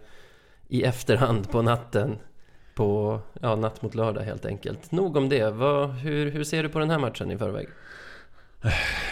i 0.68 0.84
efterhand 0.84 1.52
på 1.52 1.62
natten. 1.62 2.18
På, 2.76 3.20
ja, 3.42 3.56
natt 3.56 3.82
mot 3.82 3.96
lördag 3.96 4.22
helt 4.22 4.46
enkelt. 4.46 4.92
Nog 4.92 5.18
om 5.18 5.30
det. 5.30 5.50
Vad, 5.50 5.90
hur, 5.90 6.32
hur 6.32 6.44
ser 6.44 6.64
du 6.64 6.70
på 6.70 6.80
den 6.80 6.90
här 6.90 7.00
matchen 7.00 7.32
i 7.32 7.38
förväg? 7.38 7.68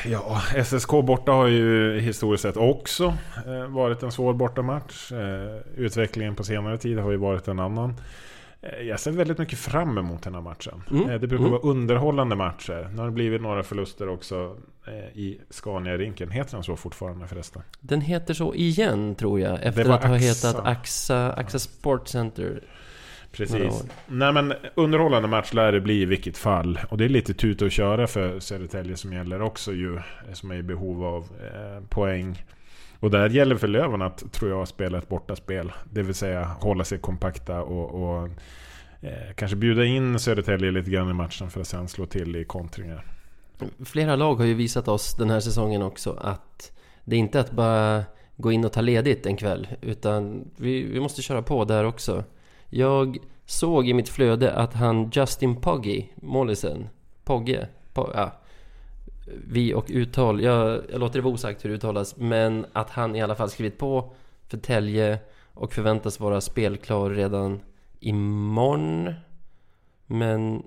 Ja, 0.05 0.41
SSK 0.63 0.89
borta 0.89 1.31
har 1.31 1.47
ju 1.47 1.99
historiskt 1.99 2.41
sett 2.41 2.57
också 2.57 3.13
eh, 3.47 3.67
varit 3.67 4.03
en 4.03 4.11
svår 4.11 4.33
bortamatch. 4.33 5.11
Eh, 5.11 5.57
utvecklingen 5.75 6.35
på 6.35 6.43
senare 6.43 6.77
tid 6.77 6.99
har 6.99 7.11
ju 7.11 7.17
varit 7.17 7.47
en 7.47 7.59
annan. 7.59 7.95
Eh, 8.61 8.81
jag 8.81 8.99
ser 8.99 9.11
väldigt 9.11 9.37
mycket 9.37 9.59
fram 9.59 9.97
emot 9.97 10.23
den 10.23 10.33
här 10.33 10.41
matchen. 10.41 10.83
Mm, 10.91 11.07
det 11.07 11.27
brukar 11.27 11.45
mm. 11.45 11.51
vara 11.51 11.61
underhållande 11.61 12.35
matcher. 12.35 12.89
Nu 12.91 12.97
har 12.97 13.05
det 13.05 13.11
blivit 13.11 13.41
några 13.41 13.63
förluster 13.63 14.09
också 14.09 14.57
i 15.13 15.37
Scania-rinken. 15.49 16.31
Heter 16.31 16.51
den 16.51 16.63
så 16.63 16.75
fortfarande 16.75 17.27
förresten? 17.27 17.61
Den 17.79 18.01
heter 18.01 18.33
så 18.33 18.53
igen 18.53 19.15
tror 19.15 19.39
jag. 19.39 19.63
Efter 19.63 19.89
att 19.89 20.03
ha 20.03 20.15
hetat 20.15 20.55
AXA, 20.65 21.33
AXA 21.33 21.59
Sport 21.59 22.07
Center. 22.07 22.63
Precis. 23.31 23.85
Nej 24.07 24.33
men 24.33 24.53
underhållande 24.75 25.27
match 25.27 25.53
lär 25.53 25.71
det 25.71 25.81
bli 25.81 26.01
i 26.01 26.05
vilket 26.05 26.37
fall. 26.37 26.79
Och 26.89 26.97
det 26.97 27.05
är 27.05 27.09
lite 27.09 27.33
tuta 27.33 27.65
och 27.65 27.71
köra 27.71 28.07
för 28.07 28.39
Södertälje 28.39 28.97
som 28.97 29.13
gäller 29.13 29.41
också 29.41 29.73
ju. 29.73 29.99
Som 30.33 30.51
är 30.51 30.55
i 30.55 30.63
behov 30.63 31.05
av 31.05 31.23
eh, 31.23 31.83
poäng. 31.89 32.43
Och 32.99 33.11
där 33.11 33.29
gäller 33.29 33.55
för 33.55 33.67
Löven 33.67 34.01
att, 34.01 34.31
tror 34.31 34.51
jag, 34.51 34.67
spela 34.67 34.97
ett 34.97 35.09
bortaspel. 35.09 35.71
Det 35.91 36.01
vill 36.01 36.15
säga 36.15 36.43
hålla 36.43 36.83
sig 36.83 36.97
kompakta 36.97 37.61
och, 37.61 38.03
och 38.03 38.29
eh, 39.01 39.33
kanske 39.35 39.57
bjuda 39.57 39.85
in 39.85 40.19
Södertälje 40.19 40.71
lite 40.71 40.91
grann 40.91 41.09
i 41.09 41.13
matchen 41.13 41.49
för 41.49 41.61
att 41.61 41.67
sen 41.67 41.87
slå 41.87 42.05
till 42.05 42.35
i 42.35 42.45
kontringar. 42.45 43.05
Flera 43.85 44.15
lag 44.15 44.35
har 44.35 44.45
ju 44.45 44.53
visat 44.53 44.87
oss 44.87 45.15
den 45.15 45.29
här 45.29 45.39
säsongen 45.39 45.81
också 45.81 46.17
att 46.21 46.71
det 47.05 47.15
är 47.15 47.19
inte 47.19 47.39
att 47.39 47.51
bara 47.51 48.03
gå 48.37 48.51
in 48.51 48.65
och 48.65 48.73
ta 48.73 48.81
ledigt 48.81 49.25
en 49.25 49.37
kväll. 49.37 49.67
Utan 49.81 50.51
vi, 50.57 50.83
vi 50.83 50.99
måste 50.99 51.21
köra 51.21 51.41
på 51.41 51.65
där 51.65 51.83
också. 51.83 52.23
Jag 52.69 53.17
såg 53.45 53.87
i 53.87 53.93
mitt 53.93 54.09
flöde 54.09 54.53
att 54.53 54.73
han 54.73 55.09
Justin 55.13 55.61
Pogge, 55.61 56.05
målisen, 56.15 56.89
Pogge, 57.23 57.67
Pogge 57.93 58.11
ja, 58.15 58.31
vi 59.47 59.73
och 59.73 59.85
uttal, 59.89 60.41
jag, 60.41 60.81
jag 60.91 60.99
låter 60.99 61.15
det 61.15 61.21
vara 61.21 61.33
osagt 61.33 61.65
hur 61.65 61.69
det 61.69 61.75
uttalas, 61.75 62.17
men 62.17 62.65
att 62.73 62.89
han 62.89 63.15
i 63.15 63.21
alla 63.21 63.35
fall 63.35 63.49
skrivit 63.49 63.77
på 63.77 64.13
för 64.47 64.57
Tälje 64.57 65.19
och 65.53 65.73
förväntas 65.73 66.19
vara 66.19 66.41
spelklar 66.41 67.09
redan 67.09 67.59
imorgon. 67.99 69.13
Men 70.05 70.63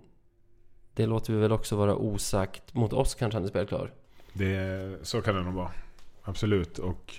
det 0.95 1.07
låter 1.07 1.33
vi 1.33 1.39
väl 1.39 1.53
också 1.53 1.77
vara 1.77 1.97
osagt. 1.97 2.75
Mot 2.75 2.93
oss 2.93 3.15
kanske 3.15 3.37
han 3.37 3.45
är 3.45 3.49
spelklar. 3.49 3.93
Det, 4.33 4.99
så 5.03 5.23
kan 5.23 5.35
det 5.35 5.43
nog 5.43 5.55
vara. 5.55 5.71
Absolut. 6.25 6.79
Och 6.79 7.14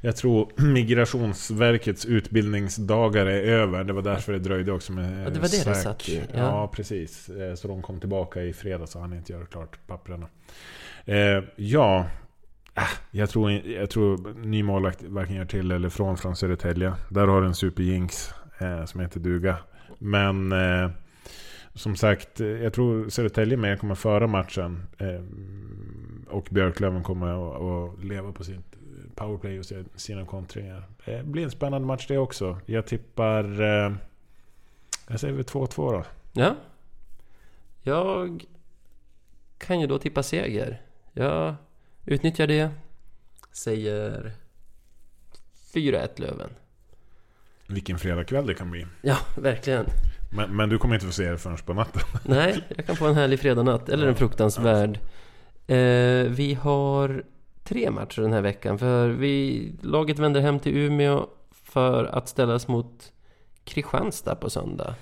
jag 0.00 0.16
tror 0.16 0.52
Migrationsverkets 0.72 2.04
utbildningsdagar 2.06 3.26
är 3.26 3.42
över. 3.42 3.84
Det 3.84 3.92
var 3.92 4.02
därför 4.02 4.32
det 4.32 4.38
dröjde 4.38 4.72
också 4.72 4.92
med 4.92 5.04
Ja, 5.04 5.30
det 5.30 5.40
var 5.40 5.48
det 5.48 5.64
det 5.70 5.74
satt 5.74 6.08
Ja. 6.08 6.24
ja. 6.34 6.72
precis. 6.74 7.28
Eh, 7.28 7.54
Så 7.54 7.68
de 7.68 7.82
kom 7.82 8.00
tillbaka 8.00 8.42
i 8.42 8.52
fredags 8.52 8.90
så 8.92 8.98
han 9.00 9.12
inte 9.12 9.32
göra 9.32 9.46
klart 9.46 9.86
papperna. 9.86 10.26
Eh, 11.04 11.44
ja, 11.56 12.06
Jag 13.10 13.30
tror, 13.30 13.50
jag 13.52 13.90
tror 13.90 14.34
ny 14.44 14.62
målvakt 14.62 15.02
varken 15.02 15.36
gör 15.36 15.44
till 15.44 15.70
eller 15.70 15.88
från 15.88 16.16
från 16.16 16.36
Södertälje. 16.36 16.92
Där 17.10 17.26
har 17.26 17.40
du 17.40 17.46
en 17.46 17.54
superjinx 17.54 18.30
eh, 18.58 18.84
som 18.84 19.00
heter 19.00 19.20
duga. 19.20 19.56
Men 19.98 20.52
eh, 20.52 20.90
som 21.74 21.96
sagt, 21.96 22.40
eh, 22.40 22.46
jag 22.46 22.72
tror 22.72 23.08
Södertälje 23.08 23.56
mer 23.56 23.76
kommer 23.76 23.94
föra 23.94 24.26
matchen. 24.26 24.86
Eh, 24.98 25.20
och 26.32 26.48
Björklöven 26.50 27.02
kommer 27.02 27.26
att, 27.26 28.04
leva 28.04 28.32
på 28.32 28.44
sitt 28.44 28.76
powerplay 29.14 29.58
och 29.58 29.66
sina 29.96 30.26
kontringar. 30.26 30.88
Det 31.04 31.24
blir 31.24 31.44
en 31.44 31.50
spännande 31.50 31.86
match 31.86 32.06
det 32.08 32.18
också. 32.18 32.58
Jag 32.66 32.86
tippar... 32.86 33.60
Eh, 33.60 33.92
jag 35.08 35.20
säger 35.20 35.34
väl 35.34 35.44
2-2 35.44 35.92
då. 35.92 36.04
Ja. 36.32 36.56
Jag 37.82 38.44
kan 39.58 39.80
ju 39.80 39.86
då 39.86 39.98
tippa 39.98 40.22
seger. 40.22 40.80
Jag 41.12 41.54
utnyttjar 42.04 42.46
det. 42.46 42.70
Säger 43.52 44.32
4-1 45.74 46.20
Löven. 46.20 46.50
Vilken 47.66 47.98
fredagkväll 47.98 48.46
det 48.46 48.54
kan 48.54 48.70
bli. 48.70 48.86
Ja, 49.02 49.16
verkligen. 49.36 49.86
Men, 50.36 50.56
men 50.56 50.68
du 50.68 50.78
kommer 50.78 50.94
inte 50.94 51.06
få 51.06 51.12
se 51.12 51.30
det 51.30 51.38
förrän 51.38 51.56
på 51.56 51.74
natten. 51.74 52.02
Nej, 52.24 52.64
jag 52.76 52.86
kan 52.86 52.96
få 52.96 53.06
en 53.06 53.14
härlig 53.14 53.40
fredagnatt. 53.40 53.88
Eller 53.88 54.06
en 54.06 54.14
fruktansvärd. 54.14 54.98
Eh, 55.66 56.30
vi 56.30 56.58
har 56.62 57.24
tre 57.64 57.90
matcher 57.90 58.22
den 58.22 58.32
här 58.32 58.42
veckan. 58.42 58.78
För 58.78 59.08
vi, 59.08 59.72
laget 59.82 60.18
vänder 60.18 60.40
hem 60.40 60.58
till 60.60 60.76
Umeå 60.76 61.26
för 61.64 62.04
att 62.04 62.28
ställas 62.28 62.68
mot 62.68 63.12
Kristianstad 63.64 64.34
på 64.34 64.50
söndag. 64.50 64.94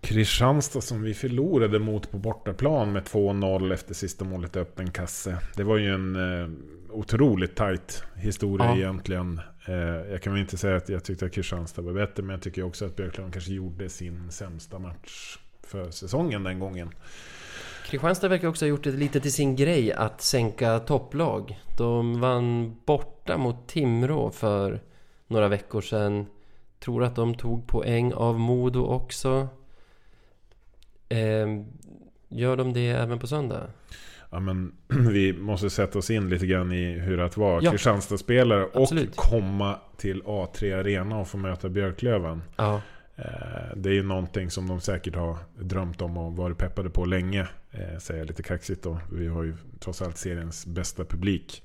Kristianstad 0.00 0.80
som 0.80 1.02
vi 1.02 1.14
förlorade 1.14 1.78
mot 1.78 2.10
på 2.10 2.18
bortaplan 2.18 2.92
med 2.92 3.02
2-0 3.02 3.72
efter 3.72 3.94
sista 3.94 4.24
målet 4.24 4.56
i 4.56 4.58
öppen 4.58 4.90
kasse. 4.90 5.38
Det 5.56 5.62
var 5.64 5.76
ju 5.76 5.94
en 5.94 6.16
eh, 6.16 6.48
otroligt 6.90 7.56
tight 7.56 8.04
historia 8.16 8.66
Ja. 8.66 8.76
egentligen. 8.76 9.40
Eh, 9.66 9.74
jag 10.10 10.22
kan 10.22 10.32
väl 10.32 10.42
inte 10.42 10.56
säga 10.56 10.76
att 10.76 10.88
jag 10.88 11.04
tyckte 11.04 11.26
att 11.26 11.32
Kristianstad 11.32 11.82
var 11.82 11.92
bättre, 11.92 12.22
men 12.22 12.30
jag 12.34 12.42
tycker 12.42 12.62
också 12.62 12.84
att 12.84 12.96
Björklund 12.96 13.32
kanske 13.32 13.52
gjorde 13.52 13.88
sin 13.88 14.30
sämsta 14.30 14.78
match 14.78 15.38
för 15.62 15.90
säsongen 15.90 16.42
den 16.44 16.58
gången. 16.58 16.90
Kristianstad 17.86 18.28
verkar 18.28 18.48
också 18.48 18.64
ha 18.64 18.68
gjort 18.68 18.84
det 18.84 18.90
lite 18.90 19.20
till 19.20 19.32
sin 19.32 19.56
grej 19.56 19.92
att 19.92 20.20
sänka 20.20 20.78
topplag. 20.78 21.60
De 21.78 22.20
vann 22.20 22.76
borta 22.86 23.36
mot 23.38 23.68
Timrå 23.68 24.30
för 24.30 24.80
några 25.26 25.48
veckor 25.48 25.80
sedan. 25.80 26.26
Tror 26.84 27.04
att 27.04 27.16
de 27.16 27.34
tog 27.34 27.66
poäng 27.66 28.12
av 28.12 28.38
Modo 28.40 28.80
också. 28.80 29.48
Eh, 31.08 31.46
gör 32.28 32.56
de 32.56 32.72
det 32.72 32.88
även 32.88 33.18
på 33.18 33.26
söndag? 33.26 33.62
Ja, 34.30 34.40
men 34.40 34.72
vi 35.12 35.32
måste 35.32 35.70
sätta 35.70 35.98
oss 35.98 36.10
in 36.10 36.28
lite 36.28 36.46
grann 36.46 36.72
i 36.72 36.92
hur 36.92 37.16
det 37.16 37.36
var 37.36 37.62
Ja. 37.62 37.70
Kristianstad-spelare 37.70 38.64
och 38.64 38.82
Absolut. 38.82 39.16
komma 39.16 39.78
till 39.96 40.22
A3 40.22 40.78
Arena 40.80 41.18
och 41.18 41.28
få 41.28 41.36
möta 41.36 41.68
Björklöven. 41.68 42.42
Ja, 42.56 42.80
Eh, 43.16 43.76
Det 43.76 43.88
är 43.88 43.94
ju 43.94 44.02
någonting 44.02 44.50
som 44.50 44.68
de 44.68 44.80
säkert 44.80 45.16
har 45.16 45.36
drömt 45.58 46.02
om 46.02 46.16
och 46.16 46.36
varit 46.36 46.58
peppade 46.58 46.90
på 46.90 47.04
länge. 47.04 47.48
Eh, 47.74 47.98
säger 47.98 48.20
jag 48.20 48.28
lite 48.28 48.42
kaxigt 48.42 48.82
då. 48.82 48.98
Vi 49.12 49.26
har 49.26 49.42
ju 49.42 49.54
trots 49.80 50.02
allt 50.02 50.18
seriens 50.18 50.66
bästa 50.66 51.04
publik. 51.04 51.62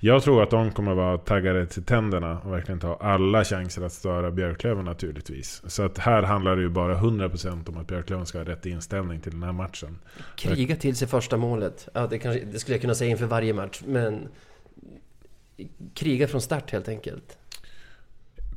Jag 0.00 0.22
tror 0.22 0.42
att 0.42 0.50
de 0.50 0.70
kommer 0.72 0.94
vara 0.94 1.18
taggade 1.18 1.66
till 1.66 1.82
tänderna 1.82 2.40
och 2.40 2.52
verkligen 2.52 2.80
ta 2.80 2.96
alla 2.96 3.44
chanser 3.44 3.82
att 3.82 3.92
störa 3.92 4.30
Björklöven 4.30 4.84
naturligtvis. 4.84 5.62
Så 5.66 5.82
att 5.82 5.98
här 5.98 6.22
handlar 6.22 6.56
det 6.56 6.62
ju 6.62 6.68
bara 6.68 6.94
100% 6.94 7.68
om 7.68 7.76
att 7.76 7.86
Björklöven 7.86 8.26
ska 8.26 8.38
ha 8.38 8.44
rätt 8.44 8.66
inställning 8.66 9.20
till 9.20 9.32
den 9.32 9.42
här 9.42 9.52
matchen. 9.52 9.98
kriga 10.36 10.76
till 10.76 10.96
sig 10.96 11.08
första 11.08 11.36
målet. 11.36 11.88
Ja, 11.94 12.06
det, 12.06 12.18
kanske, 12.18 12.44
det 12.44 12.58
skulle 12.58 12.74
jag 12.74 12.82
kunna 12.82 12.94
säga 12.94 13.10
inför 13.10 13.26
varje 13.26 13.52
match, 13.52 13.82
men... 13.86 14.28
Kriga 15.94 16.28
från 16.28 16.40
start 16.40 16.70
helt 16.70 16.88
enkelt. 16.88 17.38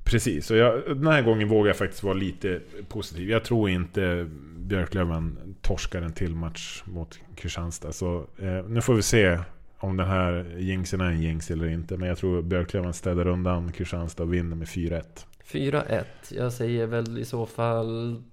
Precis, 0.09 0.51
och 0.51 0.57
jag, 0.57 0.83
den 0.87 1.07
här 1.07 1.21
gången 1.21 1.47
vågar 1.47 1.69
jag 1.69 1.77
faktiskt 1.77 2.03
vara 2.03 2.13
lite 2.13 2.61
positiv. 2.87 3.29
Jag 3.29 3.43
tror 3.43 3.69
inte 3.69 4.29
Björklöven 4.57 5.55
torskar 5.61 6.01
en 6.01 6.13
till 6.13 6.35
match 6.35 6.83
mot 6.85 7.19
Kristianstad. 7.35 7.91
Så 7.91 8.27
eh, 8.37 8.65
nu 8.67 8.81
får 8.81 8.93
vi 8.93 9.01
se 9.01 9.39
om 9.77 9.97
den 9.97 10.07
här 10.07 10.55
jinxen 10.57 11.01
är 11.01 11.05
en 11.05 11.21
jinx 11.21 11.51
eller 11.51 11.67
inte. 11.67 11.97
Men 11.97 12.07
jag 12.07 12.17
tror 12.17 12.41
Björklöven 12.41 12.93
städar 12.93 13.27
undan 13.27 13.71
Kristianstad 13.71 14.23
och 14.23 14.33
vinner 14.33 14.55
med 14.55 14.67
4-1. 14.67 15.03
4-1. 15.51 16.03
Jag 16.29 16.53
säger 16.53 16.87
väl 16.87 17.17
i 17.17 17.25
så 17.25 17.45
fall 17.45 18.23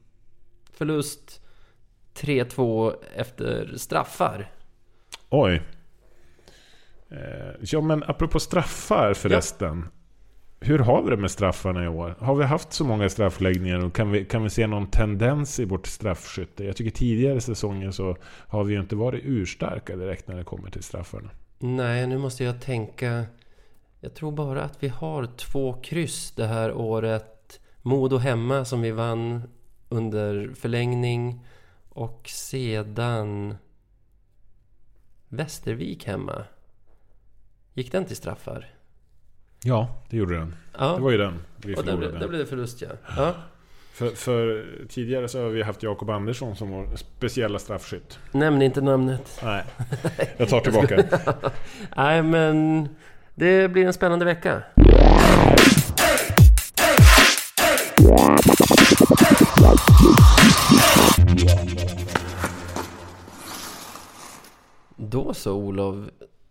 förlust 0.73 1.41
3-2 2.15 2.95
efter 3.17 3.73
straffar. 3.77 4.51
Oj! 5.29 5.63
Eh, 7.11 7.55
ja 7.61 7.81
men 7.81 8.03
apropå 8.03 8.41
straffar 8.41 9.15
förresten. 9.15 9.89
Hur 10.61 10.79
har 10.79 11.03
vi 11.03 11.11
det 11.11 11.17
med 11.17 11.31
straffarna 11.31 11.85
i 11.85 11.89
år? 11.89 12.15
Har 12.19 12.35
vi 12.35 12.45
haft 12.45 12.73
så 12.73 12.85
många 12.85 13.09
straffläggningar 13.09 13.85
och 13.85 13.95
kan 13.95 14.11
vi, 14.11 14.25
kan 14.25 14.43
vi 14.43 14.51
se 14.51 14.67
någon 14.67 14.87
tendens 14.87 15.61
i 15.61 15.65
vårt 15.65 15.87
straffskytte? 15.87 16.65
Jag 16.65 16.77
tycker 16.77 16.91
tidigare 16.91 17.41
säsonger 17.41 17.91
så 17.91 18.17
har 18.49 18.65
vi 18.65 18.75
ju 18.75 18.81
inte 18.81 18.97
varit 18.97 19.25
urstarka 19.25 19.97
direkt 19.97 20.29
när 20.29 20.37
det 20.37 20.45
kommer 20.45 20.71
till 20.71 20.83
straffarna. 20.83 21.31
Nej, 21.59 22.07
nu 22.07 22.19
måste 22.19 22.45
jag 22.45 22.61
tänka. 22.61 23.25
Jag 24.01 24.15
tror 24.15 24.33
bara 24.33 24.63
att 24.63 24.83
vi 24.83 24.89
har 24.89 25.27
två 25.27 25.73
kryss 25.73 26.33
det 26.33 26.47
här 26.47 26.73
året. 26.73 27.61
Modo 27.83 28.17
hemma 28.17 28.65
som 28.65 28.81
vi 28.81 28.91
vann 28.91 29.43
under 29.89 30.55
förlängning. 30.55 31.47
Och 31.89 32.29
sedan 32.29 33.57
Västervik 35.29 36.07
hemma. 36.07 36.45
Gick 37.75 37.93
den 37.93 38.05
till 38.05 38.17
straffar? 38.17 38.76
Ja, 39.65 39.89
det 40.11 40.17
gjorde 40.17 40.35
den. 40.39 40.55
Ja, 40.79 40.87
Det 40.97 41.01
var 41.03 41.11
ju 41.11 41.17
den 41.19 41.39
vi 41.57 41.75
och 41.75 41.79
förlorade. 41.79 42.09
blev- 42.09 42.21
där 42.21 42.29
blev 42.29 42.41
det 42.41 42.47
förlust 42.47 42.83
ja. 42.83 42.89
ja. 43.17 43.35
För, 43.93 44.09
för 44.11 44.67
tidigare 44.89 45.29
så 45.29 45.43
har 45.43 45.49
vi 45.49 45.63
haft 45.63 45.83
Jakob 45.83 46.11
Andersson 46.11 46.57
som 46.57 46.71
vår 46.71 46.89
speciella 46.97 47.59
straffskytt. 47.59 48.19
Nämn 48.33 48.63
inte 48.63 48.81
namnet. 48.81 49.41
Nej, 49.43 49.65
jag 50.37 50.49
tar 50.49 50.61
tillbaka. 50.61 51.05
Nej, 51.97 52.23
men 52.23 52.89
det 53.35 53.71
blir 53.71 53.87
en 53.87 53.93
spännande 53.93 54.25
vecka. 54.25 54.63
Då 64.97 65.35
så 65.35 65.53
Olof. 65.55 65.97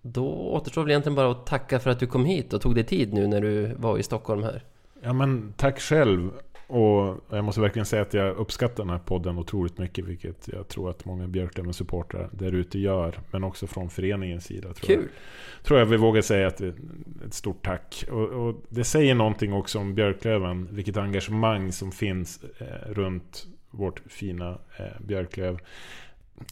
Då 0.08 0.28
återstår 0.28 0.82
väl 0.82 0.92
egentligen 0.92 1.16
bara 1.16 1.32
att 1.32 1.46
tacka 1.46 1.80
för 1.80 1.90
att 1.90 2.00
du 2.00 2.08
kom 2.08 2.26
hit 2.26 2.54
och 2.54 2.62
tog 2.62 2.76
dig 2.76 2.84
tid 2.84 3.14
nu 3.14 3.28
när 3.28 3.42
du 3.42 3.76
var 3.78 3.98
i 3.98 4.04
Stockholm 4.04 4.44
här. 4.44 4.64
Ja 5.02 5.14
men 5.14 5.54
tack 5.58 5.80
själv. 5.80 6.32
Och 6.68 7.18
jag 7.30 7.44
måste 7.44 7.62
verkligen 7.62 7.86
säga 7.86 8.02
att 8.02 8.14
jag 8.14 8.36
uppskattar 8.36 8.84
den 8.84 8.90
här 8.90 9.00
podden 9.00 9.38
otroligt 9.38 9.78
mycket. 9.78 10.06
Vilket 10.06 10.48
jag 10.54 10.68
tror 10.68 10.90
att 10.90 11.06
många 11.06 11.28
Björklöven-supportrar 11.28 12.30
där 12.32 12.52
ute 12.52 12.80
gör. 12.80 13.20
Men 13.32 13.44
också 13.44 13.68
från 13.68 13.90
föreningens 13.90 14.46
sida. 14.46 14.74
Tror 14.74 14.96
Kul! 14.96 15.10
Jag, 15.58 15.66
tror 15.66 15.80
jag 15.80 15.86
vi 15.86 15.98
vågar 15.98 16.22
säga 16.22 16.48
att 16.48 16.62
ett 16.62 17.34
stort 17.34 17.66
tack. 17.66 18.06
Och, 18.12 18.48
och 18.48 18.56
det 18.70 18.84
säger 18.84 19.16
någonting 19.16 19.54
också 19.54 19.80
om 19.80 19.96
Björklöven. 19.96 20.68
Vilket 20.72 20.98
engagemang 20.98 21.72
som 21.72 21.92
finns 21.92 22.44
eh, 22.58 22.92
runt 22.92 23.48
vårt 23.72 24.02
fina 24.08 24.58
eh, 24.78 24.86
Björklöv. 25.00 25.60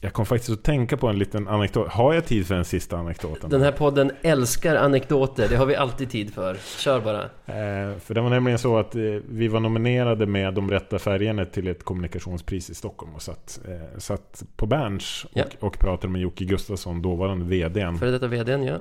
Jag 0.01 0.13
kom 0.13 0.25
faktiskt 0.25 0.51
att 0.51 0.63
tänka 0.63 0.97
på 0.97 1.07
en 1.07 1.19
liten 1.19 1.47
anekdot. 1.47 1.88
Har 1.88 2.13
jag 2.13 2.25
tid 2.25 2.47
för 2.47 2.55
den 2.55 2.65
sista 2.65 2.97
anekdoten? 2.97 3.49
Den 3.49 3.61
här 3.61 3.71
podden 3.71 4.11
älskar 4.21 4.75
anekdoter, 4.75 5.49
det 5.49 5.55
har 5.55 5.65
vi 5.65 5.75
alltid 5.75 6.09
tid 6.09 6.34
för. 6.34 6.57
Kör 6.77 6.99
bara. 7.01 7.21
Eh, 7.23 7.97
för 7.99 8.13
det 8.13 8.21
var 8.21 8.29
nämligen 8.29 8.59
så 8.59 8.77
att 8.77 8.95
eh, 8.95 9.01
vi 9.29 9.47
var 9.47 9.59
nominerade 9.59 10.25
med 10.25 10.53
de 10.53 10.71
rätta 10.71 10.99
färgerna 10.99 11.45
till 11.45 11.67
ett 11.67 11.84
kommunikationspris 11.84 12.69
i 12.69 12.75
Stockholm. 12.75 13.15
Och 13.15 13.21
satt, 13.21 13.59
eh, 13.67 13.99
satt 13.99 14.43
på 14.55 14.65
Berns 14.65 15.25
och, 15.25 15.31
Ja. 15.38 15.43
och 15.59 15.79
pratade 15.79 16.13
med 16.13 16.21
Jocke 16.21 16.45
Gustafsson, 16.45 17.01
dåvarande 17.01 17.45
VDn. 17.45 17.97
Före 17.97 18.11
detta 18.11 18.27
VDn, 18.27 18.63
ja. 18.63 18.75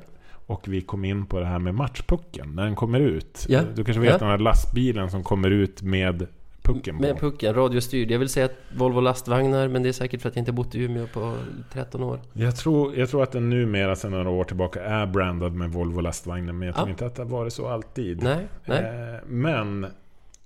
Och 0.46 0.68
vi 0.68 0.80
kom 0.80 1.04
in 1.04 1.26
på 1.26 1.40
det 1.40 1.46
här 1.46 1.58
med 1.58 1.74
matchpucken, 1.74 2.52
när 2.54 2.64
den 2.64 2.74
kommer 2.74 3.00
ut. 3.00 3.46
Ja. 3.48 3.60
Du 3.74 3.84
kanske 3.84 4.00
vet 4.00 4.10
Ja. 4.10 4.18
den 4.18 4.28
här 4.28 4.38
lastbilen 4.38 5.10
som 5.10 5.22
kommer 5.22 5.50
ut 5.50 5.82
med 5.82 6.26
pucken 6.62 6.96
på. 6.96 7.02
Med 7.02 7.18
pucken, 7.20 7.54
radiostyrd. 7.54 8.10
Jag 8.10 8.18
vill 8.18 8.28
säga 8.28 8.46
att 8.46 8.56
Volvo 8.76 9.00
lastvagnar, 9.00 9.68
men 9.68 9.82
det 9.82 9.88
är 9.88 9.92
säkert 9.92 10.22
för 10.22 10.28
att 10.28 10.36
jag 10.36 10.40
inte 10.40 10.52
bott 10.52 10.74
i 10.74 10.82
Umeå 10.82 11.06
på 11.06 11.36
13 11.72 12.02
år. 12.02 12.20
Jag 12.32 12.56
tror, 12.56 12.96
jag 12.96 13.08
tror 13.10 13.22
att 13.22 13.32
den 13.32 13.50
numera 13.50 13.96
sedan 13.96 14.10
några 14.10 14.30
år 14.30 14.44
tillbaka 14.44 14.82
är 14.84 15.06
brandad 15.06 15.52
med 15.54 15.70
Volvo 15.70 16.00
lastvagnar. 16.00 16.52
Men 16.52 16.66
jag 16.66 16.74
tror 16.74 16.86
Ja. 16.88 16.90
inte 16.90 17.06
att 17.06 17.14
det 17.14 17.22
har 17.22 17.30
varit 17.30 17.52
så 17.52 17.68
alltid. 17.68 18.22
Nej, 18.22 18.46
nej. 18.64 18.78
Eh, 18.84 19.20
men, 19.26 19.86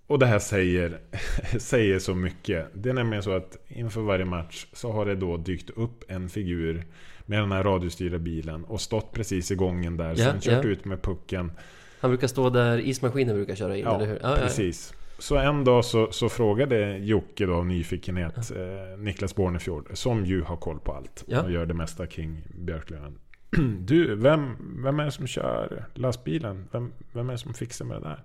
och 0.06 0.18
det 0.18 0.26
här 0.26 0.38
säger, 0.38 0.98
säger 1.58 1.98
så 1.98 2.14
mycket. 2.14 2.66
Det 2.74 2.88
är 2.90 2.94
nämligen 2.94 3.22
så 3.22 3.36
att 3.36 3.56
inför 3.68 4.00
varje 4.00 4.24
match 4.24 4.66
så 4.72 4.92
har 4.92 5.06
det 5.06 5.14
då 5.14 5.36
dykt 5.36 5.70
upp 5.70 6.04
en 6.08 6.28
figur 6.28 6.84
med 7.26 7.38
den 7.40 7.52
här 7.52 7.62
radiostyrda 7.62 8.18
bilen 8.18 8.64
och 8.64 8.80
stått 8.80 9.12
precis 9.12 9.50
i 9.50 9.54
gången 9.54 9.96
där. 9.96 10.08
Ja, 10.08 10.16
sen 10.16 10.40
kört 10.40 10.64
ja. 10.64 10.70
ut 10.70 10.84
med 10.84 11.02
pucken. 11.02 11.52
Han 12.00 12.10
brukar 12.10 12.26
stå 12.26 12.50
där 12.50 12.78
ismaskinen 12.78 13.36
brukar 13.36 13.54
köra 13.54 13.76
in, 13.76 13.84
Ja, 13.84 13.96
eller 13.96 14.06
hur? 14.06 14.18
Ja. 14.22 14.36
precis. 14.40 14.94
Så 15.18 15.36
en 15.36 15.64
dag 15.64 15.84
så, 15.84 16.12
så 16.12 16.28
frågade 16.28 16.96
Jocke 16.98 17.46
då 17.46 17.54
av 17.54 17.66
nyfikenhet 17.66 18.50
eh, 18.50 18.98
Niklas 18.98 19.34
Bornefjord, 19.34 19.88
som 19.92 20.24
ju 20.26 20.42
har 20.42 20.56
koll 20.56 20.78
på 20.80 20.92
allt 20.92 21.24
Ja. 21.26 21.42
och 21.42 21.50
gör 21.50 21.66
det 21.66 21.74
mesta 21.74 22.06
kring 22.06 22.42
Björklöven. 22.54 23.18
Du, 23.80 24.14
vem, 24.14 24.56
vem 24.84 25.00
är 25.00 25.04
det 25.04 25.10
som 25.12 25.26
kör 25.26 25.84
lastbilen? 25.94 26.68
Vem, 26.72 26.92
vem 27.12 27.28
är 27.28 27.32
det 27.32 27.38
som 27.38 27.54
fixar 27.54 27.84
med 27.84 27.96
det 28.02 28.08
där? 28.08 28.24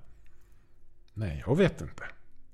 Nej, 1.14 1.44
jag 1.48 1.58
vet 1.58 1.82
inte. 1.82 2.04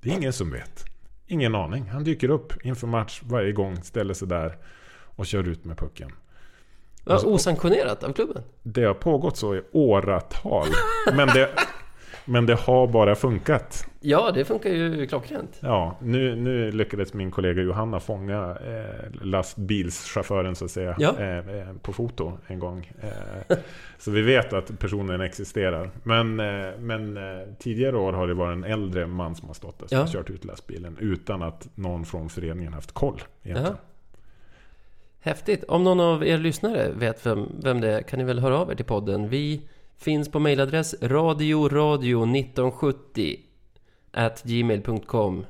Det 0.01 0.09
är 0.09 0.13
ingen 0.13 0.33
som 0.33 0.51
vet. 0.51 0.85
Ingen 1.27 1.55
aning. 1.55 1.89
Han 1.89 2.03
dyker 2.03 2.29
upp 2.29 2.65
inför 2.65 2.87
match 2.87 3.21
varje 3.25 3.51
gång, 3.51 3.83
ställer 3.83 4.13
sig 4.13 4.27
där 4.27 4.57
och 5.05 5.25
kör 5.25 5.47
ut 5.47 5.65
med 5.65 5.77
pucken. 5.77 6.11
Ja, 7.05 7.13
Alltså- 7.13 7.27
osanktionerat 7.27 8.03
av 8.03 8.13
klubben? 8.13 8.43
Det 8.63 8.83
har 8.83 8.93
pågått 8.93 9.37
så 9.37 9.55
i 9.55 9.61
åratal. 9.71 10.67
Men 11.15 11.27
det, 11.27 11.49
men 12.27 12.45
det 12.45 12.55
har 12.55 12.87
bara 12.87 13.15
funkat. 13.15 13.87
Ja, 13.99 14.31
det 14.31 14.45
funkar 14.45 14.69
ju 14.69 15.07
klockrent. 15.07 15.57
Ja, 15.59 15.95
nu, 16.01 16.35
nu 16.35 16.71
lyckades 16.71 17.13
min 17.13 17.31
kollega 17.31 17.61
Johanna 17.61 17.99
fånga 17.99 18.57
eh, 18.65 19.11
lastbilschauffören 19.21 20.55
så 20.55 20.65
att 20.65 20.71
säga 20.71 20.95
Ja. 20.99 21.15
eh, 21.19 21.37
eh, 21.37 21.73
på 21.81 21.93
foto 21.93 22.37
en 22.47 22.59
gång. 22.59 22.91
Eh, 23.01 23.57
så 23.97 24.11
vi 24.11 24.21
vet 24.21 24.53
att 24.53 24.79
personen 24.79 25.21
existerar. 25.21 25.91
Men, 26.03 26.39
eh, 26.39 26.77
men 26.79 27.17
eh, 27.17 27.23
tidigare 27.59 27.97
år 27.97 28.13
har 28.13 28.27
det 28.27 28.33
varit 28.33 28.55
en 28.57 28.63
äldre 28.63 29.07
man 29.07 29.35
som 29.35 29.47
har 29.47 29.53
stått 29.55 29.79
där 29.79 29.87
som 29.87 29.97
Ja. 29.97 30.03
har 30.03 30.07
kört 30.11 30.29
ut 30.29 30.45
lastbilen 30.45 30.97
utan 30.99 31.41
att 31.41 31.67
någon 31.75 32.05
från 32.05 32.29
föreningen 32.29 32.73
haft 32.73 32.91
koll. 32.91 33.21
Egentligen. 33.43 33.75
Häftigt. 35.19 35.63
Om 35.63 35.83
någon 35.83 35.99
av 35.99 36.25
er 36.27 36.37
lyssnare 36.37 36.91
vet 36.95 37.25
vem, 37.25 37.47
vem 37.63 37.81
det 37.81 37.91
är 37.91 38.01
kan 38.01 38.19
ni 38.19 38.25
väl 38.25 38.39
höra 38.39 38.57
av 38.57 38.71
er 38.71 38.75
till 38.75 38.85
podden. 38.85 39.29
Vi 39.29 39.61
finns 39.97 40.31
på 40.31 40.39
mejladress 40.39 40.95
radioradio1970 41.01 43.39
at 44.11 44.43
gmail.com 44.43 45.45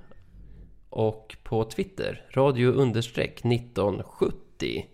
och 0.89 1.38
på 1.43 1.64
Twitter 1.64 2.26
radio 2.34 2.72
understreck 2.72 3.45
1970. 3.45 4.86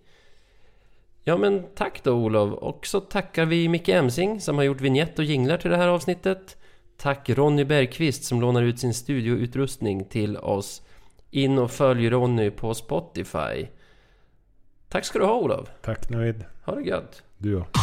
Ja 1.23 1.37
men 1.37 1.63
tack 1.75 2.03
då 2.03 2.13
Olof 2.13 2.53
och 2.53 2.87
så 2.87 2.99
tackar 2.99 3.45
vi 3.45 3.67
Micke 3.67 3.89
Emsing 3.89 4.41
som 4.41 4.55
har 4.55 4.63
gjort 4.63 4.81
vignett 4.81 5.19
och 5.19 5.25
jinglar 5.25 5.57
till 5.57 5.71
det 5.71 5.77
här 5.77 5.87
avsnittet. 5.87 6.57
Tack 6.97 7.29
Ronny 7.29 7.63
Bergqvist 7.63 8.23
som 8.23 8.41
lånar 8.41 8.61
ut 8.61 8.79
sin 8.79 8.93
studioutrustning 8.93 10.05
till 10.05 10.37
oss. 10.37 10.81
In 11.31 11.57
och 11.57 11.71
följ 11.71 12.09
Ronny 12.09 12.49
på 12.49 12.73
Spotify. 12.73 13.67
Tack 14.89 15.05
ska 15.05 15.19
du 15.19 15.25
ha 15.25 15.35
Olof. 15.35 15.69
Tack 15.81 16.09
nöjd. 16.09 16.45
Ha 16.65 16.75
det 16.75 16.81
gött. 16.81 17.23
Du 17.37 17.55
också. 17.55 17.79